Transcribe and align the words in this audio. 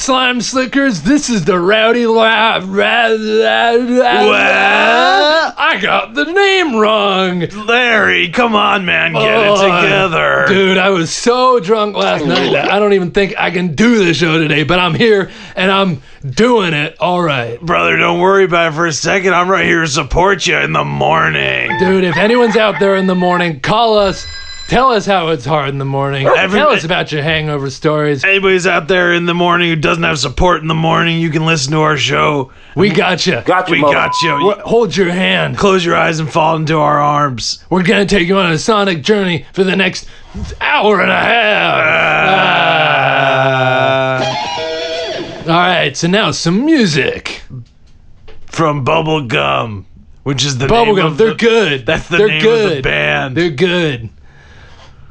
slime 0.00 0.40
slickers? 0.40 1.02
This 1.02 1.28
is 1.28 1.44
the 1.44 1.58
Rowdy 1.58 2.06
Lab. 2.06 2.64
I 5.56 5.78
got 5.80 6.14
the 6.14 6.24
name 6.24 6.76
wrong. 6.76 7.40
Larry, 7.66 8.30
come 8.30 8.54
on, 8.54 8.84
man, 8.86 9.12
get 9.12 9.22
Oh, 9.22 9.54
it 9.54 9.82
together. 9.82 10.44
Dude, 10.48 10.78
I 10.78 10.88
was 10.90 11.12
so 11.12 11.60
drunk 11.60 11.96
last 11.96 12.24
night 12.24 12.50
that 12.52 12.70
I 12.72 12.78
don't 12.78 12.94
even 12.94 13.10
think 13.10 13.34
I 13.38 13.50
can 13.50 13.74
do 13.74 14.04
the 14.04 14.14
show 14.14 14.38
today, 14.38 14.64
but 14.64 14.78
I'm 14.78 14.94
here 14.94 15.30
and 15.54 15.70
I'm 15.70 16.02
doing 16.28 16.72
it 16.72 16.96
all 16.98 17.22
right. 17.22 17.60
Brother, 17.60 17.96
don't 17.96 18.20
worry 18.20 18.44
about 18.44 18.72
it 18.72 18.74
for 18.76 18.86
a 18.86 18.92
second. 18.92 19.34
I'm 19.34 19.50
right 19.50 19.66
here 19.66 19.82
to 19.82 19.88
support 19.88 20.46
you 20.46 20.56
in 20.56 20.72
the 20.72 20.84
morning. 20.84 21.70
Dude, 21.78 22.04
if 22.04 22.16
anyone's 22.16 22.56
out 22.56 22.80
there 22.80 22.96
in 22.96 23.06
the 23.06 23.14
morning, 23.14 23.60
call 23.60 23.98
us. 23.98 24.26
Tell 24.70 24.92
us 24.92 25.04
how 25.04 25.28
it's 25.30 25.44
hard 25.44 25.70
in 25.70 25.78
the 25.78 25.84
morning. 25.84 26.28
Every- 26.28 26.60
Tell 26.60 26.68
us 26.70 26.84
about 26.84 27.10
your 27.10 27.22
hangover 27.24 27.70
stories. 27.70 28.22
Anybody's 28.22 28.68
out 28.68 28.86
there 28.86 29.12
in 29.12 29.26
the 29.26 29.34
morning 29.34 29.68
who 29.68 29.74
doesn't 29.74 30.04
have 30.04 30.20
support 30.20 30.62
in 30.62 30.68
the 30.68 30.76
morning, 30.76 31.18
you 31.20 31.28
can 31.30 31.44
listen 31.44 31.72
to 31.72 31.80
our 31.80 31.96
show. 31.96 32.52
We 32.76 32.90
got 32.90 33.26
you. 33.26 33.38
we 33.68 33.80
got 33.80 34.22
you. 34.22 34.52
Hold 34.64 34.96
your 34.96 35.10
hand. 35.10 35.58
Close 35.58 35.84
your 35.84 35.96
eyes 35.96 36.20
and 36.20 36.30
fall 36.30 36.54
into 36.54 36.76
our 36.78 37.00
arms. 37.00 37.64
We're 37.68 37.82
gonna 37.82 38.06
take 38.06 38.28
you 38.28 38.38
on 38.38 38.52
a 38.52 38.58
sonic 38.58 39.02
journey 39.02 39.44
for 39.54 39.64
the 39.64 39.74
next 39.74 40.06
hour 40.60 41.00
and 41.00 41.10
a 41.10 41.18
half. 41.18 41.80
Uh, 44.22 45.50
All 45.52 45.58
right, 45.58 45.96
so 45.96 46.06
now 46.06 46.30
some 46.30 46.64
music. 46.64 47.42
from 48.46 48.84
Bubblegum, 48.84 49.84
which 50.22 50.44
is 50.44 50.58
the 50.58 50.68
name 50.68 50.76
Bubblegum, 50.94 51.06
of 51.06 51.18
they're 51.18 51.30
the, 51.30 51.34
good. 51.34 51.86
That's 51.86 52.06
the 52.08 52.18
they're 52.18 52.28
name 52.28 52.42
good. 52.42 52.70
of 52.70 52.76
the 52.76 52.82
band. 52.82 53.36
They're 53.36 53.50
good. 53.50 54.10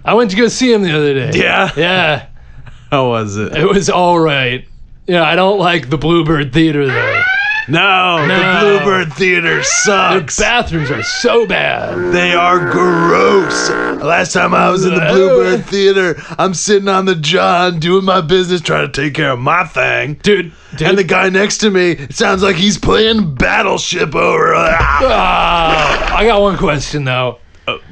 I 0.05 0.13
went 0.13 0.31
to 0.31 0.37
go 0.37 0.47
see 0.47 0.71
him 0.73 0.81
the 0.83 0.95
other 0.95 1.13
day. 1.13 1.31
Yeah? 1.39 1.71
Yeah. 1.75 2.27
How 2.91 3.09
was 3.09 3.37
it? 3.37 3.55
It 3.55 3.65
was 3.67 3.89
all 3.89 4.19
right. 4.19 4.67
Yeah, 5.07 5.23
I 5.23 5.35
don't 5.35 5.59
like 5.59 5.89
the 5.89 5.97
Bluebird 5.97 6.53
Theater 6.53 6.85
though. 6.87 7.23
No, 7.67 8.25
No. 8.25 8.35
the 8.73 8.79
Bluebird 8.79 9.13
Theater 9.13 9.55
Their 9.55 9.63
sucks. 9.63 10.39
bathrooms 10.39 10.89
are 10.89 11.03
so 11.03 11.45
bad. 11.45 12.11
They 12.11 12.33
are 12.33 12.71
gross. 12.71 13.69
Last 13.69 14.33
time 14.33 14.55
I 14.55 14.69
was 14.71 14.85
in 14.85 14.95
the 14.95 15.01
Bluebird 15.01 15.65
Theater, 15.65 16.15
I'm 16.39 16.55
sitting 16.55 16.87
on 16.87 17.05
the 17.05 17.13
John 17.15 17.79
doing 17.79 18.05
my 18.05 18.21
business, 18.21 18.61
trying 18.61 18.91
to 18.91 19.01
take 19.01 19.13
care 19.13 19.31
of 19.31 19.39
my 19.39 19.65
thing. 19.65 20.15
Dude, 20.23 20.51
dude. 20.77 20.87
And 20.87 20.97
the 20.97 21.03
guy 21.03 21.29
next 21.29 21.59
to 21.59 21.69
me, 21.69 21.91
it 21.91 22.15
sounds 22.15 22.41
like 22.41 22.55
he's 22.55 22.79
playing 22.79 23.35
Battleship 23.35 24.15
over. 24.15 24.55
Ah. 24.55 24.99
Ah, 25.03 26.15
I 26.17 26.25
got 26.25 26.41
one 26.41 26.57
question 26.57 27.03
though. 27.03 27.37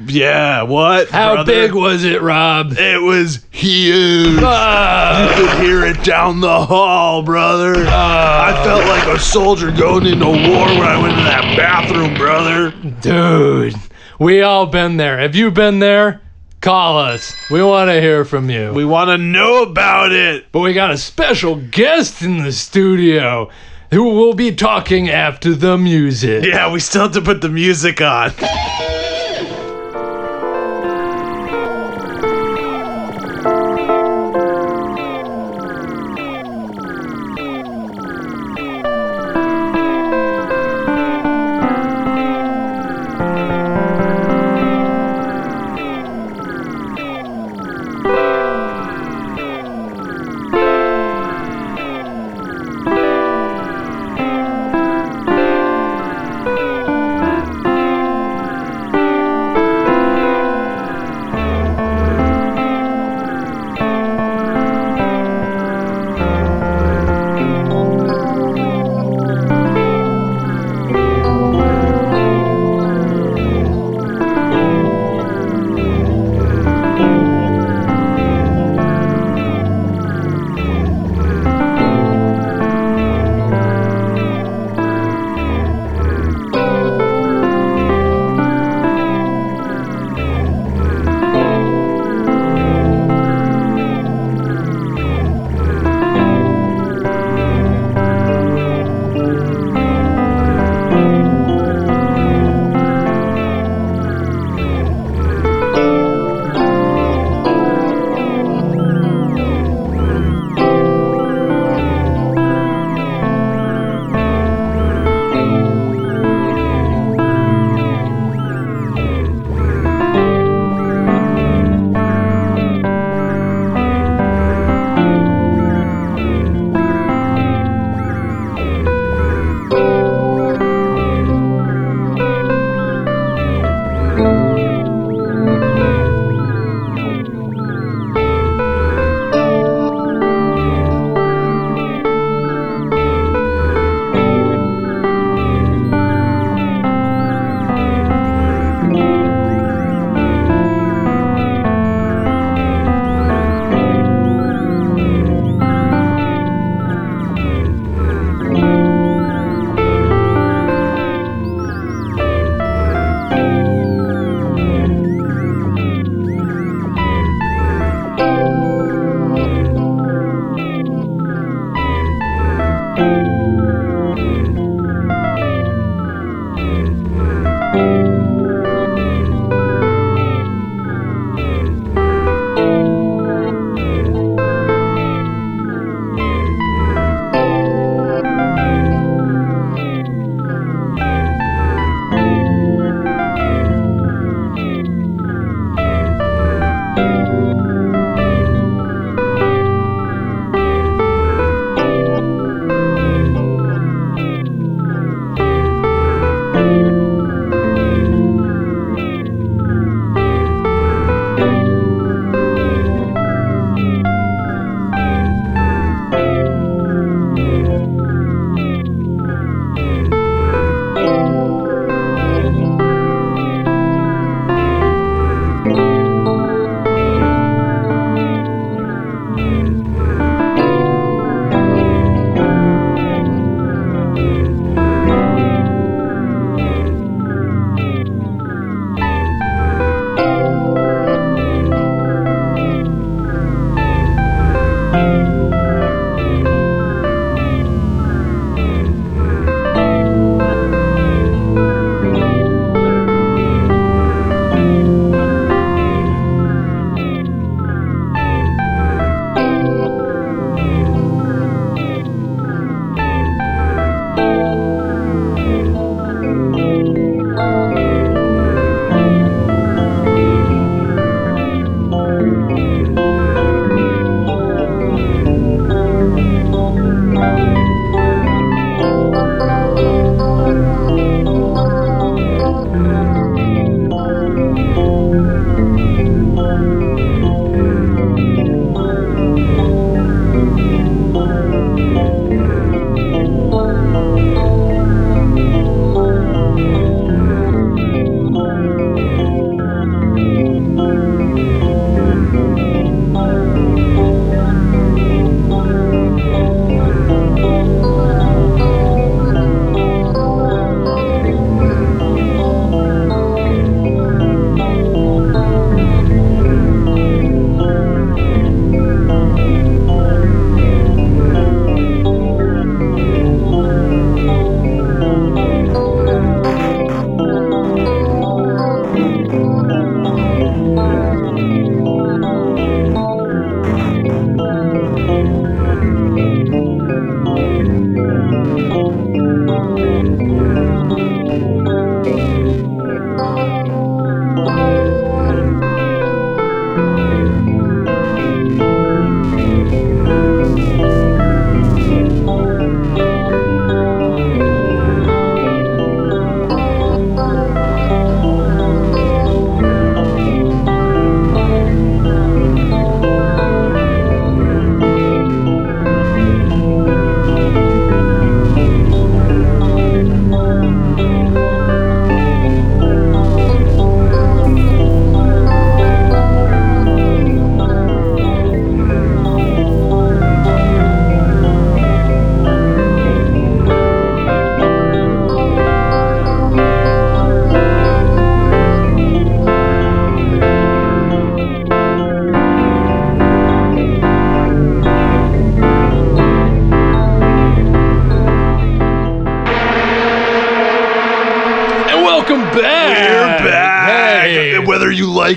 Yeah, 0.05 0.63
what? 0.63 1.09
How 1.09 1.35
brother? 1.35 1.51
big 1.51 1.73
was 1.73 2.03
it, 2.03 2.21
Rob? 2.21 2.73
It 2.77 3.01
was 3.01 3.45
huge. 3.51 4.39
Ah, 4.41 5.29
You 5.37 5.47
could 5.47 5.59
hear 5.65 5.85
it 5.85 6.03
down 6.03 6.39
the 6.41 6.65
hall, 6.65 7.23
brother. 7.23 7.73
I 7.87 8.59
felt 8.63 8.85
like 8.85 9.07
a 9.07 9.19
soldier 9.19 9.71
going 9.71 10.05
into 10.05 10.25
war 10.25 10.35
when 10.67 10.81
I 10.87 10.99
went 11.01 11.13
into 11.13 11.23
that 11.25 11.55
bathroom, 11.57 12.13
brother. 12.15 12.71
dude, 13.01 13.75
we 14.19 14.41
all 14.41 14.65
been 14.67 14.97
there. 14.97 15.17
Have 15.19 15.35
you 15.35 15.51
been 15.51 15.79
there? 15.79 16.21
Call 16.59 16.97
us. 16.97 17.35
We 17.51 17.61
want 17.61 17.89
to 17.89 18.01
hear 18.01 18.25
from 18.25 18.49
you. 18.49 18.73
We 18.73 18.83
want 18.83 19.09
to 19.09 19.17
know 19.19 19.61
about 19.63 20.11
it. 20.11 20.45
but 20.51 20.59
we 20.61 20.73
got 20.73 20.89
a 20.91 20.97
special 20.97 21.55
guest 21.55 22.23
in 22.23 22.39
the 22.43 22.51
studio 22.51 23.49
who 23.91 24.03
will 24.15 24.33
be 24.33 24.53
talking 24.53 25.07
after 25.09 25.53
the 25.53 25.77
music. 25.77 26.43
Yeah, 26.43 26.71
we 26.71 26.79
still 26.79 27.03
have 27.03 27.13
to 27.13 27.21
put 27.21 27.41
the 27.41 27.49
music 27.49 28.01
on. 28.01 28.31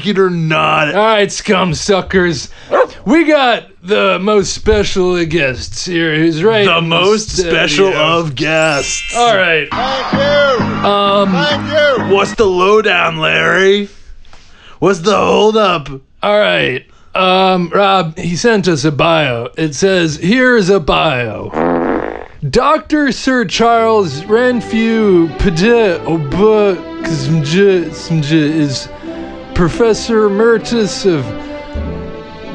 Like 0.01 0.09
it 0.09 0.19
or 0.19 0.31
not. 0.31 0.95
All 0.95 1.05
right, 1.05 1.31
scum 1.31 1.75
suckers. 1.75 2.49
We 3.05 3.25
got 3.25 3.69
the 3.83 4.19
most 4.19 4.55
special 4.55 5.17
of 5.17 5.29
guests 5.29 5.85
here. 5.85 6.17
Who's 6.17 6.43
right? 6.43 6.65
The 6.65 6.79
in 6.79 6.89
most 6.89 7.37
special 7.37 7.89
of 7.89 8.35
guests. 8.35 9.15
All 9.15 9.37
right. 9.37 9.69
Thank 9.71 10.13
you. 10.13 10.89
Um. 10.89 11.33
Thank 11.33 12.09
you. 12.09 12.15
What's 12.15 12.35
the 12.35 12.47
lowdown, 12.47 13.19
Larry? 13.19 13.89
What's 14.79 15.01
the 15.01 15.17
holdup? 15.17 15.91
All 16.23 16.39
right. 16.39 16.87
Um. 17.15 17.69
Rob, 17.71 18.17
he 18.17 18.37
sent 18.37 18.69
us 18.69 18.85
a 18.85 18.93
bio. 18.93 19.51
It 19.59 19.75
says, 19.75 20.17
"Here's 20.17 20.71
a 20.71 20.81
bio." 20.81 21.51
Dr. 22.49 23.13
Sir 23.13 23.45
Charles 23.45 24.25
Renfrew 24.25 25.29
Pade 25.37 26.01
is 28.33 28.89
Professor 29.61 30.25
Emeritus 30.25 31.05
of 31.05 31.23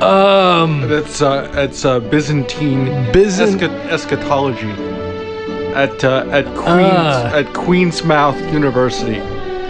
um 0.01 0.89
That's 0.89 1.21
uh, 1.21 1.51
it's 1.53 1.85
uh, 1.85 2.00
Byzantine 2.00 2.88
Byzant- 3.13 3.59
escha- 3.59 3.85
eschatology 3.91 4.71
at 5.75 6.03
uh, 6.03 6.25
at 6.31 6.45
Queens 6.55 6.65
Ah. 6.65 7.31
at 7.38 7.45
Queensmouth 7.53 8.51
University. 8.51 9.21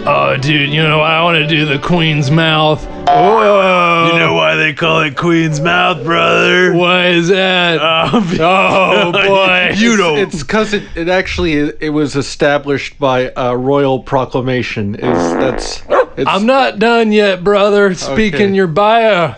Oh, 0.08 0.38
dude, 0.39 0.70
you 0.70 0.82
know 0.82 1.01
I 1.01 1.22
want 1.24 1.38
to 1.39 1.46
do 1.48 1.65
the 1.65 1.77
Queen's 1.77 2.32
mouth. 2.32 2.88
Oh, 3.10 4.12
You 4.13 4.20
know 4.20 4.34
why 4.34 4.56
they 4.56 4.74
call 4.74 5.01
it 5.01 5.18
Queen's 5.18 5.60
Mouth, 5.60 6.04
brother? 6.06 6.74
why 6.74 7.08
is 7.08 7.27
that? 7.27 7.80
Um, 7.82 8.24
oh 8.39 9.12
boy, 9.27 9.72
you 9.75 9.98
don't. 9.98 10.20
It's 10.20 10.42
because 10.42 10.74
it, 10.74 10.84
it 10.96 11.10
actually 11.10 11.56
it 11.82 11.89
was 11.89 12.15
established 12.15 12.98
by 12.98 13.32
a 13.36 13.58
royal 13.58 14.00
proclamation. 14.00 14.96
Is 14.96 15.01
that's 15.34 15.82
it's, 16.17 16.29
I'm 16.29 16.45
not 16.45 16.79
done 16.79 17.12
yet, 17.12 17.43
brother. 17.43 17.93
Speaking 17.95 18.41
Okay. 18.48 18.53
your 18.55 18.67
bio, 18.67 19.36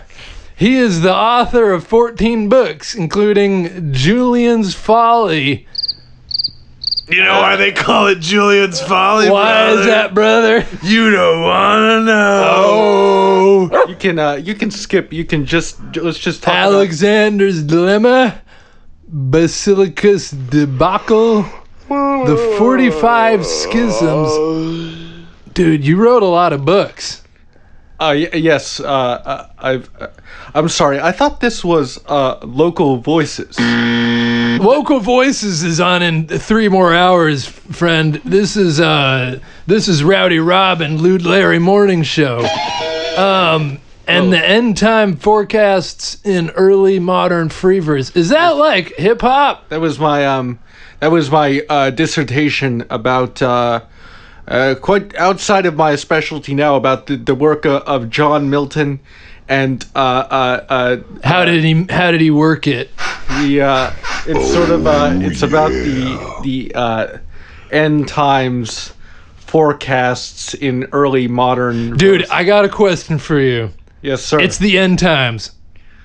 he 0.56 0.76
is 0.76 1.02
the 1.02 1.14
author 1.14 1.72
of 1.72 1.86
14 1.86 2.48
books, 2.48 2.94
including 2.94 3.92
Julian's 3.92 4.74
Folly. 4.74 5.66
you 7.08 7.22
know 7.24 7.40
why 7.40 7.56
they 7.56 7.72
call 7.72 8.06
it 8.08 8.18
Julian's 8.20 8.80
Folly, 8.80 9.30
Why 9.30 9.70
is 9.70 9.86
that, 9.86 10.14
brother? 10.14 10.66
You 10.82 11.10
don't 11.10 11.42
wanna 11.42 12.02
know. 12.02 13.70
Oh, 13.70 13.84
you 13.88 13.96
can 13.96 14.18
uh, 14.18 14.34
you 14.34 14.54
can 14.54 14.70
skip. 14.70 15.12
You 15.12 15.24
can 15.24 15.46
just 15.46 15.78
let's 15.96 16.18
just 16.18 16.42
talk 16.42 16.52
about 16.52 16.72
Alexander's 16.74 17.62
Dilemma, 17.62 18.40
Basilicus 19.10 20.32
debacle, 20.50 21.42
the 21.88 22.54
45 22.58 23.46
schisms. 23.46 25.07
Dude, 25.54 25.84
you 25.84 25.96
wrote 25.96 26.22
a 26.22 26.26
lot 26.26 26.52
of 26.52 26.64
books. 26.64 27.22
Uh, 28.00 28.14
y- 28.14 28.30
yes, 28.34 28.78
uh, 28.80 28.84
uh, 28.86 29.48
I've. 29.58 29.90
Uh, 30.00 30.08
I'm 30.54 30.68
sorry. 30.68 31.00
I 31.00 31.12
thought 31.12 31.40
this 31.40 31.64
was 31.64 31.98
uh, 32.06 32.38
local 32.42 32.98
voices. 32.98 33.58
Local 33.58 34.98
Voices 34.98 35.62
is 35.62 35.78
on 35.80 36.02
in 36.02 36.26
three 36.26 36.68
more 36.68 36.92
hours, 36.94 37.44
friend. 37.46 38.14
This 38.24 38.56
is 38.56 38.80
uh 38.80 39.38
this 39.68 39.86
is 39.86 40.02
Rowdy 40.02 40.40
Rob 40.40 40.80
and 40.80 41.00
Lewd 41.00 41.22
Larry 41.24 41.60
Morning 41.60 42.02
Show. 42.02 42.38
Um 43.16 43.78
and 44.08 44.32
the 44.32 44.44
end 44.44 44.76
time 44.78 45.16
forecasts 45.16 46.18
in 46.24 46.50
early 46.50 46.98
modern 46.98 47.50
freevers. 47.50 48.16
Is 48.16 48.30
that 48.30 48.56
like 48.56 48.94
hip 48.96 49.20
hop? 49.20 49.68
That 49.68 49.80
was 49.80 49.98
my 50.00 50.26
um, 50.26 50.58
that 51.00 51.12
was 51.12 51.30
my 51.30 51.62
uh, 51.68 51.90
dissertation 51.90 52.84
about 52.90 53.40
uh, 53.42 53.82
uh, 54.48 54.74
quite 54.80 55.14
outside 55.16 55.66
of 55.66 55.76
my 55.76 55.94
specialty 55.96 56.54
now 56.54 56.74
about 56.76 57.06
the, 57.06 57.16
the 57.16 57.34
work 57.34 57.64
of, 57.64 57.82
of 57.82 58.10
John 58.10 58.50
Milton 58.50 59.00
and 59.48 59.84
uh, 59.94 59.98
uh, 59.98 60.66
uh, 60.68 60.96
How 61.24 61.44
did 61.44 61.64
he 61.64 61.86
how 61.90 62.10
did 62.10 62.20
he 62.20 62.30
work 62.30 62.66
it? 62.66 62.90
the 63.40 63.62
uh, 63.62 63.92
it's 64.26 64.52
sort 64.52 64.70
of 64.70 64.86
uh, 64.86 65.10
it's 65.14 65.42
about 65.42 65.70
the 65.70 66.40
the 66.42 66.72
uh, 66.74 67.18
end 67.70 68.08
times 68.08 68.92
forecasts 69.38 70.54
in 70.54 70.86
early 70.92 71.26
modern. 71.28 71.96
Dude, 71.96 72.28
I 72.30 72.44
got 72.44 72.64
a 72.64 72.68
question 72.68 73.18
for 73.18 73.40
you. 73.40 73.70
yes, 74.02 74.22
sir. 74.22 74.38
It's 74.40 74.58
the 74.58 74.78
end 74.78 74.98
times. 74.98 75.52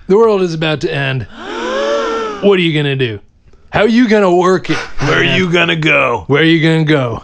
The 0.08 0.16
world 0.18 0.42
is 0.42 0.54
about 0.54 0.82
to 0.82 0.94
end. 0.94 1.28
What 2.44 2.60
are 2.60 2.62
you 2.62 2.74
gonna 2.74 2.98
do? 2.98 3.22
How 3.72 3.82
are 3.84 3.88
you 3.88 4.10
gonna 4.10 4.36
work 4.36 4.70
it? 4.70 4.76
Where 4.78 5.20
are 5.20 5.24
you 5.24 5.50
gonna 5.50 5.78
go? 5.78 6.26
Where 6.28 6.42
are 6.42 6.46
you 6.46 6.62
gonna 6.62 6.84
go? 6.84 7.24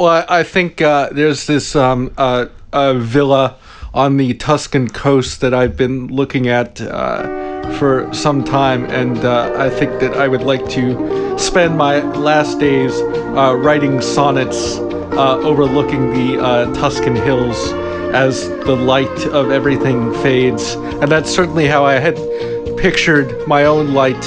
Well, 0.00 0.24
I 0.30 0.44
think 0.44 0.80
uh, 0.80 1.10
there's 1.12 1.46
this 1.46 1.76
um, 1.76 2.10
uh, 2.16 2.46
villa 2.94 3.58
on 3.92 4.16
the 4.16 4.32
Tuscan 4.32 4.88
coast 4.88 5.42
that 5.42 5.52
I've 5.52 5.76
been 5.76 6.06
looking 6.06 6.48
at 6.48 6.80
uh, 6.80 7.70
for 7.74 8.08
some 8.14 8.42
time, 8.42 8.86
and 8.86 9.18
uh, 9.18 9.52
I 9.58 9.68
think 9.68 10.00
that 10.00 10.14
I 10.14 10.26
would 10.26 10.40
like 10.40 10.66
to 10.70 11.38
spend 11.38 11.76
my 11.76 12.00
last 12.14 12.58
days 12.58 12.98
uh, 12.98 13.54
writing 13.58 14.00
sonnets 14.00 14.78
overlooking 14.78 16.14
the 16.14 16.72
Tuscan 16.80 17.14
hills 17.14 17.58
as 18.14 18.48
the 18.48 18.76
light 18.76 19.26
of 19.26 19.50
everything 19.50 20.14
fades. 20.22 20.76
And 21.02 21.12
that's 21.12 21.30
certainly 21.30 21.66
how 21.66 21.84
I 21.84 21.98
had 21.98 22.16
pictured 22.78 23.46
my 23.46 23.64
own 23.64 23.92
light 23.92 24.24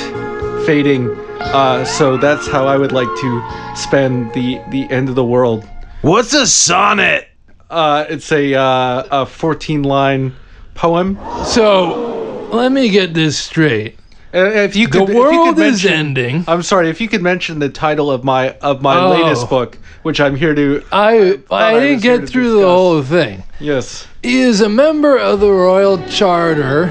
fading. 0.68 1.10
Uh, 1.54 1.84
so 1.86 2.18
that's 2.18 2.48
how 2.48 2.66
I 2.68 2.78
would 2.78 2.92
like 2.92 3.08
to 3.08 3.44
spend 3.76 4.34
the, 4.34 4.62
the 4.70 4.90
end 4.90 5.10
of 5.10 5.16
the 5.16 5.24
world. 5.24 5.68
What's 6.02 6.34
a 6.34 6.48
sonnet? 6.48 7.28
Uh, 7.70 8.06
it's 8.10 8.32
a 8.32 8.54
uh, 8.54 9.04
a 9.12 9.26
14 9.26 9.84
line 9.84 10.34
poem. 10.76 11.18
So 11.46 12.48
let 12.52 12.72
me 12.72 12.90
get 12.90 13.14
this 13.14 13.38
straight. 13.38 13.98
Uh, 14.34 14.46
if 14.46 14.76
you 14.76 14.88
The 14.88 15.00
could, 15.00 15.10
if 15.10 15.16
you 15.16 15.20
world 15.20 15.56
could 15.56 15.64
is 15.66 15.84
mention, 15.84 15.94
ending. 15.94 16.44
I'm 16.48 16.62
sorry. 16.64 16.90
If 16.90 17.00
you 17.00 17.08
could 17.08 17.22
mention 17.22 17.60
the 17.60 17.70
title 17.70 18.12
of 18.12 18.24
my 18.24 18.52
of 18.62 18.82
my 18.82 18.98
Oh. 19.00 19.10
latest 19.12 19.50
book, 19.50 19.78
which 20.04 20.20
I'm 20.20 20.36
here 20.36 20.54
to. 20.56 20.84
I 20.92 21.40
I 21.50 21.64
I 21.76 21.80
didn't 21.80 21.94
was 21.96 22.04
here 22.04 22.18
get 22.18 22.22
to 22.22 22.28
through 22.28 22.50
the 22.52 22.58
discuss. 22.58 22.70
whole 22.72 23.02
thing. 23.04 23.44
Yes. 23.60 24.08
He 24.24 24.40
is 24.42 24.62
a 24.62 24.70
member 24.70 25.18
of 25.18 25.40
the 25.40 25.52
Royal 25.52 25.98
Charter 26.08 26.90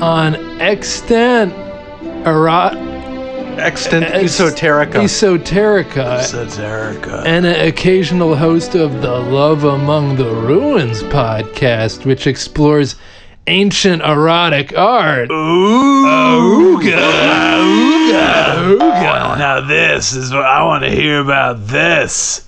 on 0.00 0.34
extant 0.60 1.52
erot 2.24 2.74
Extant 3.58 4.04
Es- 4.04 4.38
esoterica. 4.40 4.94
esoterica 5.02 6.30
That's 6.32 6.58
Erica. 6.58 7.22
and 7.26 7.44
an 7.44 7.66
occasional 7.68 8.36
host 8.36 8.74
of 8.74 9.02
the 9.02 9.10
Love 9.18 9.64
Among 9.64 10.16
the 10.16 10.30
Ruins 10.32 11.02
podcast, 11.04 12.04
which 12.06 12.26
explores 12.26 12.94
ancient 13.48 14.02
erotic 14.02 14.76
art. 14.78 15.30
Ooh. 15.30 16.04
Ooga, 16.06 16.80
ooga, 17.58 18.78
ooga. 18.78 19.38
Now 19.38 19.60
this 19.60 20.12
is 20.14 20.32
what 20.32 20.44
I 20.44 20.62
want 20.64 20.84
to 20.84 20.90
hear 20.90 21.20
about. 21.20 21.66
This. 21.66 22.44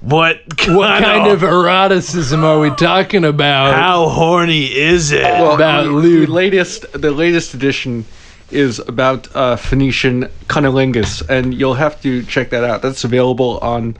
What 0.00 0.40
kind, 0.56 0.76
What 0.76 1.00
kind 1.02 1.28
of 1.30 1.42
eroticism 1.44 2.44
are 2.44 2.58
we 2.58 2.70
talking 2.70 3.24
about? 3.24 3.74
How 3.74 4.08
horny 4.08 4.64
is 4.66 5.12
it? 5.12 5.22
well, 5.22 5.54
about 5.54 5.84
the, 5.84 6.00
the 6.00 6.26
latest 6.26 6.90
the 6.92 7.12
latest 7.12 7.54
edition 7.54 8.04
is 8.52 8.78
about 8.80 9.34
uh, 9.34 9.56
Phoenician 9.56 10.28
cunnilingus, 10.48 11.26
and 11.28 11.54
you'll 11.54 11.74
have 11.74 12.00
to 12.02 12.22
check 12.24 12.50
that 12.50 12.64
out. 12.64 12.82
That's 12.82 13.04
available 13.04 13.58
on 13.58 13.96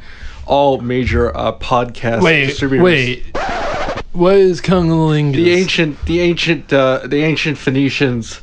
all 0.46 0.80
major 0.80 1.36
uh, 1.36 1.52
podcast 1.58 2.22
wait, 2.22 2.46
distributors. 2.46 2.84
wait. 2.84 3.36
What 4.12 4.34
is 4.36 4.60
cunnilingus? 4.60 5.34
the 5.36 5.50
ancient 5.52 6.04
the 6.06 6.20
ancient 6.20 6.72
uh, 6.72 7.00
the 7.06 7.22
ancient 7.22 7.56
Phoenicians 7.58 8.40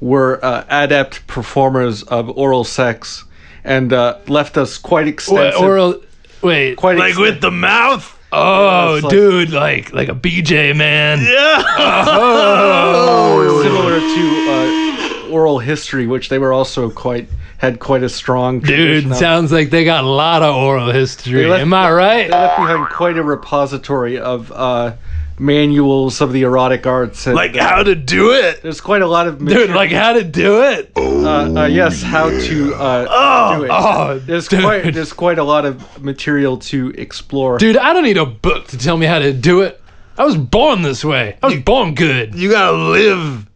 were 0.00 0.42
uh, 0.42 0.64
adept 0.70 1.26
performers 1.26 2.02
of 2.04 2.30
oral 2.38 2.64
sex 2.64 3.24
and 3.64 3.92
uh, 3.92 4.16
left 4.28 4.56
us 4.56 4.78
quite 4.78 5.02
What, 5.04 5.08
extensive 5.08 5.60
oral. 5.60 6.00
Wait. 6.42 6.76
quite 6.76 6.96
like 6.96 7.14
exten- 7.14 7.20
with 7.20 7.40
the 7.42 7.50
mouth? 7.50 8.16
Oh, 8.32 8.94
it's 8.94 9.04
like- 9.04 9.10
dude, 9.10 9.50
like 9.50 9.92
like 9.92 10.08
a 10.08 10.14
BJ 10.14 10.74
man. 10.74 11.20
Yeah. 11.20 11.62
Oh. 11.76 13.62
similar 13.62 13.98
to 14.00 14.24
uh, 14.50 15.09
oral 15.30 15.58
history, 15.58 16.06
which 16.06 16.28
they 16.28 16.38
were 16.38 16.52
also 16.52 16.90
quite 16.90 17.28
had 17.58 17.78
quite 17.78 18.02
a 18.02 18.08
strong 18.08 18.60
Dude, 18.60 19.06
of. 19.10 19.16
sounds 19.16 19.52
like 19.52 19.70
they 19.70 19.84
got 19.84 20.04
a 20.04 20.08
lot 20.08 20.42
of 20.42 20.54
oral 20.54 20.90
history. 20.90 21.46
Left- 21.46 21.60
Am 21.62 21.72
I 21.74 21.90
right? 21.90 22.24
They 22.30 22.30
left 22.36 22.56
behind 22.58 22.88
quite 22.88 23.18
a 23.18 23.22
repository 23.22 24.18
of 24.18 24.50
uh, 24.50 24.92
manuals 25.38 26.20
of 26.20 26.32
the 26.32 26.42
erotic 26.42 26.86
arts. 26.86 27.26
And, 27.26 27.34
like 27.36 27.54
how 27.56 27.82
to 27.82 27.94
do 27.94 28.32
it? 28.32 28.62
there's 28.62 28.80
quite 28.80 29.02
a 29.02 29.06
lot 29.06 29.26
of 29.26 29.38
Dude, 29.38 29.48
material- 29.48 29.76
like 29.76 29.90
how 29.90 30.12
to 30.14 30.24
do 30.24 30.62
it? 30.62 30.92
uh, 30.96 31.60
uh, 31.62 31.66
yes, 31.66 32.02
how 32.02 32.28
to 32.30 32.74
uh, 32.74 33.06
Oh, 33.10 33.58
do 33.58 33.64
it. 33.64 33.70
oh, 33.72 34.18
there's 34.20 34.48
dude. 34.48 34.62
quite 34.62 34.94
there's 34.94 35.12
quite 35.12 35.38
a 35.38 35.44
lot 35.44 35.64
of 35.64 36.02
material 36.02 36.56
to 36.58 36.90
explore. 36.96 37.58
Dude, 37.58 37.76
I 37.76 37.92
don't 37.92 38.04
need 38.04 38.16
a 38.18 38.26
book 38.26 38.68
to 38.68 38.78
tell 38.78 38.96
me 38.96 39.06
how 39.06 39.18
to 39.18 39.32
do 39.32 39.62
it. 39.62 39.80
I 40.18 40.24
was 40.24 40.36
born 40.36 40.82
this 40.82 41.02
way. 41.04 41.38
I 41.42 41.46
was 41.46 41.60
born 41.60 41.94
good. 41.94 42.34
You 42.34 42.50
gotta 42.50 42.76
live 42.76 43.46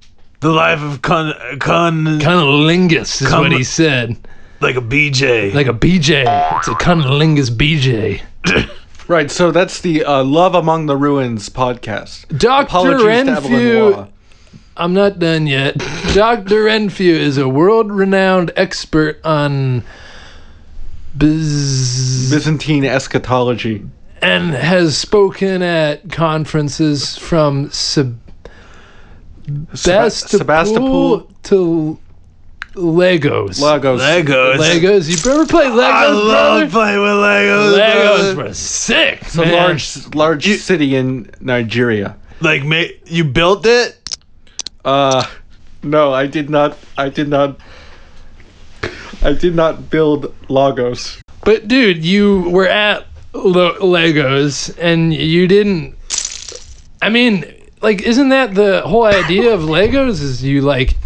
the 0.44 0.52
life 0.52 0.82
of 0.82 1.00
con 1.00 1.32
con 1.58 2.04
Cunnilingus 2.20 3.22
is 3.22 3.28
Come- 3.28 3.44
what 3.44 3.52
he 3.52 3.64
said. 3.64 4.16
like 4.60 4.76
a 4.76 4.80
BJ. 4.82 5.54
Like 5.54 5.66
a 5.68 5.72
BJ. 5.72 6.24
It's 6.58 6.68
a 6.68 6.72
cunnilingus 6.74 7.50
BJ. 7.50 8.20
Right, 9.06 9.30
so 9.30 9.50
that's 9.50 9.82
the 9.82 10.02
uh, 10.02 10.24
Love 10.24 10.54
Among 10.54 10.86
the 10.86 10.96
Ruins 10.96 11.50
podcast. 11.50 12.26
Dr. 12.38 12.64
Apologies 12.64 13.02
to 13.02 13.10
Evelyn 13.32 13.52
Renfrew. 13.52 13.92
Waugh. 13.96 14.08
I'm 14.78 14.94
not 14.94 15.18
done 15.18 15.46
yet. 15.46 15.76
Dr. 16.14 16.62
Renfrew 16.64 17.12
is 17.12 17.36
a 17.36 17.46
world 17.46 17.92
renowned 17.92 18.50
expert 18.56 19.20
on 19.22 19.82
biz- 21.18 22.30
Byzantine 22.30 22.86
eschatology. 22.86 23.82
and 24.22 24.54
has 24.54 24.96
spoken 24.96 25.60
at 25.62 26.10
conferences 26.10 27.18
from 27.18 27.70
Seb- 27.72 28.18
Sebastopol 29.74 30.38
Sebastopol. 30.38 31.20
to 31.44 31.98
Legos. 32.74 33.60
Lagos. 33.60 34.00
Legos. 34.00 34.56
Legos. 34.56 35.24
You 35.24 35.32
ever 35.32 35.46
play 35.46 35.66
Legos, 35.66 35.82
I 35.82 36.08
love 36.08 36.70
brother? 36.70 36.70
playing 36.70 37.00
with 37.00 37.10
Legos. 37.10 37.78
Legos 37.78 38.34
brother. 38.34 38.48
were 38.48 38.54
sick. 38.54 39.18
It's 39.22 39.36
a 39.36 39.44
large, 39.44 40.14
large 40.14 40.46
You- 40.46 40.56
city 40.56 40.96
in 40.96 41.30
Nigeria. 41.40 42.16
Like, 42.40 42.64
ma- 42.64 42.90
you 43.06 43.24
built 43.24 43.64
it? 43.66 43.96
Uh, 44.84 45.24
no, 45.82 46.12
I 46.12 46.26
did 46.26 46.50
not. 46.50 46.76
I 46.98 47.08
did 47.10 47.28
not. 47.28 47.58
I 49.22 49.32
did 49.32 49.54
not 49.54 49.88
build 49.88 50.34
Lagos. 50.48 51.18
But 51.44 51.68
dude, 51.68 52.04
you 52.04 52.40
were 52.50 52.66
at 52.68 53.06
Lo- 53.32 53.78
Legos 53.80 54.74
and 54.78 55.14
you 55.14 55.46
didn't. 55.46 55.94
I 57.00 57.08
mean, 57.08 57.44
like, 57.84 58.02
isn't 58.02 58.30
that 58.30 58.54
the 58.54 58.80
whole 58.82 59.04
idea 59.04 59.54
of 59.54 59.60
Legos? 59.76 60.20
Is 60.20 60.42
you 60.42 60.60
like, 60.62 60.96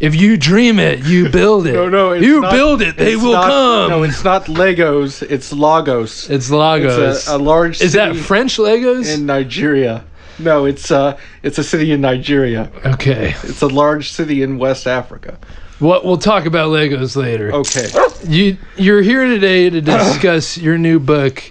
if 0.00 0.14
you 0.14 0.36
dream 0.36 0.78
it, 0.78 1.04
you 1.04 1.28
build 1.28 1.66
it. 1.66 1.72
No, 1.74 1.88
no, 1.88 2.12
it's 2.12 2.24
you 2.24 2.40
not- 2.40 2.52
build 2.52 2.80
it, 2.82 2.96
they 2.96 3.16
will 3.16 3.32
not- 3.32 3.48
come. 3.50 3.90
No, 3.90 4.02
it's 4.04 4.24
not 4.24 4.46
Legos. 4.46 5.22
It's 5.22 5.52
Lagos. 5.52 6.30
it's 6.30 6.50
Lagos. 6.50 7.16
It's 7.18 7.28
a, 7.28 7.36
a 7.36 7.38
large. 7.38 7.80
Is 7.82 7.92
that 7.92 8.16
French 8.16 8.56
Legos? 8.56 9.12
in 9.14 9.26
Nigeria? 9.26 10.04
No, 10.38 10.66
it's 10.66 10.90
uh, 10.92 11.18
it's 11.42 11.58
a 11.58 11.64
city 11.64 11.90
in 11.92 12.00
Nigeria. 12.00 12.70
okay. 12.86 13.34
It's 13.42 13.60
a 13.60 13.66
large 13.66 14.12
city 14.12 14.42
in 14.42 14.56
West 14.58 14.86
Africa. 14.86 15.36
What 15.80 16.04
we'll 16.04 16.16
talk 16.18 16.46
about 16.46 16.70
Legos 16.70 17.16
later. 17.16 17.52
Okay. 17.52 17.88
You 18.24 18.56
you're 18.76 19.02
here 19.02 19.24
today 19.26 19.68
to 19.70 19.80
discuss 19.80 20.56
your 20.56 20.78
new 20.78 21.00
book, 21.00 21.42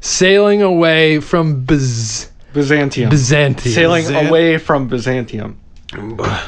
Sailing 0.00 0.62
Away 0.62 1.18
from 1.20 1.64
Biz- 1.64 2.30
Byzantium. 2.56 3.10
Byzantium. 3.10 3.74
Sailing 3.74 4.04
Byzant- 4.06 4.28
away 4.28 4.56
from 4.58 4.88
Byzantium. 4.88 5.58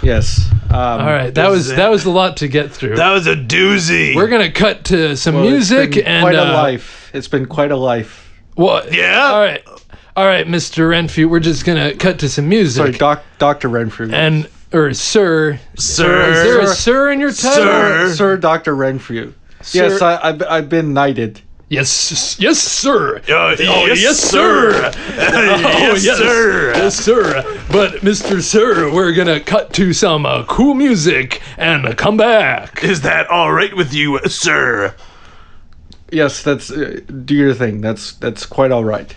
Yes. 0.02 0.50
Um, 0.70 0.74
All 0.74 1.06
right, 1.06 1.32
that 1.34 1.48
was 1.50 1.68
that 1.68 1.90
was 1.90 2.04
a 2.06 2.10
lot 2.10 2.38
to 2.38 2.48
get 2.48 2.72
through. 2.72 2.96
That 2.96 3.12
was 3.12 3.26
a 3.26 3.36
doozy. 3.36 4.16
We're 4.16 4.26
gonna 4.28 4.50
cut 4.50 4.84
to 4.86 5.16
some 5.16 5.36
well, 5.36 5.44
it's 5.44 5.52
music 5.70 5.92
been 5.92 6.06
and 6.06 6.22
quite 6.24 6.34
a 6.34 6.42
uh, 6.48 6.52
life. 6.54 7.10
It's 7.14 7.28
been 7.28 7.46
quite 7.46 7.70
a 7.70 7.76
life. 7.76 8.24
Well, 8.56 8.82
Yeah? 8.92 9.20
All 9.22 9.40
right, 9.40 9.62
all 10.16 10.26
right, 10.26 10.46
Mr. 10.46 10.90
Renfrew. 10.90 11.28
We're 11.28 11.38
just 11.40 11.64
gonna 11.64 11.94
cut 11.94 12.18
to 12.20 12.28
some 12.28 12.48
music 12.48 12.80
Sorry, 12.80 12.92
Doc, 12.92 13.22
Doctor 13.38 13.68
Renfrew. 13.68 14.10
and 14.12 14.48
or 14.72 14.92
sir, 14.92 15.60
Sir. 15.76 16.30
Is 16.32 16.42
there 16.44 16.60
a 16.60 16.66
sir 16.66 17.12
in 17.12 17.20
your 17.20 17.30
title? 17.32 17.64
Sir. 17.64 18.14
Sir 18.14 18.36
Doctor 18.38 18.74
Renfrew. 18.74 19.32
Sir- 19.62 19.88
Yes, 19.88 20.02
I, 20.02 20.18
I've, 20.28 20.42
I've 20.42 20.68
been 20.68 20.92
knighted. 20.92 21.40
Yes, 21.70 22.38
yes, 22.40 22.58
sir. 22.58 23.20
Oh, 23.28 23.54
yes, 23.58 24.00
yes, 24.00 24.18
sir. 24.18 24.90
sir. 24.90 24.98
yes, 25.16 25.74
Oh, 25.82 25.96
yes, 26.00 26.16
sir. 26.18 26.72
Yes, 26.74 26.96
sir. 26.96 27.42
But, 27.70 27.96
Mr. 28.00 28.40
Sir, 28.40 28.90
we're 28.90 29.12
gonna 29.12 29.38
cut 29.38 29.74
to 29.74 29.92
some 29.92 30.24
uh, 30.24 30.44
cool 30.46 30.72
music 30.72 31.42
and 31.58 31.94
come 31.98 32.16
back. 32.16 32.82
Is 32.82 33.02
that 33.02 33.26
all 33.28 33.52
right 33.52 33.76
with 33.76 33.92
you, 33.92 34.18
sir? 34.28 34.94
Yes, 36.10 36.42
that's 36.42 36.70
uh, 36.70 37.00
do 37.24 37.34
your 37.34 37.52
thing. 37.52 37.82
That's 37.82 38.12
that's 38.12 38.46
quite 38.46 38.72
all 38.72 38.84
right. 38.84 39.14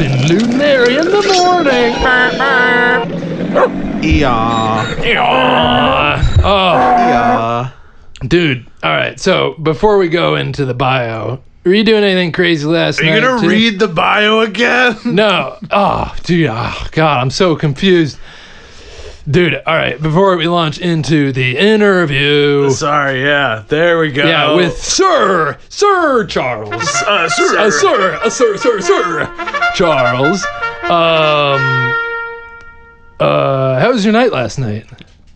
Robin, 0.00 0.28
Lou 0.28 0.38
and 0.44 0.58
Larry 0.58 0.96
in 0.96 1.04
the 1.04 1.22
morning. 1.34 1.94
Yeah. 4.02 5.02
Yeah. 5.02 6.24
Oh, 6.42 6.74
Yeah. 6.78 7.70
dude. 8.26 8.66
All 8.82 8.90
right. 8.90 9.20
So 9.20 9.56
before 9.62 9.98
we 9.98 10.08
go 10.08 10.36
into 10.36 10.64
the 10.64 10.72
bio, 10.72 11.40
were 11.64 11.74
you 11.74 11.84
doing 11.84 12.02
anything 12.02 12.32
crazy 12.32 12.66
last 12.66 12.98
Are 13.00 13.04
night? 13.04 13.16
you 13.16 13.20
gonna 13.20 13.42
too? 13.42 13.48
read 13.48 13.78
the 13.78 13.88
bio 13.88 14.40
again? 14.40 14.96
No. 15.04 15.58
Oh, 15.70 16.14
dude. 16.24 16.48
Oh, 16.50 16.86
God, 16.92 17.20
I'm 17.20 17.28
so 17.30 17.54
confused. 17.56 18.18
Dude, 19.30 19.54
all 19.66 19.76
right. 19.76 20.00
Before 20.00 20.34
we 20.38 20.48
launch 20.48 20.78
into 20.78 21.30
the 21.32 21.58
interview, 21.58 22.70
Sorry, 22.70 23.22
yeah. 23.22 23.64
There 23.68 23.98
we 24.00 24.10
go. 24.12 24.24
yeah, 24.26 24.54
with 24.54 24.78
Sir 24.78 25.58
Sir 25.68 26.24
Charles, 26.24 26.72
uh, 26.72 27.28
sir. 27.28 27.58
uh, 27.58 27.70
Sir, 27.70 28.14
uh, 28.24 28.30
Sir, 28.30 28.56
Sir, 28.56 28.80
Sir 28.80 29.59
Charles. 29.74 30.44
Um. 30.84 31.94
Uh, 33.20 33.78
how 33.78 33.92
was 33.92 34.04
your 34.04 34.12
night 34.12 34.32
last 34.32 34.58
night? 34.58 34.86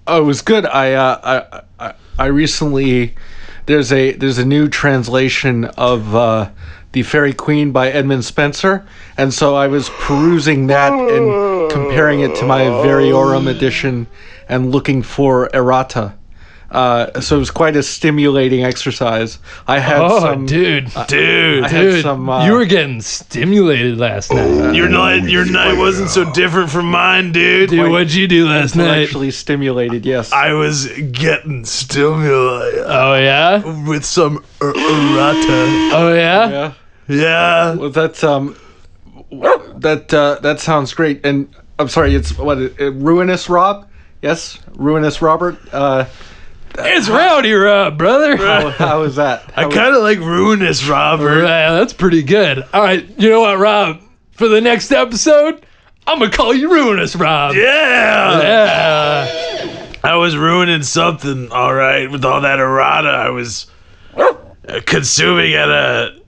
Oh, 0.07 0.23
it 0.23 0.25
was 0.25 0.43
good. 0.43 0.67
I 0.67 0.95
uh, 0.95 1.43
I, 1.79 1.87
I 1.87 1.95
I 2.19 2.27
recently 2.27 3.15
there's 3.67 3.93
a 3.93 4.13
there's 4.13 4.39
a 4.39 4.45
new 4.45 4.69
translation 4.69 5.65
of 5.65 6.15
uh, 6.15 6.51
the 6.93 7.03
Faerie 7.03 7.33
Queene 7.33 7.73
by 7.73 7.91
Edmund 7.91 8.25
Spenser, 8.25 8.87
and 9.17 9.33
so 9.33 9.55
I 9.55 9.67
was 9.67 9.91
perusing 9.91 10.69
that 10.69 10.93
and 10.93 11.71
comparing 11.71 12.21
it 12.21 12.35
to 12.37 12.47
my 12.47 12.63
Variorum 12.63 13.49
edition 13.49 14.07
and 14.49 14.71
looking 14.71 15.03
for 15.03 15.51
errata. 15.55 16.15
Uh, 16.71 17.21
so 17.21 17.37
it 17.37 17.39
was 17.39 17.51
quite 17.53 17.77
a 17.77 17.83
stimulating 17.83 18.65
exercise. 18.65 19.39
I 19.69 19.79
had 19.79 19.99
some 19.99 20.11
Oh, 20.11 20.21
some 20.21 20.47
dude, 20.47 20.91
Dude, 21.07 21.65
I 21.65 21.69
had 21.69 21.81
dude, 21.83 22.03
some, 22.03 22.29
uh, 22.29 22.47
you 22.47 22.53
were 22.53 22.65
getting 22.65 23.01
stimulated 23.01 23.97
last 23.99 24.33
night. 24.33 24.75
your 24.75 24.89
night 24.89 25.25
your 25.29 25.45
night 25.45 25.77
wasn't 25.79 26.11
so 26.11 26.31
different 26.33 26.71
from 26.71 26.91
mine, 26.91 27.31
dude. 27.33 27.71
Dude, 27.71 27.91
what'd 27.91 28.13
you 28.13 28.27
do 28.27 28.49
last 28.49 28.75
night? 28.75 29.03
actually 29.05 29.31
stimulated. 29.31 30.05
Yes. 30.05 30.33
I 30.33 30.53
was 30.53 30.89
getting 31.13 31.65
stimulated 31.65 32.85
Oh 32.87 33.15
yeah, 33.15 33.63
with 33.89 34.05
some 34.05 34.39
er- 34.63 34.71
errata. 34.71 35.91
oh 35.95 36.13
yeah. 36.15 36.49
yeah. 36.51 36.73
Yeah. 37.07 37.75
Well, 37.75 37.91
that 37.91 38.25
um, 38.25 38.57
that 39.31 40.13
uh, 40.13 40.39
that 40.43 40.61
sounds 40.61 40.95
great. 40.95 41.25
And 41.25 41.55
I'm 41.79 41.89
sorry, 41.89 42.15
it's 42.15 42.37
what 42.39 42.59
uh, 42.59 42.93
ruinous 42.93 43.49
Rob? 43.49 43.89
Yes, 44.23 44.59
ruinous 44.75 45.21
Robert. 45.21 45.57
Uh, 45.73 46.07
It's 46.77 47.09
Rowdy 47.09 47.53
Rob, 47.53 47.97
brother. 47.99 48.37
how, 48.37 49.01
was 49.01 49.17
that? 49.17 49.45
I 49.57 49.63
How- 49.63 49.71
kind 49.71 49.95
of 49.95 50.03
like 50.03 50.19
ruinous 50.19 50.87
Robert. 50.89 51.43
Yeah, 51.45 51.73
that's 51.73 51.93
pretty 51.93 52.23
good. 52.23 52.65
All 52.73 52.83
right, 52.83 53.09
you 53.19 53.31
know 53.31 53.41
what, 53.43 53.59
Rob? 53.59 54.01
For 54.33 54.49
the 54.49 54.61
next 54.61 54.91
episode, 54.91 55.65
I'm 56.07 56.19
gonna 56.19 56.31
call 56.33 56.53
you 56.53 56.73
Ruinous 56.73 57.15
Rob. 57.15 57.55
Yeah. 57.55 58.41
Yeah. 58.43 59.87
I 60.03 60.17
was 60.17 60.37
ruining 60.37 60.83
something, 60.83 61.51
all 61.53 61.73
right, 61.73 62.11
with 62.11 62.25
all 62.25 62.41
that 62.43 62.59
errata 62.59 63.09
I 63.09 63.31
was 63.31 63.67
uh, 64.17 64.35
consuming 64.85 65.55
at 65.55 65.69
a. 65.71 66.21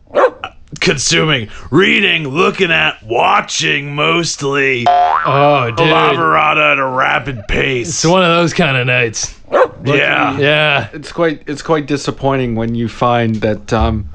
Consuming, 0.81 1.49
reading, 1.71 2.27
looking 2.27 2.73
at, 2.73 3.01
watching 3.05 3.95
mostly. 3.95 4.85
Oh, 4.89 4.93
A 5.25 5.31
lot 5.31 5.69
of 5.71 5.77
dude. 5.77 5.89
errata 6.21 6.73
at 6.73 6.79
a 6.79 6.87
rapid 6.87 7.47
pace. 7.47 7.89
It's 7.89 8.05
one 8.05 8.23
of 8.23 8.29
those 8.29 8.53
kind 8.53 8.77
of 8.77 8.87
nights. 8.87 9.39
yeah. 9.85 10.37
Yeah. 10.39 10.89
it's 10.93 11.13
quite 11.13 11.43
it's 11.47 11.63
quite 11.63 11.87
disappointing 11.87 12.57
when 12.57 12.75
you 12.75 12.89
find 12.89 13.37
that. 13.37 13.73
Um, 13.73 14.09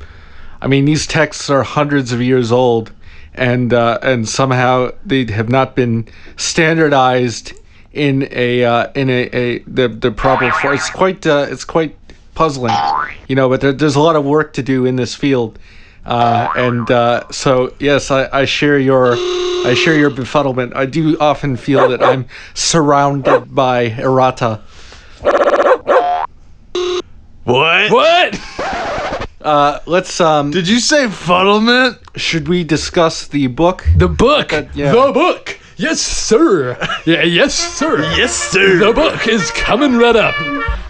I 0.62 0.68
mean, 0.68 0.86
these 0.86 1.08
texts 1.08 1.50
are 1.50 1.64
hundreds 1.64 2.12
of 2.12 2.22
years 2.22 2.52
old, 2.52 2.92
and 3.34 3.74
uh, 3.74 3.98
and 4.04 4.28
somehow 4.28 4.92
they 5.06 5.26
have 5.32 5.50
not 5.50 5.76
been 5.76 6.06
standardized 6.36 7.54
in 7.94 8.28
a 8.32 8.64
uh, 8.66 8.92
in 8.94 9.10
a, 9.10 9.22
a 9.34 9.60
the 9.60 9.88
the 9.88 10.12
proper 10.12 10.52
form. 10.52 10.74
It's 10.76 10.90
quite 10.90 11.26
uh, 11.26 11.48
it's 11.50 11.64
quite 11.66 11.96
puzzling, 12.36 12.76
you 13.30 13.36
know. 13.36 13.48
But 13.50 13.62
there, 13.62 13.72
there's 13.72 13.96
a 13.96 14.02
lot 14.02 14.16
of 14.18 14.26
work 14.26 14.54
to 14.54 14.62
do 14.64 14.86
in 14.86 14.98
this 14.98 15.16
field, 15.16 15.58
uh, 16.06 16.50
and 16.56 16.90
uh, 16.90 17.30
so 17.32 17.74
yes, 17.80 18.12
I, 18.12 18.28
I 18.32 18.46
share 18.46 18.80
your 18.80 19.14
I 19.14 19.76
share 19.78 19.98
your 19.98 20.10
befuddlement. 20.10 20.76
I 20.76 20.86
do 20.86 21.18
often 21.20 21.56
feel 21.58 21.90
that 21.90 22.04
I'm 22.04 22.28
surrounded 22.54 23.54
by 23.54 23.84
errata. 24.00 24.62
What? 27.44 27.92
What? 27.92 29.28
Uh, 29.42 29.80
let's 29.86 30.22
um. 30.22 30.52
Did 30.52 30.68
you 30.68 30.80
say 30.80 31.08
fuddlement? 31.08 31.98
Should 32.16 32.48
we 32.48 32.64
discuss 32.64 33.28
the 33.28 33.48
book? 33.48 33.86
The 33.98 34.08
book. 34.08 34.52
yeah. 34.74 34.92
The 34.92 35.12
book. 35.12 35.60
Yes, 35.78 36.00
sir. 36.00 36.78
Yeah, 37.08 37.24
yes, 37.24 37.56
sir. 37.56 38.02
Yes, 38.16 38.36
sir. 38.36 38.78
The 38.78 38.94
book 38.94 39.28
is 39.28 39.50
coming 39.52 39.98
right 39.98 40.16
up. 40.16 40.36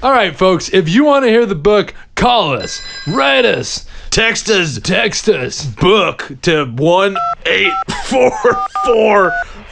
All 0.03 0.11
right, 0.11 0.35
folks, 0.35 0.73
if 0.73 0.89
you 0.89 1.05
want 1.05 1.23
to 1.23 1.29
hear 1.29 1.45
the 1.45 1.55
book, 1.55 1.93
call 2.15 2.53
us, 2.53 2.81
write 3.07 3.45
us, 3.45 3.85
Text 4.11 4.49
us 4.49 4.77
text 4.83 5.29
us. 5.29 5.65
book 5.65 6.29
to 6.41 6.65
one 6.65 7.15
eight 7.45 7.71
four 8.07 8.31
four 8.83 9.31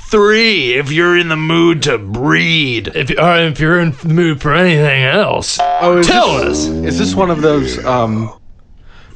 three 0.09 0.75
if 0.75 0.93
you're 0.93 1.17
in 1.17 1.27
the 1.27 1.35
mood 1.35 1.83
to 1.83 1.97
breed. 1.97 2.87
If, 2.95 3.11
or 3.19 3.35
if 3.37 3.59
you're 3.59 3.81
in 3.81 3.91
the 3.91 4.07
mood 4.07 4.41
for 4.41 4.53
anything 4.53 5.03
else, 5.03 5.59
Oh, 5.61 5.97
is 5.97 6.07
tell 6.07 6.37
this, 6.37 6.67
us. 6.67 6.67
Is 6.67 6.97
this 6.99 7.13
one 7.15 7.29
of 7.29 7.41
those 7.41 7.83
um, 7.83 8.33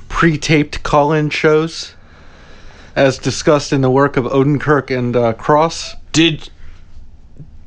pre-taped 0.10 0.84
call-in 0.84 1.30
shows, 1.30 1.96
as 2.98 3.18
discussed 3.18 3.72
in 3.72 3.80
the 3.80 3.90
work 3.90 4.18
of 4.18 4.26
Odenkirk 4.26 4.96
and 4.96 5.16
uh, 5.16 5.32
Cross? 5.34 5.96
Did 6.12 6.50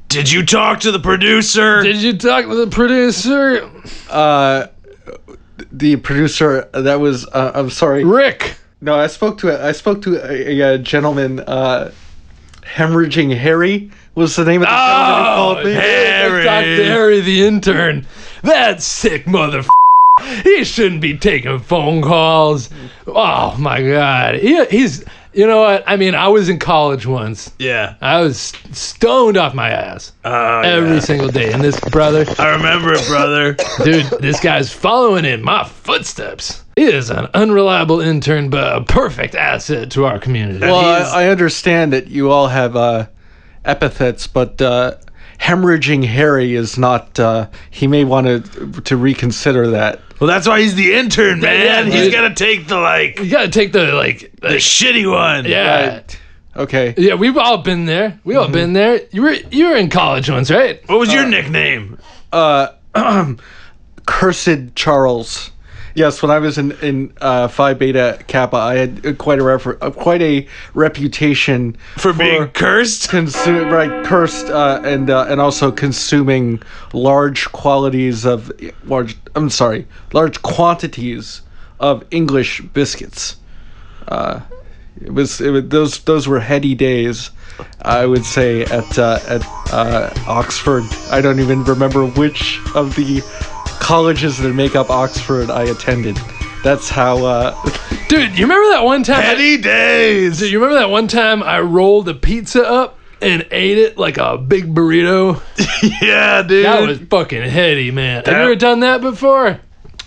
Did 0.09 0.31
you 0.31 0.45
talk 0.45 0.81
to 0.81 0.92
the 0.92 1.01
producer? 1.01 1.83
Did 1.83 1.97
you 2.03 2.19
talk 2.19 2.45
to 2.45 2.55
the 2.55 2.66
producer? 2.69 3.69
Uh, 4.11 4.66
the 5.73 5.97
producer 5.97 6.69
that 6.73 7.01
was 7.01 7.27
uh, 7.29 7.53
I'm 7.55 7.71
sorry. 7.71 8.05
Rick. 8.05 8.59
No, 8.81 8.95
I 8.95 9.07
spoke 9.07 9.38
to 9.38 9.49
a, 9.49 9.69
I 9.69 9.73
spoke 9.73 10.03
to 10.03 10.16
a, 10.16 10.61
a, 10.61 10.75
a 10.75 10.79
gentleman. 10.79 11.40
Uh, 11.40 11.92
Hemorrhaging 12.62 13.37
Harry 13.37 13.90
was 14.14 14.37
the 14.37 14.45
name 14.45 14.62
of 14.62 14.69
the 14.69 14.75
gentleman 14.75 15.16
who 15.16 15.37
called 15.37 15.64
me. 15.64 15.73
Harry. 15.73 16.45
Dr. 16.45 16.85
Harry 16.85 17.21
the 17.21 17.47
intern. 17.47 18.07
That 18.42 18.83
sick 18.83 19.25
motherfucker. 19.25 19.71
He 20.44 20.64
shouldn't 20.64 21.02
be 21.02 21.18
taking 21.18 21.59
phone 21.59 22.00
calls. 22.02 22.70
Oh 23.07 23.55
my 23.59 23.83
god. 23.83 24.37
He, 24.37 24.64
he's 24.66 25.05
you 25.35 25.46
know 25.46 25.61
what? 25.61 25.85
I 25.87 25.96
mean, 25.98 26.14
I 26.14 26.29
was 26.29 26.48
in 26.48 26.59
college 26.59 27.05
once. 27.05 27.52
yeah. 27.59 27.96
I 28.00 28.22
was 28.22 28.38
stoned 28.72 29.37
off 29.37 29.52
my 29.52 29.68
ass 29.68 30.12
Oh, 30.24 30.61
every 30.61 30.94
yeah. 30.94 31.00
single 31.00 31.29
day. 31.29 31.52
And 31.52 31.62
this 31.62 31.79
brother, 31.90 32.24
I 32.38 32.52
remember 32.57 32.94
it, 32.94 33.07
brother. 33.07 33.52
dude, 33.85 34.07
this 34.20 34.40
guy's 34.40 34.72
following 34.72 35.26
in 35.26 35.42
my 35.42 35.64
footsteps. 35.64 36.64
He 36.76 36.85
is 36.85 37.11
an 37.11 37.26
unreliable 37.35 38.00
intern, 38.00 38.48
but 38.48 38.74
a 38.76 38.85
perfect 38.85 39.35
asset 39.35 39.90
to 39.90 40.07
our 40.07 40.18
community. 40.18 40.61
Well, 40.61 40.76
I, 40.76 41.24
I 41.24 41.29
understand 41.29 41.92
that 41.92 42.07
you 42.07 42.31
all 42.31 42.48
have 42.48 42.74
uh, 42.74 43.07
epithets, 43.66 44.26
but 44.26 44.62
uh, 44.62 44.94
hemorrhaging 45.38 46.05
Harry 46.05 46.55
is 46.55 46.79
not. 46.79 47.18
Uh, 47.18 47.49
he 47.70 47.87
may 47.87 48.05
want 48.05 48.27
to 48.27 48.81
to 48.83 48.96
reconsider 48.96 49.70
that. 49.70 50.01
Well, 50.20 50.29
that's 50.29 50.49
why 50.49 50.61
he's 50.61 50.75
the 50.75 50.94
intern, 50.94 51.40
man. 51.40 51.64
yeah, 51.64 51.85
he's 51.85 52.05
dude. 52.05 52.12
got 52.12 52.29
to 52.29 52.35
take 52.35 52.68
the 52.68 52.79
like 52.79 53.18
you 53.18 53.31
gotta 53.31 53.49
take 53.51 53.72
the 53.72 53.92
like, 53.92 54.33
the 54.40 54.57
shitty 54.57 55.11
one. 55.11 55.44
yeah. 55.44 55.88
Right. 55.88 56.20
Okay. 56.57 56.94
Yeah, 56.96 57.14
we've 57.14 57.37
all 57.37 57.59
been 57.59 57.85
there. 57.85 58.18
We 58.25 58.35
all 58.37 58.49
been 58.49 58.72
there. 58.72 59.03
You 59.12 59.22
were 59.22 59.33
you 59.51 59.66
were 59.68 59.77
in 59.77 59.90
college 59.90 60.31
once, 60.31 60.51
right? 60.51 60.81
What 60.88 60.99
was 60.99 61.12
your 61.12 61.27
nickname? 61.27 61.99
Uh, 62.33 62.68
cursed 64.07 64.75
Charles. 64.75 65.51
Yes, 65.97 66.21
when 66.21 66.31
I 66.31 66.39
was 66.39 66.59
in 66.59 66.73
in 66.83 67.11
uh, 67.23 67.49
Phi 67.49 67.73
Beta 67.73 68.19
Kappa, 68.27 68.59
I 68.59 68.75
had 68.75 69.17
quite 69.17 69.39
a 69.39 69.43
refer- 69.43 69.79
uh, 69.81 69.91
quite 69.91 70.21
a 70.21 70.47
reputation 70.75 71.75
For 71.97 72.13
being 72.13 72.49
cursed? 72.49 73.09
consume 73.09 73.71
right 73.71 74.05
cursed 74.05 74.51
uh, 74.51 74.83
and 74.85 75.09
uh, 75.09 75.25
and 75.27 75.41
also 75.41 75.73
consuming 75.73 76.63
large 76.93 77.51
qualities 77.53 78.27
of 78.27 78.53
large 78.85 79.17
I'm 79.35 79.49
sorry 79.49 79.87
large 80.13 80.43
quantities 80.43 81.41
of 81.81 82.05
English 82.11 82.61
biscuits. 82.61 83.37
Uh, 84.07 84.41
it 85.01 85.15
was 85.15 85.41
it 85.41 85.49
was 85.51 85.67
those 85.69 86.01
those 86.01 86.29
were 86.29 86.41
heady 86.41 86.75
days. 86.75 87.31
I 87.81 88.05
would 88.05 88.27
say 88.27 88.65
at 88.65 88.99
uh, 88.99 89.19
at 89.27 89.43
uh, 89.73 90.13
Oxford. 90.27 90.85
I 91.11 91.23
don't 91.23 91.41
even 91.41 91.65
remember 91.65 92.05
which 92.05 92.61
of 92.75 92.95
the 92.97 93.23
colleges 93.81 94.39
that 94.39 94.53
make 94.55 94.75
up 94.77 94.91
Oxford 94.91 95.51
I 95.51 95.65
attended. 95.65 96.17
That's 96.62 96.89
how. 96.89 97.25
Uh, 97.25 97.55
Dude, 98.09 98.39
you 98.39 98.45
remember 98.47 98.71
that 98.71 98.85
one 98.85 99.03
time? 99.03 99.23
Heady 99.23 99.57
days. 99.59 100.39
Dude, 100.39 100.51
you 100.53 100.59
remember 100.61 100.81
that 100.81 100.91
one 100.91 101.09
time 101.09 101.43
I 101.43 101.61
rolled 101.61 102.09
a 102.09 102.15
pizza 102.15 102.65
up 102.65 102.99
and 103.21 103.47
ate 103.51 103.79
it 103.79 103.99
like 103.99 104.17
a 104.19 104.39
big 104.39 104.73
burrito? 104.75 105.41
yeah, 106.03 106.43
dude. 106.43 106.65
That 106.67 106.87
was 106.87 106.99
fucking 106.99 107.43
heady, 107.43 107.91
man. 107.91 108.17
Have 108.17 108.25
That- 108.27 108.33
you 108.33 108.45
ever 108.45 108.57
done 108.57 108.81
that 108.81 109.01
before? 109.01 109.61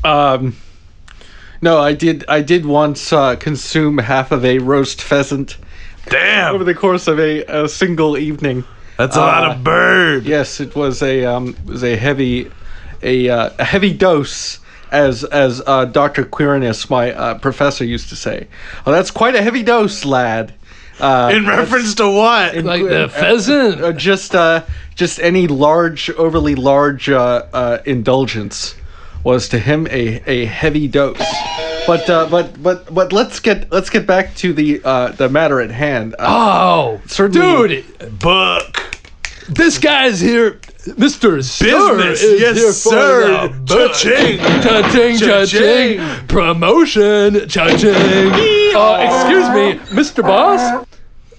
um, 0.03 0.55
No, 1.61 1.79
I 1.79 1.93
did. 1.93 2.23
I 2.29 2.41
did 2.41 2.65
once 2.65 3.11
uh, 3.11 3.35
consume 3.35 3.97
half 3.97 4.31
of 4.31 4.45
a 4.45 4.59
roast 4.59 5.01
pheasant 5.01 5.57
Damn! 6.07 6.55
over 6.55 6.63
the 6.63 6.73
course 6.75 7.07
of 7.07 7.19
a, 7.19 7.43
a 7.45 7.67
single 7.67 8.17
evening. 8.17 8.63
that's 8.97 9.15
a 9.17 9.19
lot 9.19 9.51
of 9.51 9.63
bird. 9.63 10.23
Yes, 10.25 10.59
it 10.61 10.73
was 10.75 11.01
a 11.03 11.25
um, 11.25 11.49
it 11.49 11.65
was 11.65 11.83
a 11.83 11.95
heavy, 11.97 12.49
a, 13.01 13.29
uh, 13.29 13.49
a 13.59 13.63
heavy 13.63 13.93
dose, 13.93 14.59
as 14.91 15.23
as 15.23 15.61
uh, 15.65 15.85
Doctor 15.85 16.23
Quirinus, 16.25 16.89
my 16.89 17.11
uh, 17.13 17.37
professor, 17.39 17.83
used 17.85 18.09
to 18.09 18.15
say. 18.15 18.47
Oh, 18.85 18.91
that's 18.91 19.11
quite 19.11 19.35
a 19.35 19.41
heavy 19.41 19.63
dose, 19.63 20.05
lad. 20.05 20.53
Uh, 20.99 21.31
In 21.33 21.45
reference 21.45 21.95
to 21.95 22.09
what? 22.09 22.55
Like 22.57 22.83
the 22.83 23.07
pheasant. 23.09 23.81
uh, 23.81 23.93
just 23.93 24.35
uh, 24.35 24.63
just 24.95 25.19
any 25.21 25.47
large, 25.47 26.09
overly 26.11 26.55
large 26.55 27.09
uh, 27.09 27.45
uh, 27.53 27.77
indulgence 27.85 28.75
was 29.23 29.47
to 29.49 29.59
him 29.59 29.87
a, 29.87 30.21
a 30.27 30.45
heavy 30.45 30.87
dose. 30.89 31.17
But 31.87 32.09
uh, 32.09 32.27
but 32.29 32.61
but 32.61 32.93
but 32.93 33.13
let's 33.13 33.39
get 33.39 33.71
let's 33.71 33.89
get 33.89 34.05
back 34.05 34.35
to 34.37 34.51
the 34.53 34.81
uh, 34.83 35.11
the 35.13 35.29
matter 35.29 35.61
at 35.61 35.71
hand. 35.71 36.15
Uh, 36.19 36.25
Oh, 36.27 37.01
Certainly- 37.07 37.83
dude, 37.99 38.19
Book. 38.19 38.97
this 39.47 39.77
guy's 39.77 40.19
here. 40.19 40.59
Mr. 40.95 41.43
Sir 41.43 41.95
Business, 41.97 42.21
is 42.23 42.41
yes, 42.41 42.57
here 42.57 42.67
for 42.67 42.73
sir. 42.73 43.47
the. 43.47 43.87
Cha-ching. 43.87 44.37
cha-ching, 44.37 45.17
cha-ching, 45.17 45.97
Cha-ching. 45.97 46.27
promotion, 46.27 47.47
cha-ching. 47.49 48.75
Uh, 48.75 48.97
excuse 49.01 49.49
me, 49.49 49.79
Mr. 49.95 50.21
Boss. 50.23 50.85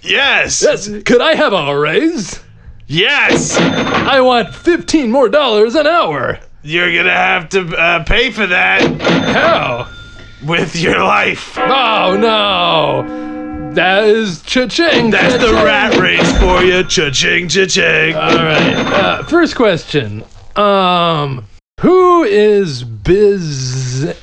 Yes. 0.03 0.63
Yes, 0.63 0.89
could 1.05 1.21
I 1.21 1.35
have 1.35 1.53
a 1.53 1.79
raise? 1.79 2.41
Yes. 2.87 3.57
I 3.59 4.21
want 4.21 4.55
fifteen 4.55 5.11
more 5.11 5.29
dollars 5.29 5.75
an 5.75 5.87
hour. 5.87 6.41
You're 6.63 6.93
gonna 6.95 7.11
have 7.15 7.49
to 7.51 7.77
uh, 7.77 8.05
pay 8.05 8.31
for 8.31 8.47
that 8.47 8.83
How? 9.01 9.89
with 10.45 10.75
your 10.75 10.99
life. 11.05 11.57
Oh 11.57 12.17
no, 12.21 13.03
that 13.75 14.05
is 14.05 14.43
cha-ching. 14.43 15.11
That's 15.11 15.35
the 15.35 15.41
cha-ching. 15.51 15.65
rat 15.65 15.97
race 15.97 16.39
for 16.39 16.63
you. 16.63 16.83
Cha-ching, 16.85 17.49
cha-ching. 17.49 18.15
All 18.15 18.35
right. 18.37 18.75
Uh, 18.77 19.23
first 19.25 19.57
question. 19.57 20.25
Um, 20.57 21.47
who 21.81 22.25
is 22.25 22.83
Biz 22.85 24.15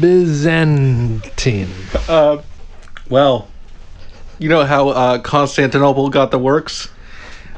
Byzantine? 0.00 1.68
Uh, 2.08 2.38
well, 3.08 3.48
you 4.38 4.48
know 4.48 4.64
how 4.64 4.88
uh, 4.90 5.18
Constantinople 5.18 6.08
got 6.10 6.30
the 6.30 6.38
works? 6.38 6.88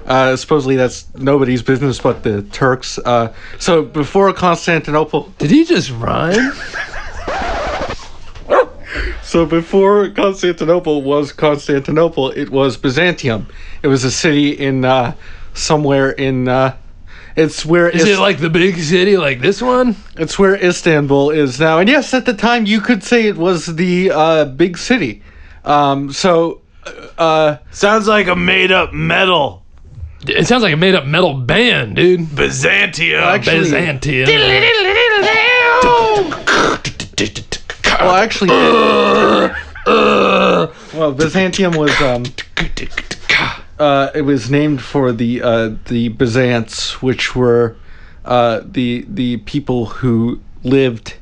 Uh, 0.07 0.37
supposedly 0.37 0.77
that's 0.77 1.13
nobody's 1.17 1.63
business 1.63 1.99
but 2.01 2.23
the 2.23 2.43
Turks. 2.43 2.99
Uh, 2.99 3.35
so 3.59 3.83
before 3.83 4.33
Constantinople, 4.33 5.33
Did 5.39 5.51
he 5.51 5.65
just 5.65 5.91
rhyme? 5.91 6.53
so 9.27 9.45
before 9.45 10.09
Constantinople 10.11 11.03
was 11.03 11.33
Constantinople, 11.33 12.31
it 12.31 12.51
was 12.51 12.77
Byzantium. 12.77 13.49
It 13.83 13.89
was 13.89 14.05
a 14.05 14.11
city 14.11 14.51
in 14.51 14.85
uh, 14.85 15.15
somewhere 15.53 16.11
in. 16.11 16.47
Uh, 16.47 16.77
it's 17.35 17.67
where 17.67 17.91
Is 17.91 18.05
it 18.05 18.21
like 18.21 18.39
the 18.39 18.49
big 18.49 18.79
city 18.79 19.17
like 19.17 19.41
this 19.41 19.61
one? 19.61 19.97
it's 20.17 20.39
where 20.39 20.55
Istanbul 20.55 21.31
is 21.31 21.59
now. 21.59 21.81
And 21.81 21.89
yes, 21.89 22.15
at 22.15 22.25
the 22.25 22.35
time 22.35 22.67
you 22.67 22.81
could 22.81 23.03
say 23.03 23.27
it 23.27 23.37
was 23.37 23.67
the 23.67 24.13
uh, 24.13 24.45
big 24.45 24.79
city. 24.79 25.23
Um, 25.65 26.13
so. 26.13 26.61
Uh, 27.19 27.57
Sounds 27.73 28.07
like 28.07 28.29
a 28.29 28.37
made-up 28.37 28.93
metal. 28.93 29.65
It 30.29 30.47
sounds 30.47 30.63
like 30.63 30.73
a 30.73 30.77
made-up 30.77 31.05
metal 31.05 31.35
band, 31.35 31.97
dude. 31.97 32.33
Byzantium. 32.37 33.25
Actually- 33.25 33.59
Byzantium. 33.59 34.29
well, 38.01 38.17
actually. 38.17 38.51
well, 40.95 41.13
Byzantium 41.13 41.77
was. 41.77 42.01
Um, 42.01 42.25
uh, 43.79 44.11
it 44.15 44.23
was 44.23 44.51
named 44.51 44.83
for 44.83 45.13
the 45.13 45.43
uh, 45.43 45.71
the 45.87 46.11
Byzants, 46.11 47.03
which 47.03 47.37
were 47.37 47.77
uh, 48.25 48.61
the 48.65 49.05
the 49.09 49.39
people 49.39 49.87
who 49.87 50.41
lived 50.63 51.15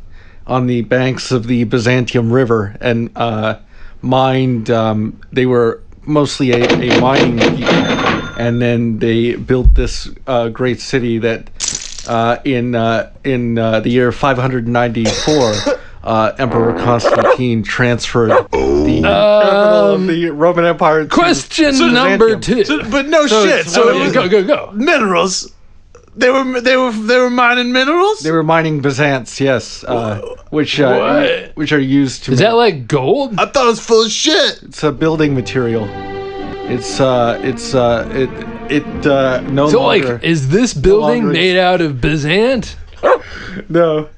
on 0.47 0.67
the 0.67 0.83
banks 0.83 1.31
of 1.31 1.47
the 1.47 1.65
Byzantium 1.65 2.33
River 2.33 2.77
and 2.81 3.11
uh, 3.17 3.59
mined. 4.03 4.71
Um, 4.71 5.21
they 5.33 5.47
were 5.47 5.83
mostly 6.07 6.53
a, 6.53 6.65
a 6.65 7.01
mining 7.01 7.39
people, 7.57 7.75
and 8.39 8.61
then 8.61 8.99
they 8.99 9.37
built 9.37 9.75
this 9.75 10.09
uh, 10.27 10.49
great 10.49 10.81
city 10.81 11.19
that 11.19 11.51
uh, 12.09 12.39
in 12.45 12.75
uh, 12.75 13.13
in 13.25 13.59
uh, 13.59 13.81
the 13.81 13.91
year 13.91 14.13
594. 14.13 15.55
Uh, 16.05 16.35
Emperor 16.39 16.75
Constantine 16.75 17.63
transferred 17.63 18.29
the 18.51 19.01
capital 19.03 19.95
of 19.95 20.07
the 20.07 20.29
Roman 20.31 20.67
Empire. 20.67 21.05
to 21.05 21.09
Question 21.09 21.71
Byzantium. 21.71 21.95
number 21.95 22.37
two. 22.39 22.63
So- 22.65 22.83
but 22.91 23.09
no 23.09 23.27
So 23.27 23.43
shit. 23.47 23.61
it's- 23.61 23.73
So 23.75 23.89
it 23.89 23.99
was 23.99 24.13
go 24.13 24.29
go 24.29 24.43
go. 24.45 24.71
minerals. 24.75 25.51
They 26.17 26.29
were 26.31 26.61
they 26.61 26.77
were 26.77 26.93
they 26.93 27.17
were 27.19 27.31
mining 27.31 27.73
minerals. 27.73 28.21
They 28.21 28.31
were 28.33 28.43
mining 28.45 28.83
Byzants, 28.83 29.41
yes, 29.41 29.83
uh, 29.89 30.21
which 30.51 30.79
uh, 30.79 30.95
What? 30.95 31.53
which 31.57 31.73
are 31.73 31.81
used 31.81 32.25
to. 32.25 32.33
Is 32.33 32.39
make- 32.39 32.49
that 32.51 32.55
like 32.55 32.87
gold? 32.87 33.35
I 33.39 33.47
thought 33.47 33.65
it 33.65 33.69
was 33.71 33.81
full 33.81 34.05
of 34.05 34.11
shit. 34.13 34.61
It's 34.63 34.85
a 34.85 34.93
building 34.93 35.35
material. 35.35 35.89
It's 36.69 37.01
uh, 37.01 37.41
it's 37.43 37.75
uh, 37.75 38.07
it 38.15 38.31
it 38.71 39.07
uh, 39.07 39.41
no 39.51 39.69
So 39.71 39.81
longer. 39.83 40.13
like, 40.15 40.23
is 40.25 40.49
this 40.51 40.75
building 40.75 41.23
longer 41.25 41.33
made 41.33 41.57
out 41.59 41.81
of 41.81 41.95
Byzant? 41.95 42.77
no, 43.69 44.09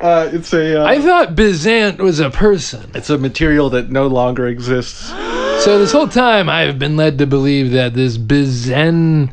uh, 0.00 0.30
it's 0.32 0.52
a 0.52 0.82
uh, 0.82 0.86
I 0.86 1.00
thought 1.00 1.34
Byzant 1.34 1.98
was 1.98 2.20
a 2.20 2.30
person. 2.30 2.90
it's 2.94 3.10
a 3.10 3.18
material 3.18 3.70
that 3.70 3.90
no 3.90 4.06
longer 4.06 4.46
exists. 4.46 5.12
So 5.60 5.78
this 5.78 5.92
whole 5.92 6.08
time 6.08 6.48
I've 6.48 6.78
been 6.78 6.96
led 6.96 7.18
to 7.18 7.26
believe 7.26 7.72
that 7.72 7.92
this 7.92 8.16
Byzan 8.16 9.30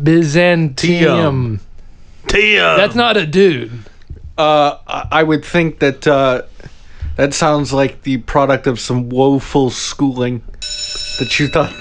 Byzantium. 0.00 1.60
Tia. 2.28 2.76
That's 2.76 2.94
not 2.94 3.16
a 3.16 3.26
dude. 3.26 3.72
Uh, 4.36 4.78
I 4.86 5.08
I 5.10 5.22
would 5.24 5.44
think 5.44 5.80
that 5.80 6.06
uh, 6.06 6.42
that 7.16 7.34
sounds 7.34 7.72
like 7.72 8.02
the 8.02 8.18
product 8.18 8.68
of 8.68 8.78
some 8.78 9.08
woeful 9.08 9.70
schooling 9.70 10.42
that 11.18 11.40
you 11.40 11.48
thought 11.48 11.74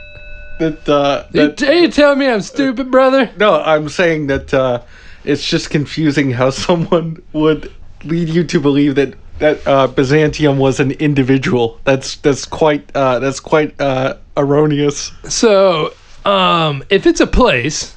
that 0.58 0.88
uh, 0.88 1.24
You, 1.32 1.48
that 1.48 1.60
you 1.60 1.88
tell 1.88 2.16
me 2.16 2.28
I'm 2.28 2.40
stupid, 2.40 2.90
brother. 2.90 3.30
No, 3.36 3.60
I'm 3.60 3.90
saying 3.90 4.28
that 4.28 4.54
uh, 4.54 4.80
it's 5.28 5.46
just 5.46 5.70
confusing 5.70 6.30
how 6.30 6.50
someone 6.50 7.22
would 7.32 7.72
lead 8.04 8.28
you 8.28 8.44
to 8.44 8.60
believe 8.60 8.94
that 8.96 9.14
that 9.38 9.64
uh, 9.68 9.86
Byzantium 9.86 10.58
was 10.58 10.80
an 10.80 10.92
individual. 10.92 11.78
That's 11.84 12.16
that's 12.16 12.44
quite 12.44 12.90
uh, 12.94 13.20
that's 13.20 13.38
quite 13.40 13.80
uh, 13.80 14.16
erroneous. 14.36 15.12
So, 15.28 15.94
um, 16.24 16.82
if 16.90 17.06
it's 17.06 17.20
a 17.20 17.26
place, 17.26 17.94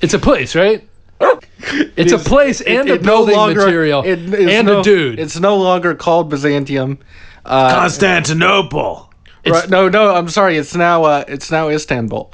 it's 0.00 0.14
a 0.14 0.18
place, 0.18 0.54
right? 0.54 0.86
It's 1.96 2.12
a 2.12 2.18
place 2.18 2.60
and 2.60 2.90
a 2.90 2.94
it 2.94 3.02
no 3.02 3.10
building 3.24 3.36
longer- 3.36 3.60
material 3.60 4.02
it 4.04 4.18
is 4.34 4.50
and 4.50 4.66
no- 4.66 4.80
a 4.80 4.82
dude. 4.82 5.18
It's 5.18 5.40
no 5.40 5.56
longer 5.56 5.94
called 5.94 6.28
Byzantium. 6.28 6.98
Uh, 7.44 7.70
Constantinople. 7.80 9.10
right, 9.46 9.70
no, 9.70 9.88
no, 9.88 10.14
I'm 10.14 10.28
sorry. 10.28 10.58
It's 10.58 10.74
now 10.74 11.04
uh, 11.04 11.24
it's 11.26 11.50
now 11.50 11.68
Istanbul. 11.70 12.30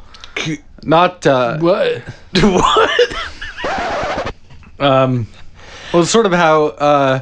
Not 0.82 1.26
uh, 1.26 1.58
what? 1.58 2.02
what? 2.40 2.90
Um, 4.80 5.26
well, 5.92 6.02
it's 6.02 6.10
sort 6.10 6.26
of 6.26 6.32
how 6.32 6.64
uh, 6.66 7.20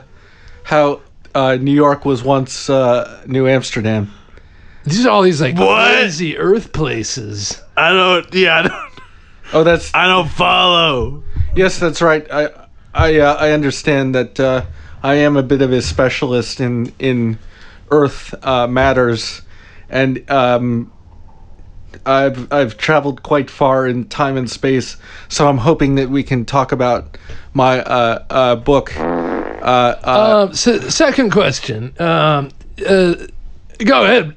how 0.65 1.01
uh, 1.35 1.57
New 1.61 1.73
York 1.75 2.05
was 2.05 2.23
once 2.23 2.69
uh, 2.71 3.23
New 3.27 3.47
Amsterdam. 3.47 4.13
These 4.85 5.05
are 5.07 5.11
all 5.11 5.23
these 5.23 5.41
like 5.41 5.57
What? 5.59 5.93
crazy 5.97 6.39
Earth 6.39 6.73
places. 6.73 7.61
I 7.77 7.93
don't. 7.93 8.33
Yeah, 8.35 8.59
I 8.59 8.63
don't. 8.63 8.89
Oh, 9.51 9.65
that's 9.65 9.95
I 9.95 10.07
don't 10.07 10.29
follow. 10.29 11.23
Yes, 11.57 11.79
that's 11.79 12.03
right. 12.03 12.27
I 12.31 12.51
I 12.93 13.19
uh, 13.19 13.35
I 13.37 13.53
understand 13.53 14.15
that 14.15 14.39
uh, 14.39 14.67
I 15.03 15.15
am 15.15 15.39
a 15.39 15.43
bit 15.43 15.63
of 15.63 15.73
a 15.73 15.81
specialist 15.81 16.61
in 16.61 16.93
in 16.99 17.39
Earth 17.91 18.35
uh, 18.47 18.67
matters, 18.67 19.41
and 19.89 20.31
um, 20.31 20.93
I've 22.07 22.53
I've 22.53 22.77
traveled 22.77 23.23
quite 23.23 23.51
far 23.51 23.87
in 23.87 24.09
time 24.09 24.37
and 24.37 24.51
space. 24.51 24.97
So 25.29 25.49
I'm 25.49 25.59
hoping 25.59 25.97
that 25.97 26.11
we 26.11 26.23
can 26.23 26.45
talk 26.45 26.73
about 26.73 27.17
my 27.55 27.81
uh, 27.81 28.25
uh, 28.31 28.57
book. 28.57 28.97
Uh, 28.99 29.01
uh, 29.01 30.47
Um, 30.49 30.55
so 30.55 30.81
second 30.89 31.31
question. 31.31 31.95
Um, 32.01 32.51
uh, 32.87 33.15
go 33.79 34.05
ahead. 34.05 34.37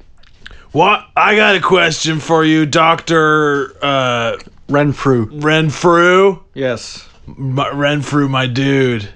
What? 0.72 1.06
I 1.16 1.36
got 1.36 1.54
a 1.54 1.60
question 1.60 2.18
for 2.18 2.44
you, 2.44 2.64
Doctor 2.64 3.74
uh, 3.84 4.38
Renfrew. 4.68 5.28
Renfrew. 5.30 6.40
Yes. 6.54 7.06
My, 7.26 7.68
Renfrew, 7.70 8.28
my 8.28 8.46
dude. 8.46 9.08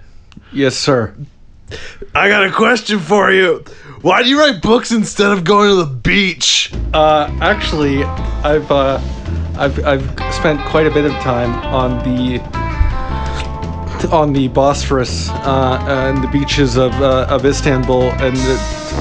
Yes, 0.52 0.76
sir. 0.76 1.14
I 2.14 2.28
got 2.28 2.46
a 2.46 2.52
question 2.52 2.98
for 2.98 3.30
you. 3.30 3.64
Why 4.02 4.22
do 4.22 4.28
you 4.28 4.38
write 4.38 4.62
books 4.62 4.92
instead 4.92 5.32
of 5.32 5.44
going 5.44 5.70
to 5.70 5.76
the 5.76 5.90
beach? 5.90 6.72
Uh, 6.94 7.28
actually, 7.40 8.04
I've 8.04 8.70
uh, 8.70 9.00
I've 9.58 9.84
I've 9.84 10.34
spent 10.34 10.60
quite 10.68 10.86
a 10.86 10.90
bit 10.90 11.04
of 11.04 11.12
time 11.22 11.52
on 11.66 11.98
the 12.04 12.40
on 14.12 14.32
the 14.32 14.48
Bosphorus 14.48 15.30
uh, 15.30 15.84
and 15.88 16.22
the 16.22 16.28
beaches 16.28 16.76
of, 16.76 16.92
uh, 17.00 17.26
of 17.28 17.44
Istanbul, 17.44 18.12
and 18.20 18.36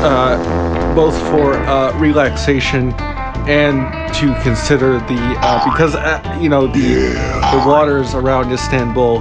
uh, 0.04 0.96
both 0.96 1.16
for 1.30 1.54
uh, 1.54 1.98
relaxation 2.00 2.92
and 3.48 4.14
to 4.16 4.34
consider 4.42 4.94
the 5.00 5.38
uh, 5.42 5.64
because 5.72 5.96
uh, 5.96 6.40
you 6.42 6.50
know 6.50 6.68
the 6.68 7.14
the 7.52 7.64
waters 7.66 8.14
around 8.14 8.52
Istanbul 8.52 9.20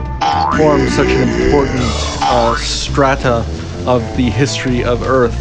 form 0.57 0.89
such 0.89 1.09
an 1.09 1.29
important 1.45 1.81
uh, 2.23 2.57
strata 2.57 3.45
of 3.87 4.03
the 4.17 4.31
history 4.31 4.83
of 4.83 5.03
Earth, 5.03 5.37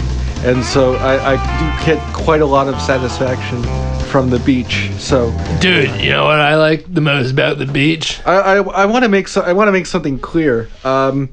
and 0.45 0.63
so 0.63 0.95
I, 0.95 1.33
I 1.33 1.35
do 1.59 1.85
get 1.85 2.13
quite 2.13 2.41
a 2.41 2.45
lot 2.45 2.67
of 2.67 2.79
satisfaction 2.81 3.63
from 4.05 4.29
the 4.29 4.39
beach. 4.39 4.91
So 4.97 5.31
Dude, 5.59 5.89
you 6.01 6.11
know 6.11 6.25
what 6.25 6.39
I 6.39 6.55
like 6.55 6.93
the 6.93 7.01
most 7.01 7.31
about 7.31 7.57
the 7.57 7.65
beach? 7.65 8.19
I 8.25 8.33
I, 8.33 8.55
I 8.57 8.85
want 8.85 9.03
to 9.03 9.09
make 9.09 9.27
so, 9.27 9.41
I 9.41 9.53
want 9.53 9.69
to 9.69 9.71
make 9.71 9.85
something 9.85 10.19
clear. 10.19 10.69
Um, 10.83 11.29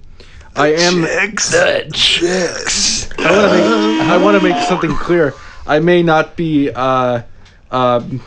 I 0.56 0.68
am 0.68 1.02
The 1.02 1.90
chicks. 1.92 3.10
I 3.18 3.30
want 3.30 3.52
to 3.52 3.58
make 3.58 4.02
I 4.08 4.16
want 4.22 4.40
to 4.40 4.48
make 4.48 4.62
something 4.68 4.94
clear. 4.96 5.34
I 5.66 5.78
may 5.78 6.02
not 6.02 6.36
be 6.36 6.70
uh, 6.70 7.22
um, 7.70 8.22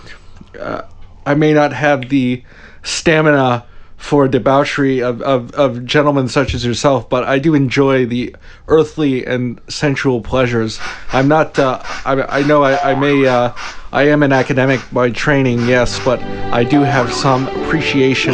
uh, 0.60 0.84
I 1.26 1.34
may 1.36 1.54
not 1.54 1.74
have 1.74 2.10
the 2.10 2.44
stamina 2.84 3.66
for 4.04 4.28
debauchery 4.28 5.02
of, 5.02 5.22
of, 5.22 5.52
of 5.54 5.86
gentlemen 5.86 6.28
such 6.28 6.54
as 6.54 6.66
yourself, 6.66 7.08
but 7.08 7.24
I 7.24 7.39
do 7.39 7.56
enjoy 7.56 8.06
the 8.06 8.36
earthly 8.68 9.26
and 9.26 9.62
sensual 9.70 10.20
pleasures. 10.20 10.78
I'm 11.14 11.30
not. 11.30 11.58
Uh, 11.58 11.82
I, 12.04 12.39
I 12.39 12.44
know 12.44 12.64
I, 12.64 12.91
I 12.91 12.96
may. 12.96 13.26
Uh, 13.26 13.54
I 13.94 14.04
am 14.10 14.22
an 14.22 14.34
academic 14.34 14.82
by 14.91 15.10
training, 15.12 15.68
yes, 15.70 16.04
but 16.04 16.22
I 16.52 16.66
do 16.66 16.82
have 16.82 17.14
some 17.14 17.48
appreciation 17.48 18.34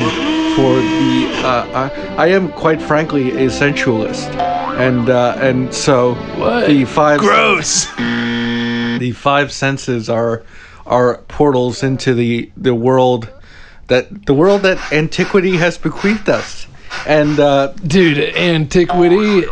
for 0.56 0.74
the. 0.74 1.32
Uh, 1.46 1.92
I, 2.18 2.24
I 2.24 2.28
am 2.30 2.52
quite 2.54 2.82
frankly 2.82 3.46
a 3.46 3.50
sensualist, 3.52 4.28
and 4.80 5.12
uh, 5.12 5.36
and 5.38 5.72
so 5.72 6.16
What? 6.40 6.66
the 6.68 6.84
five 6.86 7.20
Gross. 7.20 7.86
the 7.96 9.14
five 9.16 9.52
senses 9.52 10.10
are 10.10 10.44
are 10.90 11.18
portals 11.30 11.84
into 11.84 12.14
the 12.14 12.52
the 12.58 12.76
world 12.76 13.30
that 13.88 14.26
the 14.26 14.34
world 14.34 14.62
that 14.64 14.78
antiquity 14.92 15.56
has 15.58 15.78
bequeathed 15.78 16.30
us 16.30 16.68
and 17.08 17.40
uh 17.40 17.68
Dude, 17.86 18.18
antiquity, 18.36 19.44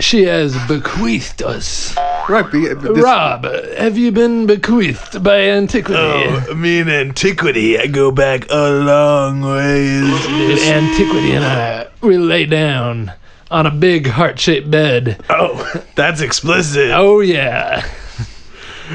she 0.00 0.24
has 0.24 0.54
bequeathed 0.68 1.42
us. 1.42 1.96
right 2.28 2.50
be, 2.50 2.68
this, 2.68 3.02
Rob, 3.02 3.44
have 3.44 3.96
you 3.96 4.12
been 4.12 4.46
bequeathed 4.46 5.22
by 5.22 5.40
antiquity? 5.48 5.98
Oh, 5.98 6.46
I 6.50 6.54
mean, 6.54 6.88
antiquity. 6.88 7.78
I 7.78 7.86
go 7.86 8.10
back 8.10 8.46
a 8.50 8.70
long 8.70 9.40
ways. 9.40 10.26
Dude, 10.26 10.58
antiquity 10.60 11.32
and 11.32 11.44
I, 11.44 11.86
we 12.00 12.18
lay 12.18 12.46
down 12.46 13.12
on 13.50 13.66
a 13.66 13.70
big 13.70 14.06
heart-shaped 14.06 14.70
bed. 14.70 15.22
Oh, 15.30 15.82
that's 15.94 16.20
explicit. 16.20 16.90
Oh 16.92 17.20
yeah, 17.20 17.86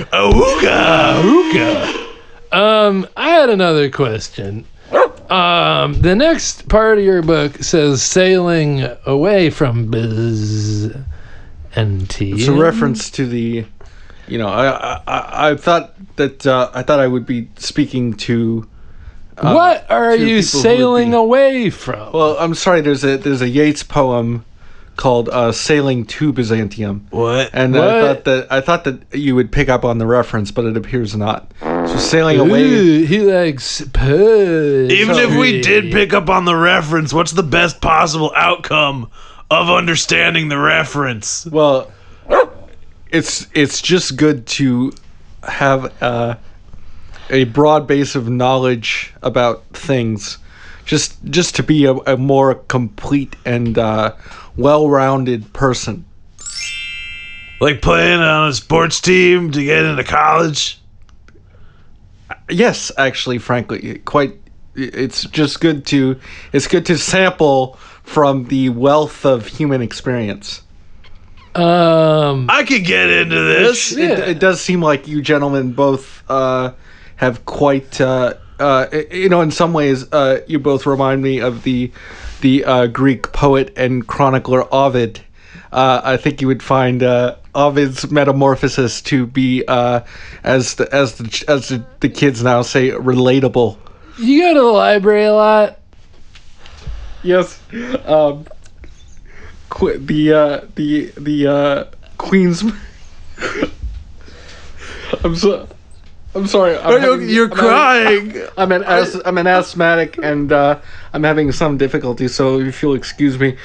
Awooga. 0.05 1.21
hookah. 1.21 2.57
Um, 2.57 3.07
I 3.15 3.29
had 3.29 3.49
another 3.49 3.89
question. 3.89 4.65
Um, 5.29 5.93
the 5.93 6.15
next 6.15 6.67
part 6.67 6.97
of 6.97 7.03
your 7.03 7.21
book 7.21 7.57
says 7.63 8.01
sailing 8.01 8.87
away 9.05 9.49
from 9.51 9.91
Biz 9.91 10.95
and 11.75 12.09
T. 12.09 12.31
it's 12.31 12.47
a 12.47 12.51
reference 12.53 13.11
to 13.11 13.27
the 13.27 13.65
you 14.27 14.37
know 14.39 14.47
i 14.47 14.67
i, 14.69 15.01
I- 15.07 15.49
I 15.51 15.55
thought 15.55 15.93
that 16.15 16.45
uh, 16.47 16.71
i 16.73 16.81
thought 16.81 16.99
i 16.99 17.05
would 17.05 17.27
be 17.27 17.47
speaking 17.57 18.15
to 18.15 18.67
uh, 19.37 19.53
What 19.53 19.85
are 19.91 20.17
to 20.17 20.17
you 20.17 20.41
people 20.41 20.49
who 20.51 20.57
would 20.57 20.63
sailing 20.63 21.11
be- 21.11 21.17
away 21.17 21.69
from? 21.69 22.11
well 22.11 22.35
i'm 22.39 22.55
sorry 22.55 22.81
there's 22.81 23.03
a 23.03 23.17
there's 23.17 23.41
a 23.43 23.47
yeats 23.49 23.83
poem 23.83 24.43
called 24.99 25.29
uh, 25.29 25.49
sailing 25.49 26.03
to 26.03 26.33
byzantium 26.33 27.07
What? 27.09 27.49
and 27.53 27.77
I 27.77 28.01
thought 28.01 28.25
that 28.25 28.51
I 28.51 28.59
thought 28.59 28.83
that 28.83 29.15
you 29.15 29.33
would 29.33 29.49
pick 29.49 29.69
up 29.69 29.85
on 29.85 29.97
the 29.97 30.05
reference, 30.05 30.51
but 30.51 30.65
it 30.65 30.75
appears 30.75 31.15
not. 31.15 31.49
So 31.61 31.95
sailing 31.95 32.37
away. 32.37 32.63
Ooh, 32.63 33.05
he 33.05 33.19
likes 33.19 33.81
puss. 33.93 34.91
Even 34.91 35.15
if 35.15 35.39
we 35.39 35.61
did 35.61 35.93
pick 35.93 36.11
up 36.11 36.29
on 36.29 36.43
the 36.43 36.55
reference, 36.55 37.13
what's 37.13 37.31
the 37.31 37.43
best 37.43 37.79
possible 37.79 38.33
outcome 38.35 39.09
of 39.49 39.69
understanding 39.69 40.49
the 40.49 40.59
reference? 40.59 41.45
Well, 41.45 41.89
it's 43.09 43.47
it's 43.53 43.81
just 43.81 44.17
good 44.17 44.45
to 44.47 44.91
have 45.43 45.93
uh, 46.03 46.35
a 47.29 47.45
broad 47.45 47.87
base 47.87 48.15
of 48.15 48.27
knowledge 48.27 49.13
about 49.21 49.63
things, 49.67 50.39
just 50.89 51.23
just 51.25 51.55
to 51.55 51.61
be 51.61 51.85
a, 51.85 51.93
a 51.93 52.17
more 52.17 52.55
complete 52.55 53.35
and 53.45 53.77
uh, 53.77 54.15
well-rounded 54.57 55.53
person. 55.53 56.03
Like 57.61 57.83
playing 57.83 58.21
on 58.21 58.49
a 58.49 58.53
sports 58.53 58.99
team 58.99 59.51
to 59.51 59.63
get 59.63 59.85
into 59.85 60.03
college? 60.03 60.81
Yes, 62.49 62.91
actually, 62.97 63.37
frankly, 63.37 63.99
quite. 63.99 64.39
It's 64.73 65.25
just 65.25 65.61
good 65.61 65.85
to 65.87 66.19
it's 66.53 66.65
good 66.65 66.87
to 66.87 66.97
sample 66.97 67.75
from 68.01 68.45
the 68.45 68.69
wealth 68.69 69.27
of 69.27 69.45
human 69.45 69.83
experience. 69.83 70.63
Um, 71.53 72.49
I 72.49 72.63
could 72.63 72.83
get 72.83 73.11
into 73.11 73.35
this. 73.35 73.91
Yeah. 73.91 74.05
it, 74.05 74.19
it 74.29 74.39
does 74.39 74.59
seem 74.59 74.81
like 74.81 75.07
you 75.07 75.21
gentlemen 75.21 75.73
both 75.73 76.23
uh, 76.29 76.73
have 77.17 77.45
quite, 77.45 78.01
uh, 78.01 78.35
uh, 78.59 78.87
you 79.11 79.29
know, 79.29 79.41
in 79.41 79.51
some 79.51 79.73
ways, 79.73 80.11
uh, 80.11 80.41
you 80.47 80.59
both 80.59 80.85
remind 80.85 81.21
me 81.21 81.39
of 81.39 81.63
the 81.63 81.91
the 82.41 82.63
uh, 82.65 82.87
Greek 82.87 83.31
poet 83.33 83.73
and 83.77 84.07
chronicler 84.07 84.63
Ovid. 84.73 85.21
Uh, 85.71 86.01
I 86.03 86.17
think 86.17 86.41
you 86.41 86.47
would 86.47 86.63
find 86.63 87.03
uh, 87.03 87.35
Ovid's 87.53 88.09
metamorphosis 88.09 89.01
to 89.03 89.27
be, 89.27 89.63
uh, 89.67 90.01
as 90.43 90.75
the 90.75 90.93
as 90.93 91.17
the 91.17 91.45
as 91.47 91.69
the, 91.69 91.85
the 91.99 92.09
kids 92.09 92.43
now 92.43 92.61
say, 92.61 92.89
relatable. 92.91 93.77
you 94.17 94.41
go 94.41 94.53
to 94.53 94.59
the 94.59 94.65
library 94.65 95.25
a 95.25 95.33
lot. 95.33 95.79
Yes. 97.21 97.59
Um, 98.05 98.45
qu- 99.69 99.97
the 99.97 100.33
uh, 100.33 100.61
the 100.75 101.11
the 101.17 101.47
uh, 101.47 101.85
Queen's. 102.17 102.63
I'm 105.23 105.35
so. 105.35 105.67
I'm 106.39 106.47
sorry. 106.47 106.77
I'm 106.77 106.91
You're, 106.91 106.99
having- 107.01 107.29
you're 107.29 107.51
I'm 107.51 107.57
having- 107.57 108.31
crying. 108.31 108.47
I'm 108.57 108.71
an 108.71 108.83
as- 108.83 109.21
I'm 109.25 109.37
an 109.37 109.47
asthmatic 109.47 110.17
and 110.23 110.51
uh, 110.51 110.79
I'm 111.13 111.23
having 111.23 111.51
some 111.51 111.77
difficulty. 111.77 112.27
So 112.27 112.59
if 112.59 112.81
you'll 112.81 112.95
excuse 112.95 113.37
me. 113.39 113.57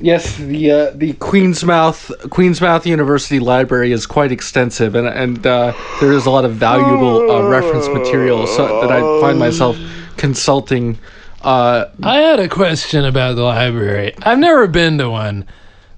Yes, 0.00 0.36
the 0.36 0.70
uh, 0.70 0.90
the 0.94 1.14
Queensmouth 1.14 2.12
Queensmouth 2.28 2.86
University 2.86 3.40
Library 3.40 3.90
is 3.90 4.06
quite 4.06 4.30
extensive, 4.30 4.94
and 4.94 5.08
and 5.08 5.44
uh, 5.44 5.72
there 6.00 6.12
is 6.12 6.24
a 6.26 6.30
lot 6.30 6.44
of 6.44 6.54
valuable 6.54 7.28
uh, 7.28 7.48
reference 7.48 7.88
material 7.88 8.46
so 8.46 8.80
that 8.80 8.92
I 8.92 9.00
find 9.20 9.40
myself 9.40 9.76
consulting. 10.16 10.98
Uh, 11.42 11.86
I 12.00 12.18
had 12.18 12.38
a 12.38 12.48
question 12.48 13.04
about 13.06 13.34
the 13.34 13.42
library. 13.42 14.14
I've 14.22 14.38
never 14.38 14.68
been 14.68 14.98
to 14.98 15.10
one, 15.10 15.46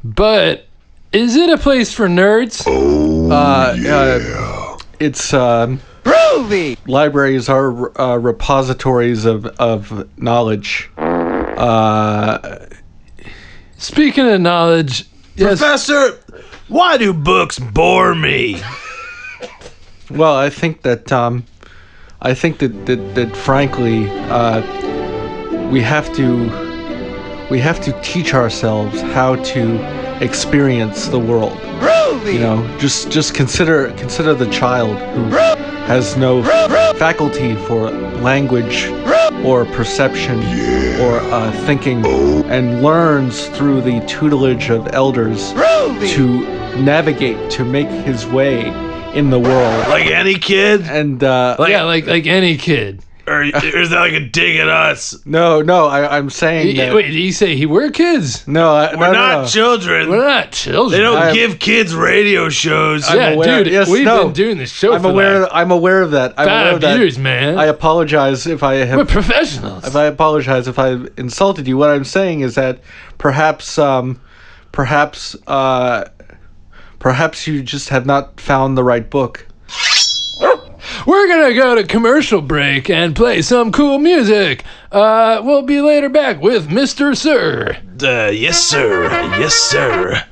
but 0.03 0.67
is 1.13 1.37
it 1.37 1.51
a 1.51 1.59
place 1.59 1.93
for 1.93 2.09
nerds? 2.09 2.67
uh, 2.67 3.35
uh, 3.35 4.60
it's 5.01 5.33
um, 5.35 5.81
libraries 6.87 7.49
are 7.49 8.01
uh, 8.01 8.17
repositories 8.17 9.25
of 9.25 9.47
of 9.59 10.09
knowledge. 10.19 10.91
Uh, 10.97 12.67
Speaking 13.79 14.27
of 14.29 14.41
knowledge, 14.41 15.07
yes, 15.37 15.59
Professor, 15.59 16.19
why 16.69 16.99
do 16.99 17.13
books 17.15 17.59
bore 17.59 18.15
me? 18.15 18.61
well, 20.11 20.37
I 20.37 20.51
think 20.51 20.83
that 20.83 21.11
um, 21.11 21.45
I 22.21 22.35
think 22.35 22.59
that 22.59 22.87
that, 22.87 23.15
that 23.15 23.35
frankly, 23.35 24.09
uh, 24.29 24.61
we 25.71 25.81
have 25.81 26.15
to 26.17 26.69
we 27.51 27.59
have 27.59 27.81
to 27.81 27.99
teach 28.03 28.35
ourselves 28.35 29.01
how 29.01 29.37
to 29.37 29.79
experience 30.21 31.09
the 31.09 31.19
world. 31.19 31.59
You 32.27 32.39
know, 32.41 32.79
just 32.79 33.11
just 33.11 33.35
consider 33.35 33.93
consider 33.97 34.35
the 34.35 34.49
child 34.51 34.97
who 35.15 35.25
has 35.87 36.17
no 36.17 36.43
faculty 36.99 37.57
for 37.67 37.91
language 38.21 38.89
or 39.45 39.65
perception 39.67 40.39
or 41.01 41.19
uh, 41.33 41.51
thinking, 41.67 42.05
and 42.47 42.83
learns 42.83 43.47
through 43.49 43.81
the 43.81 44.01
tutelage 44.07 44.71
of 44.71 44.89
elders 44.93 45.53
to 46.15 46.41
navigate 46.83 47.51
to 47.53 47.65
make 47.65 47.89
his 47.89 48.27
way 48.27 48.67
in 49.15 49.31
the 49.31 49.39
world. 49.39 49.89
Like 49.89 50.07
any 50.07 50.35
kid? 50.35 50.83
And 50.83 51.25
uh, 51.25 51.57
Like, 51.59 51.71
yeah, 51.71 51.85
like 51.85 52.07
like 52.07 52.27
any 52.27 52.57
kid. 52.59 53.03
or 53.33 53.43
is 53.45 53.91
that 53.91 54.01
like 54.01 54.13
a 54.13 54.21
dig 54.21 54.57
at 54.57 54.69
us? 54.69 55.15
No, 55.25 55.63
no, 55.63 55.87
I, 55.87 56.17
I'm 56.19 56.29
saying 56.31 56.77
Y- 56.77 56.85
that. 56.85 56.95
Wait, 56.95 57.03
did 57.03 57.13
he 57.13 57.33
say 57.33 57.55
he 57.57 57.67
we're 57.67 57.91
kids? 57.91 58.47
no, 58.49 58.75
I, 58.75 58.95
We're 58.95 59.07
no, 59.07 59.13
no, 59.13 59.19
not 59.19 59.41
no. 59.43 59.47
children. 59.49 60.09
We're 60.11 60.27
not 60.27 60.53
children. 60.53 60.99
they 60.99 61.03
don't 61.05 61.17
I'm- 61.19 61.35
give 61.35 61.59
kids 61.59 61.95
radio 61.95 62.49
shows. 62.49 63.09
I'm 63.09 63.17
yeah, 63.17 63.29
aware- 63.31 63.65
dude, 63.65 63.73
yes, 63.73 63.89
we've 63.89 64.05
no. 64.05 64.25
been 64.25 64.33
doing 64.33 64.59
this 64.59 64.71
show 64.73 64.93
I'm 64.95 65.03
for 65.03 65.11
aware. 65.11 65.41
like 65.41 65.51
I'm 65.53 65.71
aware 65.71 66.03
of 66.03 66.11
that. 66.13 66.35
I'm 66.37 66.49
aware 66.49 66.65
five 66.67 66.75
of 66.75 66.81
that. 66.83 66.99
years, 66.99 67.19
man. 67.19 67.59
I 67.59 67.67
apologize 67.67 68.47
if 68.47 68.63
I 68.63 68.75
have 68.75 68.99
we're 68.99 69.05
professionals. 69.05 69.87
if 69.87 69.95
I 69.97 70.05
apologize 70.07 70.67
if 70.69 70.79
I 70.79 70.99
insulted 71.17 71.69
you. 71.69 71.77
What 71.77 71.91
I'm 71.91 72.05
saying 72.05 72.41
is 72.41 72.55
that 72.57 72.81
perhaps, 73.19 73.79
um, 73.79 74.21
perhaps, 74.73 75.37
uh, 75.47 76.05
perhaps 76.99 77.47
you 77.47 77.63
just 77.63 77.89
have 77.91 78.07
not 78.07 78.41
found 78.41 78.77
the 78.77 78.85
right 78.85 79.09
book. 79.09 79.47
We're 81.07 81.29
gonna 81.29 81.55
go 81.55 81.75
to 81.75 81.85
commercial 81.85 82.41
break 82.43 82.91
and 82.91 83.15
play 83.17 83.43
some 83.43 83.73
cool 83.73 83.99
music. 83.99 84.65
Uh, 84.93 85.41
we'll 85.45 85.63
be 85.63 85.81
later 85.81 86.09
back 86.09 86.41
with 86.41 86.69
Mr. 86.69 87.17
Sir. 87.17 87.77
Uh, 88.03 88.31
yes, 88.31 88.63
sir. 88.63 89.05
Yes, 89.39 89.55
sir. 89.55 90.25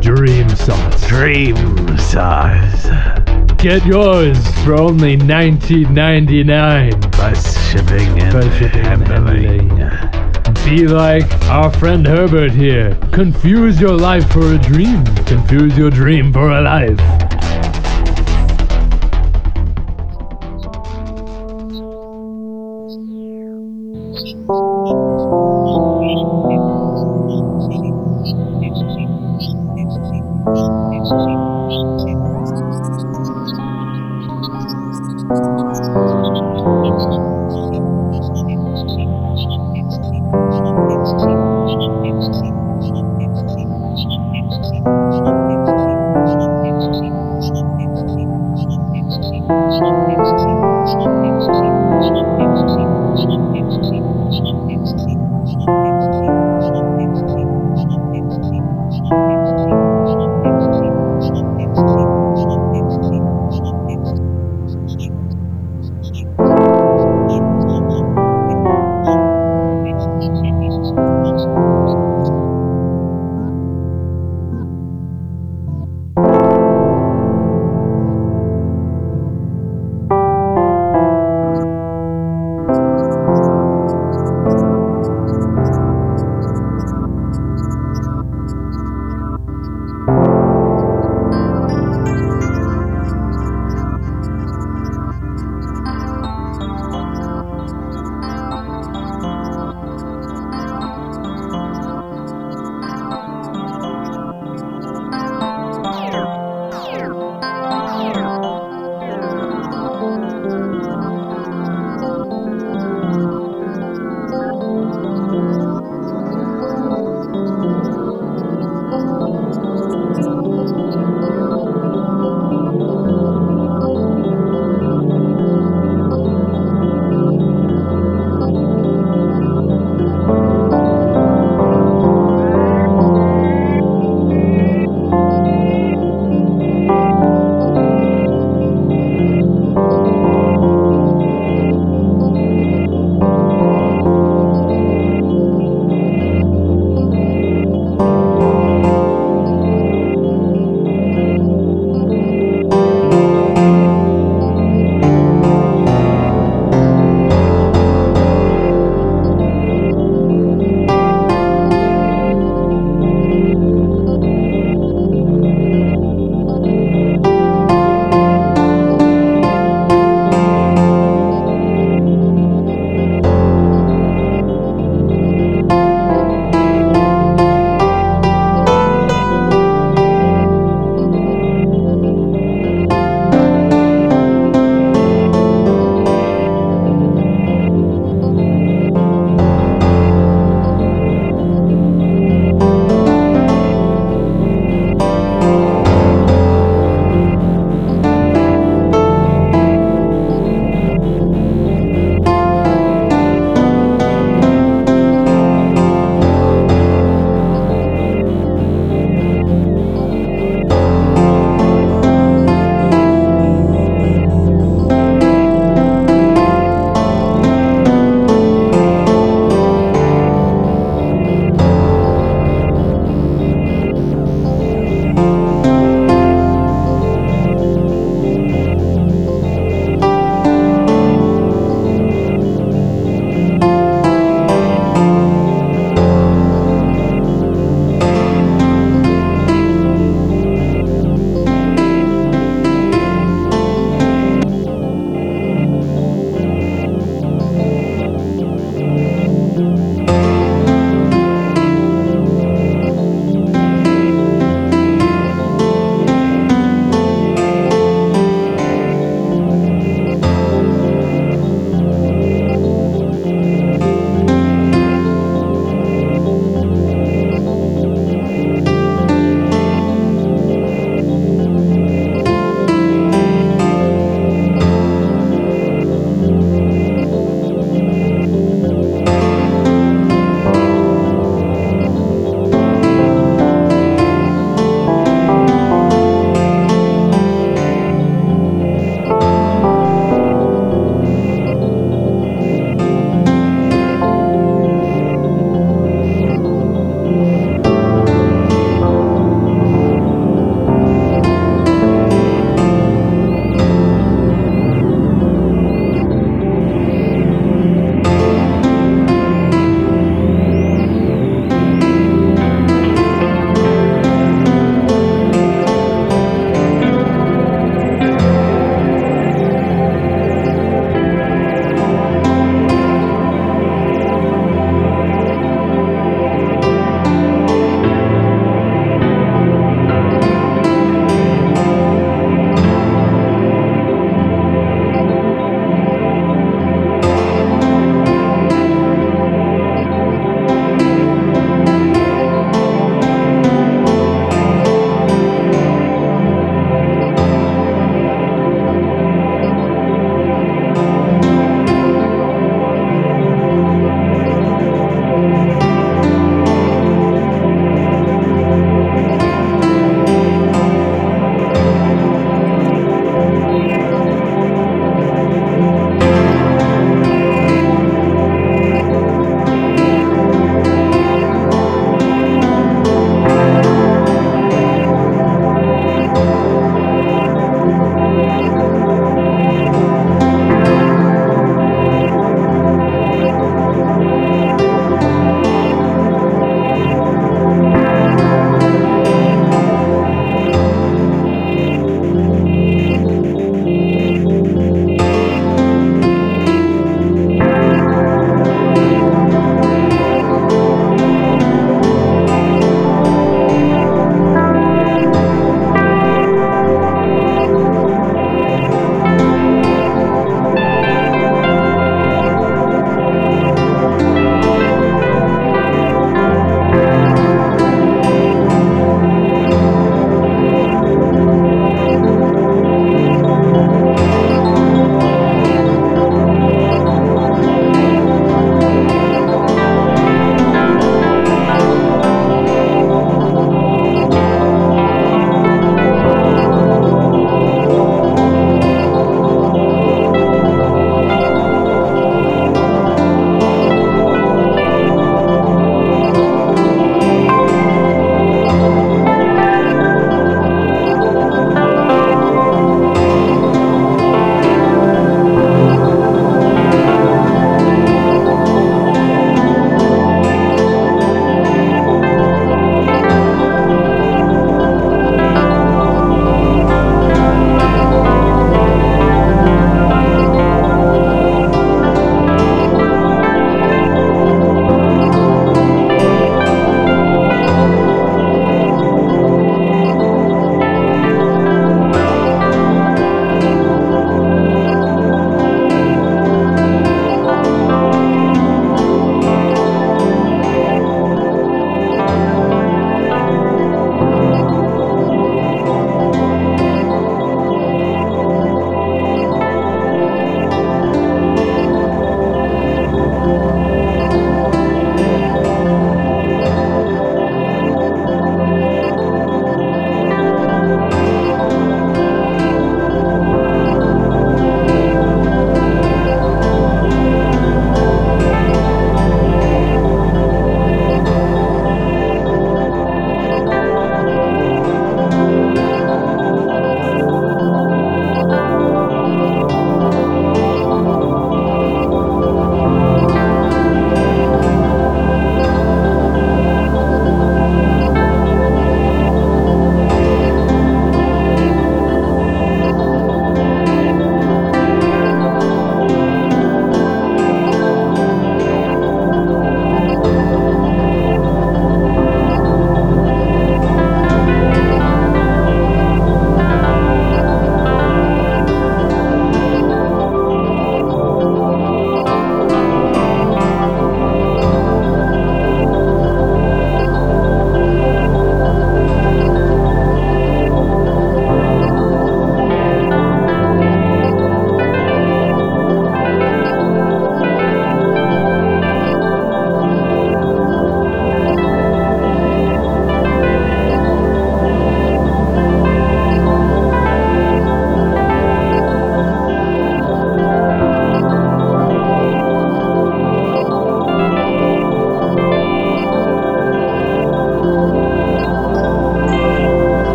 Dream 0.00 0.48
sauce. 0.50 1.08
Dream 1.08 1.98
size. 1.98 2.86
Get 3.58 3.84
yours 3.84 4.38
for 4.62 4.74
only 4.74 5.16
19.99. 5.16 7.10
Bus 7.12 7.70
shipping 7.70 8.20
and 8.20 8.32
Bus 8.32 8.54
shipping 8.56 8.86
and 8.86 9.08
handling. 9.08 10.25
Be 10.66 10.88
like 10.88 11.30
our 11.44 11.72
friend 11.78 12.04
Herbert 12.04 12.50
here. 12.50 12.98
Confuse 13.12 13.80
your 13.80 13.96
life 13.96 14.28
for 14.32 14.54
a 14.54 14.58
dream. 14.58 15.04
Confuse 15.24 15.78
your 15.78 15.90
dream 15.90 16.32
for 16.32 16.50
a 16.50 16.60
life. 16.60 17.35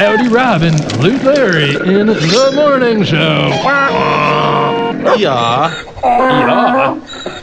Rowdy 0.00 0.28
Robin, 0.28 0.74
Lewd 1.00 1.22
Larry 1.24 1.74
in 1.74 2.06
the 2.06 2.52
morning 2.54 3.04
show. 3.04 3.48
Yeah. 5.18 5.84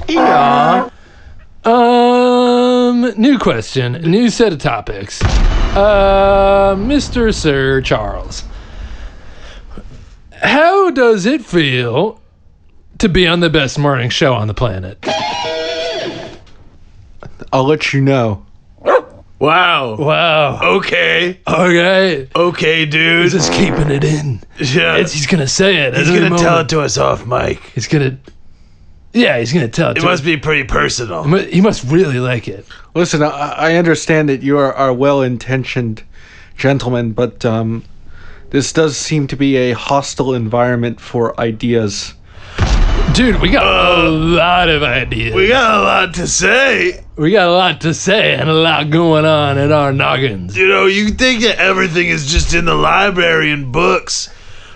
Yeah. 0.07 0.09
Yeah. 0.09 0.89
Um, 1.63 3.13
new 3.15 3.37
question, 3.37 4.01
new 4.01 4.31
set 4.31 4.53
of 4.53 4.57
topics. 4.57 5.21
Uh, 5.75 6.73
Mr. 6.79 7.31
Sir 7.31 7.79
Charles, 7.81 8.43
how 10.31 10.89
does 10.89 11.27
it 11.27 11.45
feel 11.45 12.19
to 12.97 13.07
be 13.07 13.27
on 13.27 13.39
the 13.39 13.51
best 13.51 13.77
morning 13.77 14.09
show 14.09 14.33
on 14.33 14.47
the 14.47 14.55
planet? 14.55 14.97
I'll 17.53 17.65
let 17.65 17.93
you 17.93 18.01
know. 18.01 18.46
Wow. 19.47 19.95
Wow. 19.95 20.59
Okay. 20.77 21.39
Okay. 21.47 22.27
Okay, 22.35 22.85
dude. 22.85 23.23
He's 23.23 23.31
just 23.31 23.53
keeping 23.53 23.89
it 23.89 24.03
in. 24.03 24.41
Yeah. 24.59 24.97
It's, 24.97 25.13
he's 25.13 25.25
gonna 25.25 25.47
say 25.47 25.77
it. 25.77 25.95
He's 25.95 26.07
gonna 26.09 26.37
tell 26.37 26.59
it 26.59 26.69
to 26.69 26.81
us 26.81 26.97
off 26.97 27.25
mic. 27.25 27.59
He's 27.73 27.87
gonna. 27.87 28.17
Yeah, 29.13 29.39
he's 29.39 29.53
gonna 29.53 29.69
tell 29.69 29.91
it. 29.91 29.97
It 29.97 30.01
to 30.01 30.05
must 30.07 30.25
be 30.25 30.35
pretty 30.35 30.65
personal. 30.65 31.23
Mu- 31.23 31.37
He 31.47 31.61
must 31.61 31.83
really 31.85 32.19
like 32.19 32.49
it. 32.49 32.65
Listen, 32.93 33.23
I, 33.23 33.29
I 33.29 33.75
understand 33.75 34.27
that 34.27 34.43
you 34.43 34.57
are, 34.57 34.73
are 34.73 34.91
well-intentioned 34.93 36.03
gentlemen, 36.57 37.13
but 37.13 37.45
um, 37.45 37.83
this 38.49 38.73
does 38.73 38.97
seem 38.97 39.27
to 39.27 39.35
be 39.37 39.55
a 39.55 39.71
hostile 39.71 40.33
environment 40.35 40.99
for 40.99 41.39
ideas. 41.39 42.13
Dude, 43.13 43.41
we 43.41 43.49
got 43.49 43.65
a 43.65 44.09
lot 44.09 44.69
of 44.69 44.83
ideas. 44.83 45.33
We 45.33 45.47
got 45.47 45.79
a 45.79 45.83
lot 45.83 46.13
to 46.15 46.27
say. 46.27 47.03
We 47.15 47.31
got 47.31 47.47
a 47.47 47.51
lot 47.51 47.81
to 47.81 47.93
say 47.93 48.35
and 48.35 48.47
a 48.47 48.53
lot 48.53 48.91
going 48.91 49.25
on 49.25 49.57
in 49.57 49.71
our 49.71 49.91
noggins. 49.91 50.55
You 50.55 50.67
know, 50.67 50.85
you 50.85 51.09
think 51.09 51.41
that 51.41 51.57
everything 51.57 52.09
is 52.09 52.31
just 52.31 52.53
in 52.53 52.65
the 52.65 52.75
library 52.75 53.51
and 53.51 53.71
books, 53.71 54.29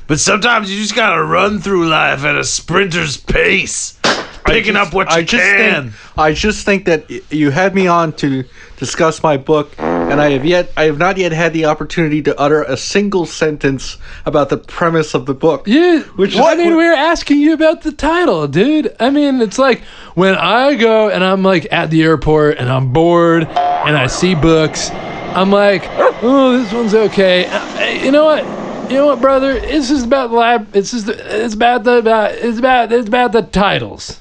but 0.07 0.19
sometimes 0.19 0.71
you 0.73 0.81
just 0.81 0.95
gotta 0.95 1.23
run 1.23 1.59
through 1.59 1.87
life 1.87 2.23
at 2.25 2.35
a 2.35 2.43
sprinter's 2.43 3.15
pace, 3.15 3.99
picking 4.45 4.73
just- 4.73 4.87
up 4.87 4.93
what 4.95 5.09
you 5.11 5.17
I 5.17 5.21
just 5.21 5.43
can. 5.43 5.83
Think, 5.91 5.95
I 6.17 6.33
just 6.33 6.65
think 6.65 6.85
that 6.85 7.09
you 7.31 7.51
had 7.51 7.75
me 7.75 7.85
on 7.85 8.11
to 8.13 8.43
discuss 8.77 9.21
my 9.21 9.37
book, 9.37 9.71
and 10.11 10.21
I 10.21 10.31
have 10.31 10.45
yet 10.45 10.71
I 10.77 10.83
have 10.83 10.97
not 10.97 11.17
yet 11.17 11.31
had 11.31 11.53
the 11.53 11.65
opportunity 11.65 12.21
to 12.23 12.39
utter 12.39 12.63
a 12.63 12.77
single 12.77 13.25
sentence 13.25 13.97
about 14.25 14.49
the 14.49 14.57
premise 14.57 15.13
of 15.13 15.25
the 15.25 15.33
book. 15.33 15.63
Yeah, 15.67 16.01
Which 16.15 16.35
well, 16.35 16.47
is- 16.47 16.53
I 16.53 16.55
mean, 16.63 16.75
we 16.75 16.85
were 16.85 16.93
asking 16.93 17.39
you 17.39 17.53
about 17.53 17.81
the 17.83 17.91
title, 17.91 18.47
dude. 18.47 18.95
I 18.99 19.09
mean, 19.09 19.41
it's 19.41 19.57
like 19.57 19.81
when 20.15 20.35
I 20.35 20.75
go 20.75 21.09
and 21.09 21.23
I'm 21.23 21.43
like 21.43 21.67
at 21.71 21.89
the 21.89 22.03
airport 22.03 22.57
and 22.57 22.69
I'm 22.69 22.91
bored 22.93 23.43
and 23.43 23.97
I 23.97 24.07
see 24.07 24.35
books, 24.35 24.89
I'm 24.91 25.49
like, 25.51 25.83
oh, 26.21 26.57
this 26.61 26.71
one's 26.73 26.93
okay. 26.93 27.45
Uh, 27.45 28.03
You 28.03 28.11
know 28.11 28.25
what? 28.25 28.43
You 28.91 28.97
know 28.97 29.05
what, 29.05 29.21
brother? 29.21 29.53
This 29.57 29.89
is 29.89 30.03
about 30.03 30.31
the 30.31 30.35
lab. 30.35 30.75
It's 30.75 30.91
just 30.91 31.07
it's 31.07 31.53
about 31.53 31.85
the 31.85 31.99
about 31.99 32.31
it's 32.33 32.59
about 32.59 32.91
it's 32.91 33.07
about 33.07 33.31
the 33.31 33.41
titles. 33.41 34.19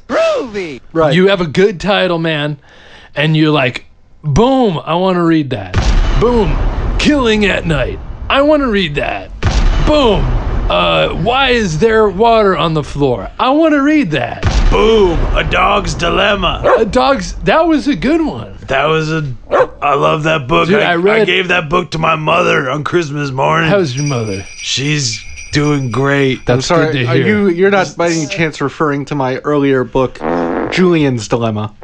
Right. 0.93 1.13
You 1.15 1.27
have 1.29 1.41
a 1.41 1.47
good 1.47 1.81
title, 1.81 2.19
man, 2.19 2.59
and 3.15 3.37
you're 3.37 3.51
like, 3.51 3.87
boom, 4.23 4.79
I 4.85 4.95
want 4.95 5.17
to 5.17 5.23
read 5.23 5.51
that. 5.51 5.75
Boom, 6.21 6.57
killing 6.99 7.45
at 7.47 7.67
night. 7.67 7.99
I 8.29 8.43
want 8.43 8.63
to 8.63 8.69
read 8.69 8.95
that. 8.97 9.31
Boom, 9.87 10.21
uh, 10.71 11.15
why 11.23 11.51
is 11.51 11.79
there 11.79 12.09
water 12.09 12.57
on 12.57 12.75
the 12.75 12.85
floor? 12.85 13.31
I 13.39 13.51
want 13.51 13.73
to 13.75 13.81
read 13.83 14.11
that. 14.13 14.43
Boom! 14.71 15.19
A 15.35 15.43
dog's 15.51 15.95
dilemma. 15.95 16.63
Uh, 16.65 16.85
dogs, 16.85 17.35
that 17.43 17.67
was 17.67 17.89
a 17.89 17.97
good 17.97 18.25
one. 18.25 18.57
That 18.69 18.85
was 18.87 19.11
a. 19.11 19.35
I 19.83 19.95
love 19.95 20.23
that 20.25 20.47
book. 20.47 20.69
Dude, 20.69 20.79
I, 20.81 20.93
I 20.93 20.97
read- 20.97 21.23
I 21.23 21.25
gave 21.25 21.49
that 21.49 21.69
book 21.69 21.91
to 21.93 21.99
my 21.99 22.15
mother 22.15 22.71
on 22.71 22.85
Christmas 22.85 23.33
morning. 23.33 23.69
How's 23.69 23.97
your 23.97 24.05
mother? 24.07 24.43
She's 24.59 25.21
doing 25.53 25.91
great. 25.91 26.47
That's 26.47 26.67
Sorry, 26.67 26.93
good 26.93 26.99
to 27.01 27.07
are 27.07 27.15
hear. 27.17 27.27
you 27.27 27.49
you're 27.49 27.71
not 27.73 27.97
by 27.97 28.11
any 28.11 28.27
chance 28.29 28.61
referring 28.61 29.07
to 29.07 29.17
my 29.17 29.39
earlier 29.39 29.83
book, 29.83 30.19
Julian's 30.71 31.27
Dilemma, 31.27 31.75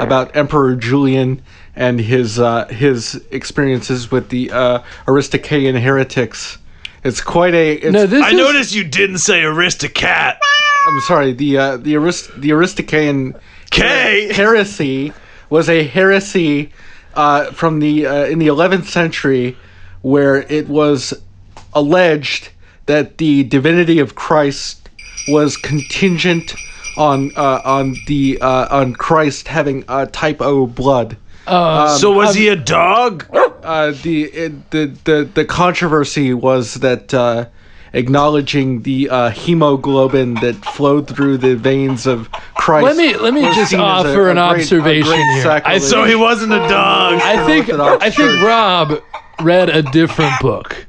about 0.00 0.34
Emperor 0.34 0.76
Julian 0.76 1.42
and 1.76 2.00
his 2.00 2.38
uh, 2.38 2.66
his 2.66 3.22
experiences 3.30 4.10
with 4.10 4.28
the 4.28 4.50
uh, 4.50 4.82
Aristocaean 5.06 5.80
heretics. 5.80 6.58
It's 7.02 7.20
quite 7.20 7.54
a. 7.54 7.74
It's, 7.74 7.92
no, 7.92 8.06
this 8.06 8.22
I 8.22 8.30
is, 8.30 8.36
noticed 8.36 8.74
you 8.74 8.84
didn't 8.84 9.18
say 9.18 9.42
Aristocat. 9.42 10.38
I'm 10.86 11.00
sorry. 11.06 11.32
The 11.32 11.58
uh, 11.58 11.76
the 11.76 11.96
Arist 11.96 12.30
the 12.40 12.50
Aristocaean 12.50 13.38
K. 13.70 14.32
heresy 14.32 15.12
was 15.48 15.68
a 15.68 15.84
heresy 15.84 16.72
uh, 17.14 17.52
from 17.52 17.80
the 17.80 18.06
uh, 18.06 18.24
in 18.26 18.38
the 18.38 18.48
11th 18.48 18.86
century, 18.86 19.56
where 20.02 20.36
it 20.36 20.68
was 20.68 21.14
alleged 21.72 22.50
that 22.86 23.18
the 23.18 23.44
divinity 23.44 23.98
of 23.98 24.14
Christ 24.14 24.88
was 25.28 25.56
contingent 25.56 26.54
on 26.96 27.32
uh, 27.36 27.60
on 27.64 27.96
the 28.06 28.38
uh, 28.40 28.76
on 28.76 28.94
Christ 28.94 29.48
having 29.48 29.84
uh, 29.88 30.06
type 30.06 30.40
O 30.40 30.66
blood. 30.66 31.16
Uh, 31.50 31.88
So 31.98 32.12
was 32.12 32.34
he 32.34 32.48
a 32.48 32.56
dog? 32.56 33.26
Uh, 33.62 33.92
the, 34.02 34.24
it, 34.24 34.70
the 34.70 34.86
the 35.04 35.28
the 35.34 35.44
controversy 35.44 36.32
was 36.34 36.74
that. 36.74 37.12
Uh, 37.14 37.46
Acknowledging 37.92 38.82
the 38.82 39.10
uh, 39.10 39.30
hemoglobin 39.30 40.34
that 40.34 40.54
flowed 40.76 41.08
through 41.08 41.38
the 41.38 41.56
veins 41.56 42.06
of 42.06 42.30
Christ. 42.54 42.84
Let 42.84 42.96
me- 42.96 43.16
let 43.16 43.34
me 43.34 43.40
just 43.52 43.72
seen 43.72 43.80
as 43.80 44.06
offer 44.06 44.28
an 44.30 44.36
great- 44.36 44.60
observation 44.62 45.10
great 45.10 45.42
here. 45.42 45.60
I. 45.64 45.78
So 45.78 46.04
he 46.04 46.14
wasn't 46.14 46.52
a 46.52 46.58
dog. 46.68 47.20
I 47.20 47.44
think 47.46 47.68
I 47.68 48.08
think 48.10 48.30
Rob 48.44 49.02
read 49.42 49.70
a 49.70 49.82
different 49.82 50.32
book 50.40 50.86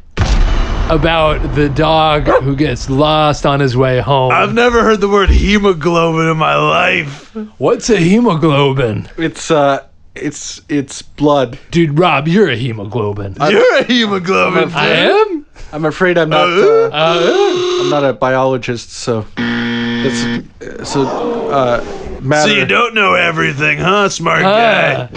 about 0.91 1.55
the 1.55 1.69
dog 1.69 2.27
who 2.43 2.55
gets 2.55 2.87
lost 2.87 3.47
on 3.47 3.59
his 3.61 3.75
way 3.75 3.99
home. 3.99 4.31
I've 4.31 4.53
never 4.53 4.83
heard 4.83 5.01
the 5.01 5.09
word 5.09 5.31
hemoglobin 5.31 6.27
in 6.29 6.37
my 6.37 6.55
life. 6.55 7.35
What's 7.57 7.89
a 7.89 7.97
hemoglobin? 7.97 9.09
It's 9.17 9.49
uh, 9.49 9.85
it's 10.15 10.61
it's 10.69 11.01
blood. 11.01 11.57
Dude, 11.71 11.97
Rob, 11.97 12.27
you're 12.27 12.49
a 12.49 12.55
hemoglobin. 12.55 13.35
You're 13.49 13.77
a 13.77 13.83
hemoglobin. 13.83 14.65
I 14.65 14.69
fan. 14.69 15.09
am? 15.11 15.45
I'm 15.73 15.85
afraid 15.85 16.17
I'm 16.17 16.29
not. 16.29 16.47
Uh? 16.49 16.61
Uh, 16.61 16.89
Uh, 16.93 17.81
I'm 17.83 17.89
not 17.89 18.03
a 18.03 18.13
biologist, 18.13 18.91
so 18.91 19.25
that's 19.35 20.89
so. 20.89 21.01
Uh, 21.49 21.81
matter. 22.21 22.49
So 22.49 22.55
you 22.55 22.65
don't 22.65 22.93
know 22.93 23.13
everything, 23.15 23.77
huh, 23.79 24.09
smart 24.09 24.43
uh, 24.43 25.07
guy? 25.07 25.09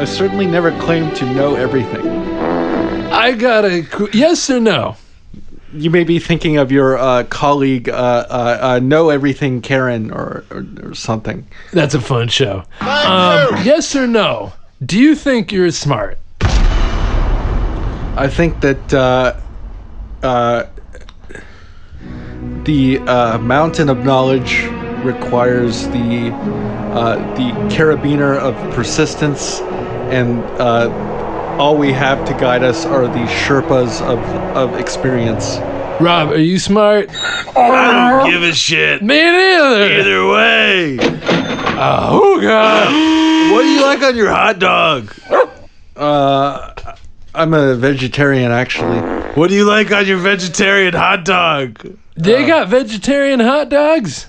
I 0.00 0.04
certainly 0.04 0.46
never 0.46 0.70
claimed 0.80 1.14
to 1.16 1.26
know 1.34 1.54
everything. 1.54 2.06
I 2.06 3.32
got 3.32 3.64
a 3.64 3.82
qu- 3.82 4.08
yes 4.12 4.48
or 4.50 4.58
no? 4.60 4.96
You 5.74 5.90
may 5.90 6.04
be 6.04 6.18
thinking 6.18 6.58
of 6.58 6.70
your 6.70 6.98
uh, 6.98 7.24
colleague, 7.24 7.88
uh, 7.88 7.92
uh, 7.92 8.58
uh, 8.60 8.78
know 8.80 9.08
everything, 9.08 9.62
Karen, 9.62 10.10
or, 10.10 10.44
or 10.50 10.66
or 10.82 10.94
something. 10.94 11.46
That's 11.72 11.94
a 11.94 12.00
fun 12.00 12.28
show. 12.28 12.64
Um, 12.80 13.56
yes 13.64 13.96
or 13.96 14.06
no? 14.06 14.52
Do 14.84 14.98
you 15.00 15.14
think 15.14 15.50
you're 15.50 15.70
smart? 15.70 16.18
I 18.14 18.28
think 18.30 18.60
that 18.60 18.92
uh, 18.92 19.40
uh, 20.22 20.66
the 22.64 22.98
uh, 22.98 23.38
mountain 23.38 23.88
of 23.88 24.04
knowledge 24.04 24.64
requires 25.02 25.88
the 25.88 26.30
uh, 26.92 27.16
the 27.36 27.50
carabiner 27.74 28.36
of 28.36 28.54
persistence, 28.74 29.60
and 30.10 30.42
uh, 30.60 30.88
all 31.58 31.76
we 31.76 31.92
have 31.92 32.24
to 32.26 32.32
guide 32.34 32.62
us 32.62 32.84
are 32.84 33.06
the 33.06 33.26
Sherpas 33.26 34.00
of 34.02 34.18
of 34.56 34.78
experience. 34.78 35.58
Rob, 36.00 36.30
are 36.30 36.38
you 36.38 36.58
smart? 36.58 37.10
I 37.56 38.10
don't 38.10 38.30
give 38.30 38.42
a 38.42 38.52
shit. 38.52 39.02
Me 39.02 39.14
neither. 39.16 40.00
Either 40.00 40.26
way. 40.28 40.98
Oh 41.78 42.38
God. 42.40 43.52
What 43.52 43.62
do 43.62 43.68
you 43.68 43.82
like 43.82 44.02
on 44.02 44.16
your 44.16 44.30
hot 44.30 44.58
dog? 44.58 45.14
Uh, 45.96 46.72
I'm 47.34 47.54
a 47.54 47.74
vegetarian, 47.74 48.50
actually. 48.50 48.98
What 49.34 49.48
do 49.48 49.54
you 49.54 49.64
like 49.64 49.92
on 49.92 50.06
your 50.06 50.18
vegetarian 50.18 50.94
hot 50.94 51.24
dog? 51.24 51.96
They 52.16 52.46
got 52.46 52.68
vegetarian 52.68 53.40
hot 53.40 53.68
dogs. 53.68 54.28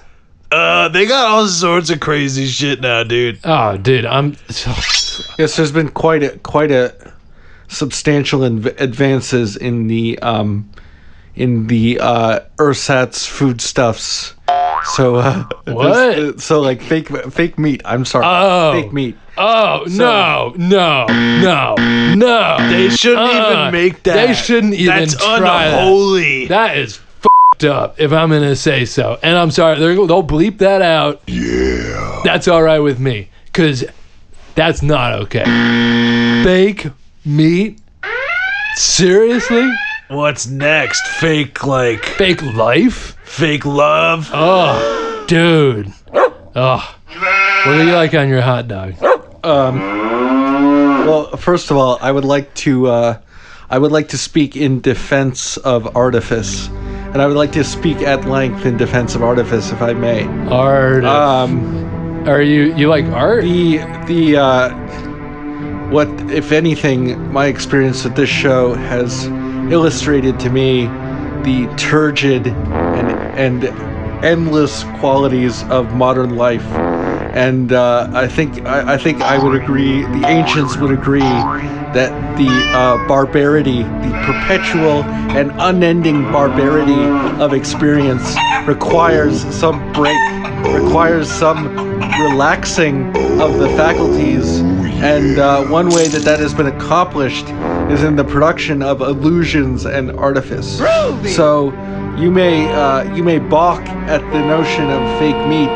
Uh, 0.52 0.88
they 0.90 1.06
got 1.06 1.28
all 1.32 1.48
sorts 1.48 1.90
of 1.90 2.00
crazy 2.00 2.46
shit 2.46 2.82
now, 2.82 3.04
dude. 3.04 3.40
Oh, 3.44 3.78
dude, 3.78 4.06
I'm. 4.06 4.36
Yes, 5.38 5.56
there's 5.56 5.72
been 5.72 5.90
quite 5.90 6.24
a 6.24 6.38
quite 6.40 6.72
a 6.72 7.13
substantial 7.74 8.42
inv- 8.42 8.80
advances 8.80 9.56
in 9.58 9.88
the 9.88 10.18
um, 10.20 10.70
in 11.36 11.68
the 11.68 12.00
uh, 12.00 12.40
ersatz 12.60 13.26
foodstuffs. 13.26 14.36
So 14.96 15.16
uh, 15.16 15.44
there's- 15.66 15.76
What? 15.78 15.88
uh, 16.20 16.38
So 16.38 16.62
like 16.62 16.82
fake 16.82 17.10
fake 17.32 17.58
meat. 17.58 17.82
I'm 17.86 18.06
sorry. 18.06 18.26
Oh. 18.28 18.82
Fake 18.82 18.94
meat. 18.94 19.18
Oh 19.36 19.84
no, 19.90 20.54
no, 20.58 21.08
no, 21.08 21.74
no! 22.14 22.58
They 22.70 22.90
shouldn't 22.90 23.32
Uh, 23.34 23.50
even 23.62 23.72
make 23.72 24.04
that. 24.04 24.28
They 24.28 24.34
shouldn't 24.36 24.76
even 24.76 24.96
That's 24.96 25.16
try 25.16 25.40
that. 25.40 25.80
unholy. 25.82 26.46
That 26.48 26.78
is 26.78 26.98
fed 26.98 27.68
up, 27.68 28.00
if 28.00 28.12
I'm 28.14 28.30
gonna 28.30 28.56
say 28.56 28.86
so. 28.86 29.18
And 29.24 29.36
I'm 29.36 29.50
sorry, 29.50 29.80
they're, 29.80 29.96
they'll 29.96 30.22
bleep 30.22 30.60
that 30.60 30.84
out. 30.84 31.22
Yeah, 31.26 32.22
that's 32.24 32.48
all 32.48 32.62
right 32.62 32.78
with 32.78 33.00
me, 33.00 33.30
cause 33.54 33.84
that's 34.54 34.84
not 34.84 35.14
okay. 35.24 35.46
Fake 36.44 36.86
meat. 37.26 37.80
Seriously? 38.76 39.72
What's 40.10 40.48
next? 40.48 41.06
Fake 41.20 41.64
like 41.66 42.04
Fake 42.04 42.42
life? 42.42 43.18
fake 43.24 43.66
love? 43.66 44.30
Oh, 44.34 45.26
dude. 45.28 45.92
Oh. 46.56 46.96
What 47.66 47.78
do 47.78 47.86
you 47.88 47.94
like 47.94 48.14
on 48.14 48.28
your 48.30 48.42
hot 48.42 48.68
dog? 48.68 48.94
Um 49.44 49.80
Well, 51.08 51.36
first 51.38 51.72
of 51.72 51.78
all, 51.78 51.98
I 52.02 52.12
would 52.12 52.26
like 52.26 52.54
to 52.66 52.88
uh, 52.88 53.18
I 53.70 53.78
would 53.80 53.92
like 53.92 54.10
to 54.10 54.18
speak 54.18 54.56
in 54.56 54.82
defense 54.82 55.58
of 55.58 55.96
artifice, 55.98 56.68
and 57.14 57.22
I 57.22 57.26
would 57.28 57.36
like 57.38 57.52
to 57.54 57.64
speak 57.64 57.98
at 58.02 58.26
length 58.26 58.66
in 58.66 58.78
defense 58.78 59.16
of 59.16 59.24
artifice, 59.24 59.72
if 59.72 59.82
I 59.82 59.94
may. 59.94 60.26
Art. 60.50 61.04
Um, 61.06 62.28
Are 62.28 62.42
you 62.42 62.74
you 62.76 62.88
like 62.88 63.06
art? 63.06 63.44
the 63.44 63.78
the 64.08 64.38
uh, 64.38 64.70
what, 65.94 66.10
if 66.32 66.52
anything, 66.52 67.32
my 67.32 67.46
experience 67.46 68.04
with 68.04 68.16
this 68.16 68.30
show 68.30 68.74
has 68.74 69.28
illustrated 69.72 70.40
to 70.40 70.50
me 70.50 70.88
the 71.44 71.72
turgid 71.78 72.48
and 72.48 73.12
and 73.38 73.64
endless 74.26 74.84
qualities 75.00 75.64
of 75.64 75.94
modern 75.94 76.36
life. 76.36 76.66
And 77.36 77.74
uh, 77.74 78.10
I 78.12 78.28
think 78.28 78.66
I, 78.66 78.94
I 78.94 78.98
think 78.98 79.22
I 79.22 79.38
would 79.44 79.62
agree. 79.62 80.02
The 80.02 80.26
ancients 80.28 80.78
would 80.78 80.92
agree 80.92 81.20
that 81.20 82.12
the 82.38 82.50
uh, 82.76 83.08
barbarity, 83.08 83.84
the 83.84 84.24
perpetual 84.26 85.04
and 85.38 85.52
unending 85.60 86.24
barbarity 86.32 87.04
of 87.40 87.54
experience, 87.54 88.36
requires 88.66 89.44
some 89.54 89.78
break, 89.94 90.18
requires 90.74 91.32
some 91.32 91.70
relaxing 92.20 93.08
of 93.40 93.60
the 93.60 93.68
faculties. 93.78 94.62
And 95.04 95.38
uh, 95.38 95.66
one 95.66 95.90
way 95.90 96.08
that 96.08 96.24
that 96.24 96.40
has 96.40 96.54
been 96.54 96.68
accomplished 96.68 97.46
is 97.92 98.04
in 98.04 98.16
the 98.16 98.24
production 98.24 98.82
of 98.82 99.02
illusions 99.02 99.86
and 99.86 100.12
artifice. 100.12 100.78
So 101.36 101.72
you 102.18 102.32
may 102.32 102.72
uh, 102.72 103.14
you 103.14 103.22
may 103.22 103.40
balk 103.40 103.82
at 104.08 104.22
the 104.32 104.40
notion 104.40 104.90
of 104.90 105.02
fake 105.20 105.36
meat, 105.46 105.68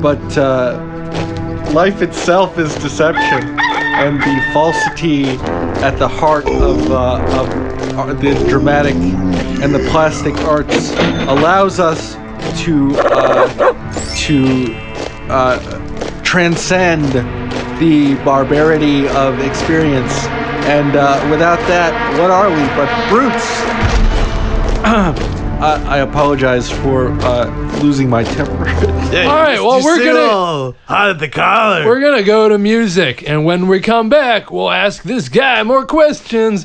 but 0.00 0.38
uh, 0.38 0.78
life 1.74 2.00
itself 2.00 2.58
is 2.58 2.74
deception, 2.76 3.58
and 3.60 4.18
the 4.22 4.50
falsity 4.54 5.26
at 5.84 5.98
the 5.98 6.08
heart 6.08 6.46
of, 6.46 6.90
uh, 6.90 7.40
of 7.40 7.98
uh, 7.98 8.14
the 8.14 8.32
dramatic 8.48 8.94
and 8.94 9.74
the 9.74 9.86
plastic 9.90 10.34
arts 10.44 10.92
allows 11.28 11.78
us 11.78 12.14
to 12.64 12.96
uh, 12.96 14.14
to 14.16 14.74
uh, 15.28 16.22
transcend 16.22 17.41
the 17.82 18.14
barbarity 18.24 19.08
of 19.08 19.40
experience. 19.40 20.12
And 20.70 20.94
uh, 20.94 21.26
without 21.32 21.58
that, 21.66 21.90
what 22.20 22.30
are 22.30 22.48
we 22.48 22.62
but 22.78 22.88
brutes? 23.10 23.42
I, 25.60 25.84
I 25.88 25.98
apologize 25.98 26.70
for 26.70 27.08
uh, 27.22 27.80
losing 27.82 28.08
my 28.08 28.22
temper. 28.24 28.66
Hey, 29.12 29.26
All 29.26 29.34
right, 29.36 29.60
well, 29.60 29.84
we're 29.84 30.02
gonna- 30.02 30.74
hot 30.86 31.10
at 31.10 31.18
the 31.18 31.28
collar. 31.28 31.84
We're 31.84 32.00
gonna 32.00 32.22
go 32.22 32.48
to 32.48 32.56
music, 32.56 33.28
and 33.28 33.44
when 33.44 33.66
we 33.68 33.80
come 33.80 34.08
back, 34.08 34.50
we'll 34.50 34.70
ask 34.70 35.02
this 35.02 35.28
guy 35.28 35.62
more 35.64 35.84
questions. 35.84 36.64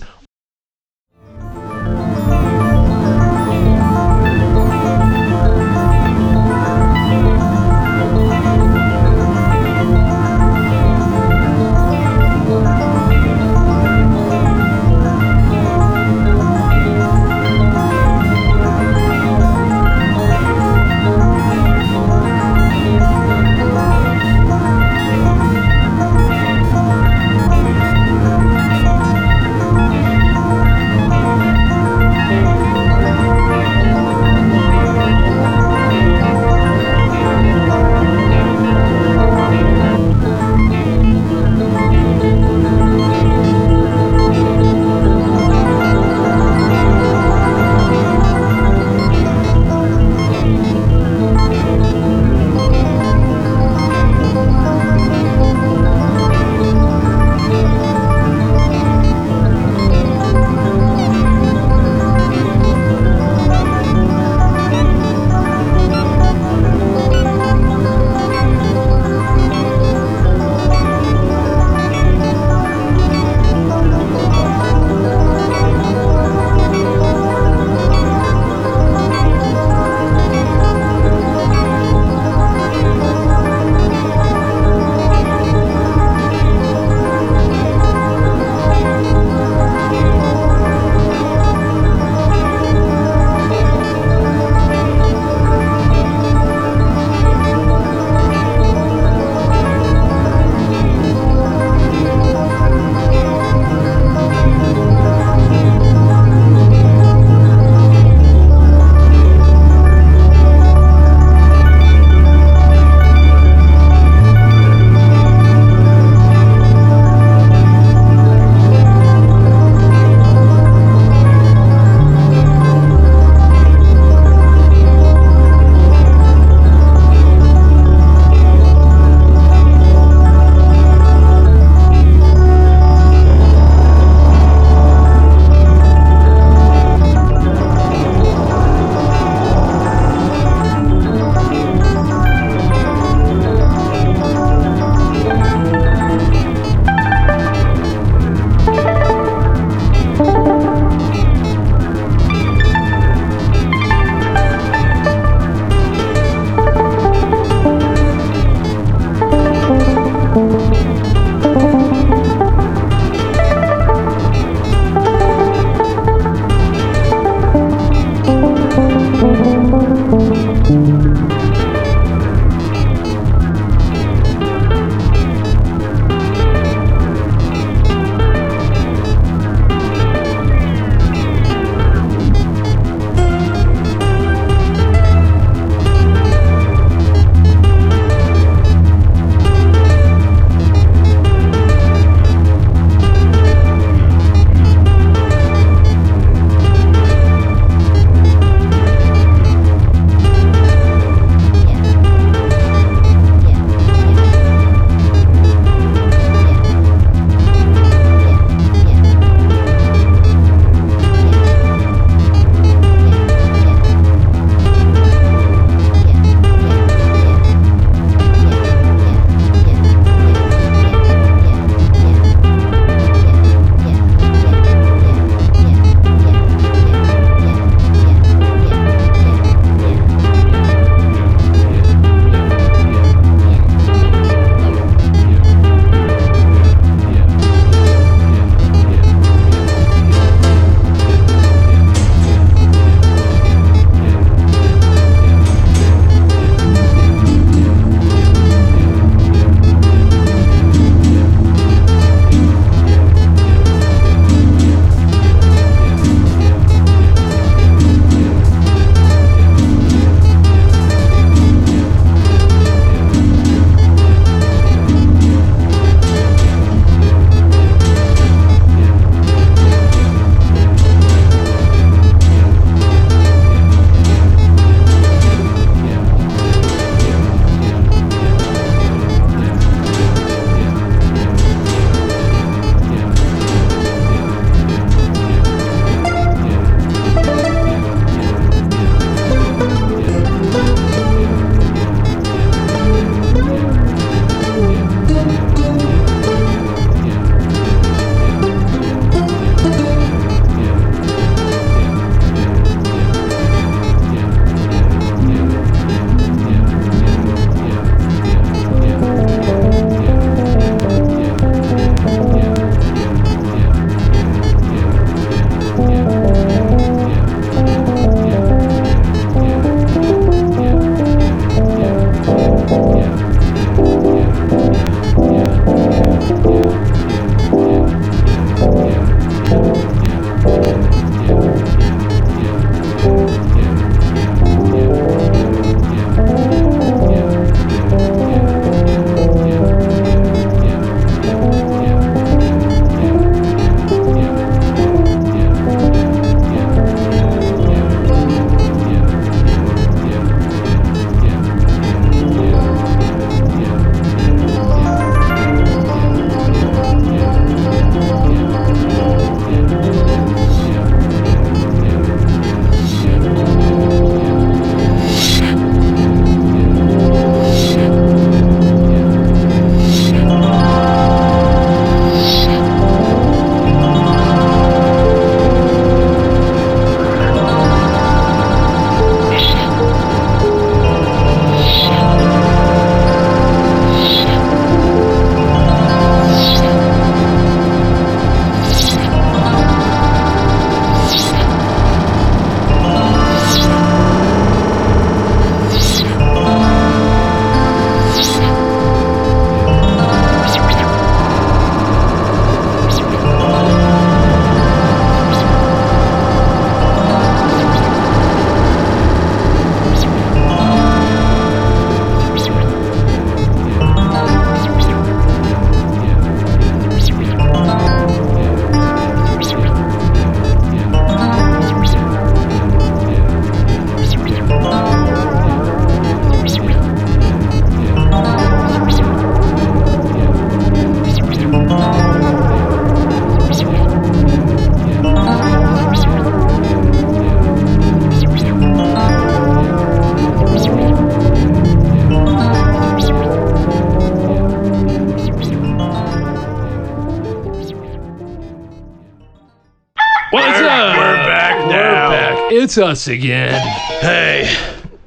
It's 452.78 452.84
us 452.86 453.08
again. 453.08 453.60
Hey, 454.02 454.56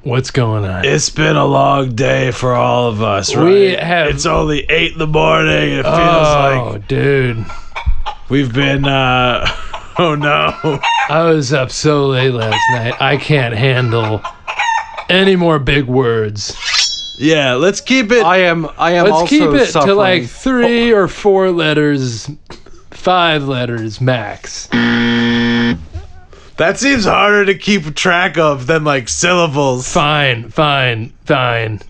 What's 0.02 0.32
going 0.32 0.64
on? 0.64 0.84
it's 0.84 1.08
been 1.08 1.36
a 1.36 1.44
long 1.44 1.94
day 1.94 2.32
for 2.32 2.52
all 2.52 2.88
of 2.88 3.00
us, 3.00 3.32
right? 3.36 3.44
We 3.44 3.70
have- 3.74 4.08
It's 4.08 4.26
only 4.26 4.64
eight 4.68 4.94
in 4.94 4.98
the 4.98 5.06
morning. 5.06 5.74
It 5.78 5.84
feels 5.84 5.94
oh, 5.94 6.70
like 6.72 6.88
dude. 6.88 7.46
we've 8.28 8.52
been. 8.52 8.84
uh 8.86 9.46
Oh 9.98 10.16
no! 10.16 10.80
I 11.10 11.22
was 11.30 11.52
up 11.52 11.70
so 11.70 12.08
late 12.08 12.32
last 12.34 12.58
night. 12.72 13.00
I 13.00 13.16
can't 13.16 13.54
handle 13.54 14.20
any 15.08 15.36
more 15.36 15.60
big 15.60 15.84
words. 15.84 16.56
Yeah, 17.20 17.54
let's 17.54 17.80
keep 17.80 18.10
it. 18.10 18.24
I 18.24 18.38
am. 18.38 18.68
I 18.78 18.94
am 18.94 19.04
Let's 19.04 19.12
also 19.14 19.26
keep 19.28 19.50
it 19.50 19.66
suffering. 19.68 19.90
to 19.90 19.94
like 19.94 20.24
three 20.26 20.90
or 20.90 21.06
four 21.06 21.52
letters, 21.52 22.28
five 22.90 23.46
letters 23.46 24.00
max. 24.00 24.39
That 26.60 26.78
seems 26.78 27.04
harder 27.06 27.44
to 27.46 27.54
keep 27.54 27.94
track 27.94 28.36
of 28.38 28.66
than 28.66 28.84
like 28.84 29.08
syllables. 29.08 29.90
Fine, 29.92 30.50
fine, 30.50 31.12
fine. 31.24 31.80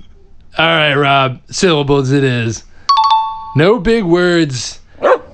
All 0.57 0.67
right, 0.67 0.95
Rob. 0.95 1.41
Syllables 1.51 2.13
it 2.13 2.25
is. 2.25 2.65
No 3.57 3.79
big 3.81 4.05
words. 4.05 4.81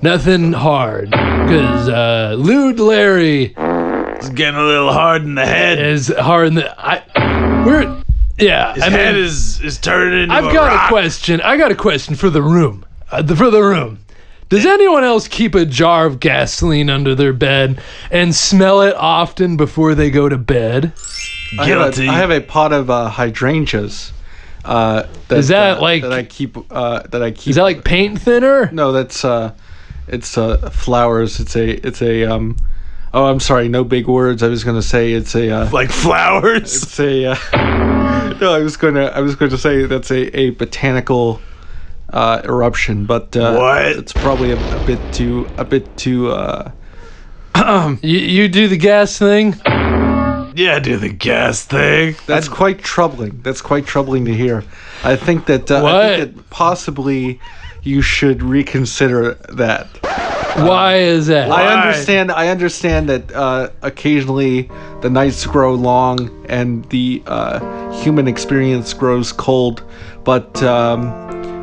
Nothing 0.01 0.53
hard. 0.53 1.09
Because 1.11 1.87
uh, 1.89 2.35
Lewd 2.37 2.79
Larry 2.79 3.53
It's 3.57 4.29
getting 4.29 4.59
a 4.59 4.63
little 4.63 4.91
hard 4.91 5.21
in 5.23 5.35
the 5.35 5.45
head. 5.45 5.79
is 5.79 6.07
hard 6.07 6.47
in 6.47 6.55
the. 6.55 6.75
I, 6.79 7.63
we're. 7.65 8.03
Yeah, 8.39 8.73
His 8.75 8.83
I 8.83 8.89
mean, 8.89 8.97
head 8.99 9.15
is 9.15 9.61
is 9.61 9.77
turning 9.79 10.23
into 10.23 10.35
I've 10.35 10.45
a 10.45 10.53
got 10.53 10.67
rock. 10.71 10.85
a 10.85 10.87
question. 10.89 11.41
I 11.41 11.57
got 11.57 11.71
a 11.71 11.75
question 11.75 12.13
for 12.15 12.29
the 12.29 12.41
room. 12.41 12.85
Uh, 13.11 13.21
the, 13.23 13.35
for 13.35 13.49
the 13.49 13.61
room. 13.63 13.99
Does 14.49 14.65
anyone 14.65 15.03
else 15.03 15.27
keep 15.27 15.55
a 15.55 15.65
jar 15.65 16.05
of 16.05 16.19
gasoline 16.19 16.89
under 16.89 17.13
their 17.15 17.33
bed 17.33 17.81
and 18.09 18.33
smell 18.33 18.81
it 18.81 18.95
often 18.95 19.57
before 19.57 19.93
they 19.93 20.09
go 20.09 20.29
to 20.29 20.37
bed? 20.37 20.93
I 21.59 21.65
have, 21.67 21.95
Guilty. 21.95 22.07
a, 22.07 22.11
I 22.11 22.15
have 22.15 22.31
a 22.31 22.39
pot 22.41 22.71
of 22.73 22.89
uh, 22.89 23.09
hydrangeas. 23.09 24.13
Uh, 24.63 25.05
that, 25.27 25.37
Is 25.37 25.47
that 25.49 25.77
uh, 25.77 25.81
like- 25.81 26.01
that 26.03 26.13
I 26.13 26.23
keep? 26.23 26.57
Uh, 26.71 27.01
that 27.07 27.21
I 27.23 27.31
keep. 27.31 27.47
Is 27.51 27.55
that 27.55 27.63
like 27.63 27.83
paint 27.83 28.21
thinner? 28.21 28.69
No, 28.71 28.91
that's 28.91 29.23
uh, 29.25 29.53
it's 30.07 30.37
uh, 30.37 30.69
flowers. 30.71 31.39
It's 31.39 31.55
a. 31.55 31.85
It's 31.87 32.01
a. 32.01 32.25
Um, 32.25 32.57
oh, 33.13 33.25
I'm 33.25 33.39
sorry. 33.39 33.67
No 33.69 33.83
big 33.85 34.07
words. 34.07 34.43
I 34.43 34.47
was 34.49 34.63
gonna 34.65 34.81
say 34.81 35.13
it's 35.13 35.35
a. 35.35 35.49
Uh, 35.51 35.71
like 35.71 35.89
flowers. 35.89 36.83
it's 36.83 36.99
a. 36.99 37.25
Uh, 37.27 38.37
no, 38.41 38.53
I 38.53 38.59
was 38.59 38.75
gonna. 38.75 39.05
I 39.05 39.21
was 39.21 39.35
going 39.35 39.51
to 39.51 39.57
say 39.57 39.85
that's 39.85 40.11
a 40.11 40.37
a 40.37 40.49
botanical. 40.51 41.39
Uh, 42.09 42.41
eruption, 42.45 43.05
but 43.05 43.35
uh, 43.35 43.57
What? 43.57 43.85
It's 43.97 44.13
probably 44.13 44.51
a, 44.51 44.57
a 44.71 44.79
bit 44.79 45.11
too 45.11 45.49
a 45.57 45.65
bit 45.65 45.97
too 45.97 46.31
uh, 46.31 46.71
You, 48.01 48.17
you 48.19 48.47
do 48.47 48.67
the 48.69 48.77
gas 48.77 49.17
thing? 49.17 49.55
Yeah, 50.55 50.79
do 50.79 50.97
the 50.97 51.09
gas 51.09 51.65
thing. 51.65 52.15
That's 52.25 52.47
quite 52.47 52.79
troubling. 52.79 53.41
That's 53.43 53.61
quite 53.61 53.85
troubling 53.85 54.25
to 54.25 54.33
hear. 54.33 54.63
I 55.03 55.15
think 55.15 55.45
that 55.47 55.69
uh, 55.69 55.85
I 55.85 56.17
think 56.17 56.35
that 56.35 56.49
possibly 56.49 57.39
you 57.83 58.01
should 58.01 58.41
reconsider 58.41 59.35
that. 59.49 59.87
Why 60.57 60.95
is 60.95 61.27
that? 61.27 61.49
Why? 61.49 61.63
I 61.63 61.73
understand. 61.73 62.31
I 62.31 62.47
understand 62.47 63.09
that 63.09 63.31
uh, 63.33 63.69
occasionally 63.83 64.71
the 65.01 65.09
nights 65.09 65.45
grow 65.45 65.75
long 65.75 66.45
and 66.49 66.83
the 66.89 67.21
uh, 67.27 67.91
human 68.01 68.27
experience 68.27 68.93
grows 68.93 69.31
cold, 69.31 69.83
but 70.23 70.61
um, 70.63 71.11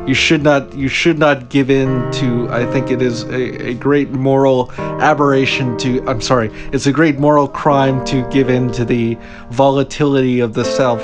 you 0.07 0.13
should 0.13 0.43
not. 0.43 0.73
You 0.73 0.87
should 0.87 1.17
not 1.17 1.49
give 1.49 1.71
in 1.71 2.11
to. 2.13 2.47
I 2.49 2.65
think 2.71 2.91
it 2.91 3.01
is 3.01 3.23
a, 3.23 3.69
a 3.69 3.73
great 3.73 4.11
moral 4.11 4.71
aberration 4.77 5.77
to. 5.79 6.07
I'm 6.07 6.21
sorry. 6.21 6.51
It's 6.71 6.85
a 6.85 6.91
great 6.91 7.17
moral 7.17 7.47
crime 7.47 8.05
to 8.05 8.27
give 8.29 8.49
in 8.49 8.71
to 8.73 8.85
the 8.85 9.17
volatility 9.49 10.41
of 10.41 10.53
the 10.53 10.63
self. 10.63 11.01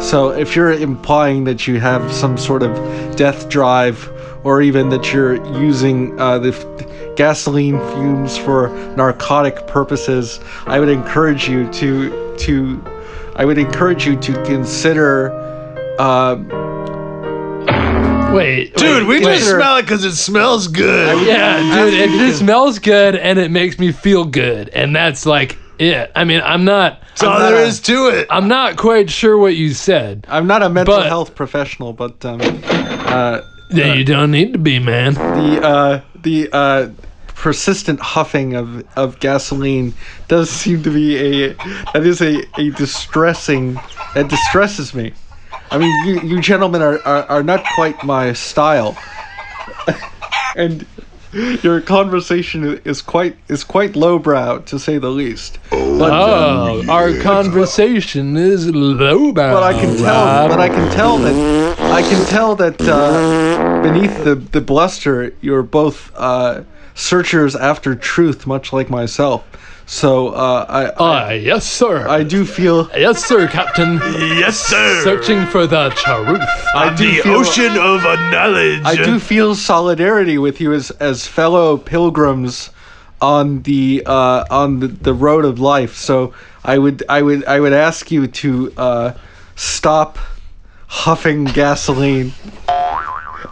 So 0.00 0.30
if 0.30 0.54
you're 0.54 0.72
implying 0.72 1.44
that 1.44 1.66
you 1.66 1.80
have 1.80 2.12
some 2.12 2.38
sort 2.38 2.62
of 2.62 3.16
death 3.16 3.48
drive, 3.48 4.08
or 4.44 4.62
even 4.62 4.88
that 4.90 5.12
you're 5.12 5.44
using 5.60 6.18
uh, 6.20 6.38
the 6.38 6.50
f- 6.50 7.16
gasoline 7.16 7.78
fumes 7.90 8.38
for 8.38 8.68
narcotic 8.96 9.66
purposes, 9.66 10.38
I 10.66 10.78
would 10.78 10.88
encourage 10.88 11.48
you 11.48 11.68
to 11.72 12.36
to 12.36 12.80
I 13.34 13.44
would 13.44 13.58
encourage 13.58 14.06
you 14.06 14.14
to 14.16 14.32
consider. 14.44 15.32
Uh, 15.98 16.76
Wait, 18.34 18.74
Dude, 18.76 19.06
wait, 19.06 19.20
we 19.20 19.26
wait. 19.26 19.38
just 19.38 19.50
smell 19.50 19.78
it 19.78 19.82
because 19.82 20.04
it 20.04 20.12
smells 20.14 20.68
good. 20.68 21.26
Yeah, 21.26 21.60
dude, 21.74 21.94
it 21.94 22.10
just 22.10 22.40
smells 22.40 22.78
good 22.78 23.16
and 23.16 23.38
it 23.38 23.50
makes 23.50 23.78
me 23.78 23.90
feel 23.90 24.24
good, 24.26 24.68
and 24.68 24.94
that's 24.94 25.24
like 25.26 25.56
it. 25.78 26.12
I 26.14 26.24
mean, 26.24 26.42
I'm 26.44 26.64
not. 26.64 27.00
That's 27.08 27.22
all 27.22 27.32
I'm 27.32 27.40
not 27.40 27.50
there 27.50 27.64
a- 27.64 27.66
is 27.66 27.80
to 27.80 28.08
it. 28.08 28.26
I'm 28.30 28.46
not 28.46 28.76
quite 28.76 29.08
sure 29.10 29.38
what 29.38 29.56
you 29.56 29.72
said. 29.72 30.26
I'm 30.28 30.46
not 30.46 30.62
a 30.62 30.68
mental 30.68 30.96
But- 30.96 31.06
health 31.06 31.34
professional, 31.34 31.92
but 31.94 32.22
um, 32.24 32.40
uh, 32.42 33.40
Yeah, 33.70 33.94
you 33.94 34.04
don't 34.04 34.30
need 34.30 34.52
to 34.52 34.58
be, 34.58 34.78
man. 34.78 35.14
the 35.14 35.60
uh, 35.66 36.00
the 36.22 36.48
uh, 36.52 36.90
persistent 37.34 37.98
huffing 37.98 38.54
of, 38.54 38.84
of 38.96 39.18
gasoline 39.20 39.94
does 40.28 40.50
seem 40.50 40.82
to 40.82 40.90
be 40.90 41.16
a 41.16 41.54
that 41.94 42.04
is 42.04 42.20
a, 42.20 42.42
a 42.58 42.70
distressing 42.72 43.80
that 44.14 44.28
distresses 44.28 44.92
me. 44.94 45.12
I 45.70 45.78
mean, 45.78 46.06
you, 46.06 46.20
you 46.20 46.40
gentlemen 46.40 46.82
are, 46.82 46.98
are, 47.06 47.24
are 47.24 47.42
not 47.42 47.64
quite 47.74 48.02
my 48.02 48.32
style, 48.32 48.96
and 50.56 50.86
your 51.62 51.80
conversation 51.82 52.80
is 52.84 53.02
quite 53.02 53.36
is 53.48 53.64
quite 53.64 53.94
lowbrow 53.96 54.58
to 54.60 54.78
say 54.78 54.98
the 54.98 55.10
least. 55.10 55.58
But, 55.70 56.10
Oh, 56.12 56.84
our 56.88 57.12
conversation 57.20 58.36
is 58.36 58.70
lowbrow. 58.70 59.52
but 59.52 59.62
I 59.62 59.72
can 59.78 59.96
tell. 59.96 60.48
But 60.48 60.58
I 60.60 60.68
can 60.68 60.88
tell 60.90 61.18
that 61.18 61.34
I 61.92 62.02
can 62.02 62.24
tell 62.26 62.56
that 62.56 62.80
uh, 62.88 63.82
beneath 63.82 64.24
the 64.24 64.36
the 64.36 64.60
bluster, 64.62 65.34
you're 65.42 65.62
both 65.62 66.12
uh, 66.16 66.62
searchers 66.94 67.54
after 67.54 67.94
truth, 67.94 68.46
much 68.46 68.72
like 68.72 68.88
myself. 68.88 69.44
So 69.90 70.28
uh, 70.34 70.66
I, 70.68 70.84
I 70.88 70.92
Ah, 70.98 71.30
yes, 71.30 71.64
sir. 71.66 72.06
I 72.06 72.22
do 72.22 72.44
feel 72.44 72.90
yes, 72.94 73.24
sir, 73.24 73.48
Captain. 73.48 73.94
Yes, 74.38 74.60
sir. 74.60 75.02
Searching 75.02 75.46
for 75.46 75.66
the 75.66 75.88
truth. 75.96 76.42
on 76.74 76.94
do 76.94 77.10
the 77.10 77.22
feel- 77.22 77.36
ocean 77.38 77.72
of 77.78 78.02
knowledge. 78.30 78.82
I 78.84 78.96
do 78.96 79.18
feel 79.18 79.54
solidarity 79.54 80.36
with 80.36 80.60
you 80.60 80.74
as 80.74 80.90
as 81.00 81.26
fellow 81.26 81.78
pilgrims 81.78 82.68
on 83.22 83.62
the 83.62 84.02
uh, 84.04 84.44
on 84.50 84.80
the, 84.80 84.88
the 84.88 85.14
road 85.14 85.46
of 85.46 85.58
life. 85.58 85.96
So 85.96 86.34
I 86.62 86.76
would 86.76 87.02
I 87.08 87.22
would 87.22 87.46
I 87.46 87.58
would 87.58 87.72
ask 87.72 88.10
you 88.10 88.26
to 88.26 88.72
uh, 88.76 89.12
stop 89.56 90.18
huffing 90.86 91.44
gasoline. 91.46 92.34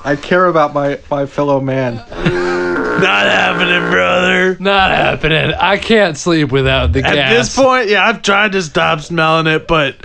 I 0.07 0.15
care 0.15 0.47
about 0.47 0.73
my 0.73 1.01
my 1.11 1.27
fellow 1.27 1.61
man. 1.61 1.97
Not 1.97 3.27
happening, 3.27 3.91
brother. 3.91 4.57
Not 4.61 4.93
happening. 4.93 5.53
I 5.53 5.79
can't 5.79 6.17
sleep 6.17 6.53
without 6.53 6.93
the 6.93 7.03
gas. 7.03 7.17
At 7.17 7.31
this 7.31 7.57
point, 7.57 7.89
yeah, 7.89 8.07
I've 8.07 8.23
tried 8.23 8.53
to 8.53 8.63
stop 8.63 9.01
smelling 9.01 9.49
it, 9.49 9.67
but 9.67 9.97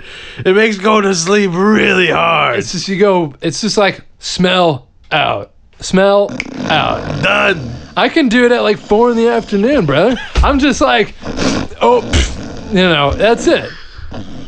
it 0.44 0.56
makes 0.56 0.76
going 0.76 1.04
to 1.04 1.14
sleep 1.14 1.52
really 1.54 2.10
hard. 2.10 2.58
it's 2.58 2.72
just 2.72 2.88
you 2.88 2.98
go. 2.98 3.34
It's 3.40 3.60
just 3.60 3.78
like 3.78 4.00
smell 4.18 4.88
out, 5.12 5.54
smell 5.78 6.32
out. 6.64 7.22
done. 7.22 7.72
I 7.96 8.08
can 8.08 8.28
do 8.28 8.44
it 8.44 8.50
at 8.50 8.62
like 8.62 8.78
four 8.78 9.12
in 9.12 9.16
the 9.16 9.28
afternoon, 9.28 9.86
brother. 9.86 10.16
I'm 10.36 10.58
just 10.58 10.80
like, 10.80 11.14
oh, 11.80 12.00
pff, 12.02 12.68
you 12.70 12.74
know, 12.74 13.12
that's 13.12 13.46
it. 13.46 13.70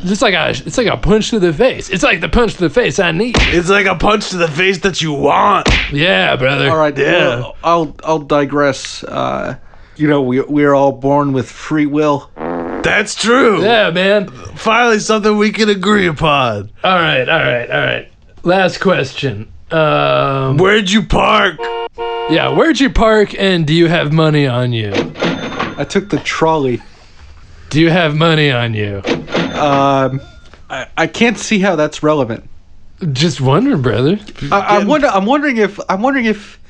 Just 0.05 0.23
like 0.23 0.35
a, 0.35 0.51
it's 0.51 0.77
like 0.77 0.87
a 0.87 0.97
punch 0.97 1.31
to 1.31 1.39
the 1.39 1.53
face. 1.53 1.89
It's 1.91 2.03
like 2.03 2.21
the 2.21 2.29
punch 2.29 2.55
to 2.55 2.61
the 2.61 2.71
face 2.71 2.99
I 2.99 3.11
need. 3.13 3.37
It's 3.39 3.69
like 3.71 3.87
a 3.87 3.95
punch 3.95 4.31
to 4.31 4.37
the 4.37 4.49
face 4.49 4.79
that 4.81 5.01
you 5.01 5.13
want. 5.13 5.69
Yeah, 5.93 6.37
brother. 6.37 6.71
All 6.71 6.77
right, 6.77 6.97
Yeah. 6.97 7.37
well, 7.41 7.57
I'll 7.65 7.97
I'll 8.05 8.19
digress. 8.19 9.03
Uh, 9.05 9.57
you 9.97 10.07
know, 10.09 10.21
we 10.23 10.41
we're 10.43 10.75
all 10.75 10.93
born 10.93 11.33
with 11.33 11.49
free 11.51 11.87
will. 11.87 12.31
That's 12.37 13.15
true. 13.15 13.63
Yeah, 13.63 13.91
man. 13.91 14.29
Finally, 14.57 14.99
something 14.99 15.37
we 15.39 15.51
can 15.53 15.69
agree 15.71 16.07
upon. 16.07 16.71
All 16.83 16.97
right, 16.99 17.27
all 17.29 17.39
right, 17.41 17.71
all 17.71 17.81
right. 17.81 18.09
Last 18.43 18.79
question. 18.81 19.51
Um, 19.71 20.59
Where'd 20.59 20.91
you 20.91 21.03
park? 21.03 21.57
yeah, 22.29 22.49
where'd 22.51 22.79
you 22.79 22.91
park, 22.91 23.35
and 23.39 23.67
do 23.67 23.73
you 23.73 23.89
have 23.89 24.13
money 24.13 24.47
on 24.47 24.73
you? 24.73 24.93
I 24.95 25.87
took 25.89 26.11
the 26.11 26.19
trolley. 26.19 26.83
Do 27.71 27.81
you 27.81 27.89
have 27.91 28.15
money 28.15 28.51
on 28.53 28.75
you? 28.75 29.01
Um, 29.55 30.21
I, 30.71 30.87
I 30.97 31.07
can't 31.07 31.39
see 31.39 31.59
how 31.59 31.77
that's 31.77 32.03
relevant. 32.03 32.49
Just 33.13 33.41
wondering, 33.41 33.83
brother. 33.83 34.19
I, 34.51 34.79
I'm 34.79 34.87
wonder. 34.87 35.09
I'm 35.09 35.27
wondering 35.27 35.57
if. 35.59 35.79
I'm 35.89 36.01
wondering 36.03 36.27
if 36.27 36.61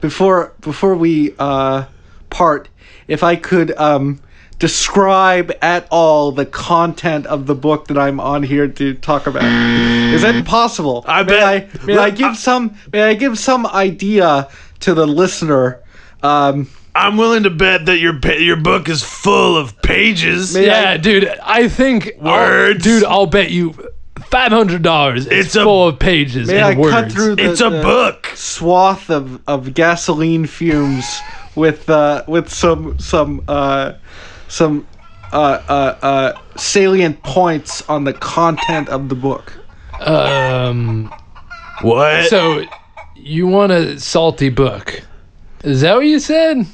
before 0.00 0.52
before 0.60 0.94
we 0.94 1.34
uh, 1.38 1.84
part, 2.30 2.68
if 3.08 3.22
I 3.22 3.36
could 3.36 3.76
um, 3.76 4.20
describe 4.58 5.52
at 5.60 5.86
all 5.90 6.32
the 6.32 6.46
content 6.46 7.26
of 7.26 7.46
the 7.46 7.54
book 7.54 7.88
that 7.88 7.98
I'm 7.98 8.20
on 8.20 8.42
here 8.42 8.68
to 8.68 8.94
talk 8.94 9.26
about. 9.26 9.44
Is 9.44 10.22
that 10.22 10.44
possible? 10.46 11.04
I 11.06 11.22
may 11.22 11.28
bet- 11.28 11.42
I, 11.82 11.84
may 11.86 11.98
I 11.98 12.10
give 12.10 12.28
I- 12.30 12.34
some? 12.34 12.76
May 12.92 13.02
I 13.02 13.14
give 13.14 13.38
some 13.38 13.66
idea 13.66 14.48
to 14.80 14.94
the 14.94 15.06
listener? 15.06 15.80
Um, 16.22 16.68
I'm 16.96 17.16
willing 17.16 17.42
to 17.42 17.50
bet 17.50 17.86
that 17.86 17.98
your 17.98 18.18
pa- 18.20 18.32
your 18.38 18.56
book 18.56 18.88
is 18.88 19.02
full 19.02 19.56
of 19.56 19.80
pages. 19.82 20.54
May 20.54 20.66
Yeah, 20.66 20.90
I- 20.90 20.96
dude. 20.96 21.28
I 21.42 21.68
think 21.68 22.12
I'll- 22.22 22.32
Words. 22.32 22.84
dude. 22.84 23.04
I'll 23.04 23.26
bet 23.26 23.50
you 23.50 23.74
five 24.30 24.52
hundred 24.52 24.82
dollars. 24.82 25.26
It's, 25.26 25.46
It's 25.48 25.56
a- 25.56 25.64
full 25.64 25.88
of 25.88 25.98
pages 25.98 26.48
may 26.48 26.56
and 26.60 26.64
I 26.64 26.74
words. 26.78 26.92
cut 26.94 27.12
through 27.12 27.36
the, 27.36 27.50
It's 27.50 27.60
a 27.60 27.70
the 27.70 27.82
book. 27.82 28.30
swath 28.34 29.10
of, 29.10 29.40
of 29.48 29.74
gasoline 29.74 30.46
fumes 30.46 31.20
with 31.56 31.90
uh, 31.90 32.22
with 32.28 32.48
some 32.52 32.96
some 33.00 33.42
uh, 33.48 33.92
some 34.48 34.86
uh, 35.32 35.36
uh, 35.68 35.96
uh, 36.02 36.32
salient 36.56 37.20
points 37.24 37.82
on 37.88 38.04
the 38.04 38.12
content 38.12 38.88
of 38.88 39.08
the 39.08 39.14
book. 39.16 39.52
Um. 40.00 41.12
What? 41.82 42.28
So, 42.28 42.64
you 43.16 43.48
want 43.48 43.72
a 43.72 43.98
salty 43.98 44.48
book? 44.48 45.02
Is 45.64 45.80
that 45.80 45.96
what 45.96 46.06
you 46.06 46.20
said? 46.20 46.66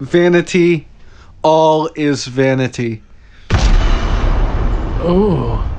Vanity, 0.00 0.86
all 1.42 1.88
is 1.94 2.26
vanity. 2.26 3.02
Oh, 5.06 5.70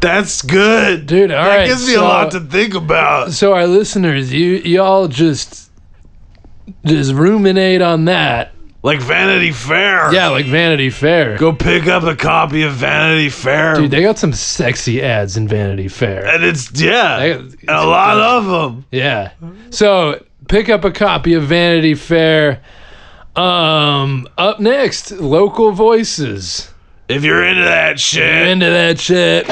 That's 0.00 0.42
good. 0.42 1.06
dude. 1.06 1.30
All 1.30 1.44
that 1.44 1.56
right. 1.58 1.66
gives 1.66 1.86
me 1.86 1.94
so, 1.94 2.02
a 2.02 2.04
lot 2.04 2.30
to 2.32 2.40
think 2.40 2.74
about. 2.74 3.32
So 3.32 3.52
our 3.54 3.66
listeners, 3.66 4.32
you 4.32 4.54
y'all 4.56 5.08
just 5.08 5.70
just 6.84 7.12
ruminate 7.12 7.82
on 7.82 8.06
that. 8.06 8.52
Like 8.82 9.00
Vanity 9.00 9.50
Fair. 9.50 10.12
Yeah, 10.12 10.28
like 10.28 10.46
Vanity 10.46 10.90
Fair. 10.90 11.36
Go 11.36 11.52
pick 11.52 11.86
up 11.88 12.04
a 12.04 12.14
copy 12.14 12.62
of 12.62 12.74
Vanity 12.74 13.28
Fair. 13.28 13.74
Dude, 13.74 13.90
they 13.90 14.02
got 14.02 14.18
some 14.18 14.32
sexy 14.32 15.02
ads 15.02 15.36
in 15.36 15.48
Vanity 15.48 15.88
Fair. 15.88 16.26
and 16.26 16.44
it's 16.44 16.70
yeah, 16.80 17.18
and 17.18 17.56
a 17.68 17.84
lot 17.86 18.18
of 18.18 18.46
them. 18.46 18.84
Yeah. 18.92 19.32
So 19.70 20.24
pick 20.48 20.68
up 20.68 20.84
a 20.84 20.90
copy 20.90 21.34
of 21.34 21.44
Vanity 21.44 21.94
Fair. 21.94 22.62
Um, 23.36 24.26
up 24.36 24.58
next, 24.58 25.12
local 25.12 25.70
voices. 25.72 26.72
If 27.08 27.22
you're 27.22 27.44
into 27.44 27.62
that 27.62 28.00
shit, 28.00 28.48
Into 28.48 28.66
that 28.66 28.98
shit. 28.98 29.46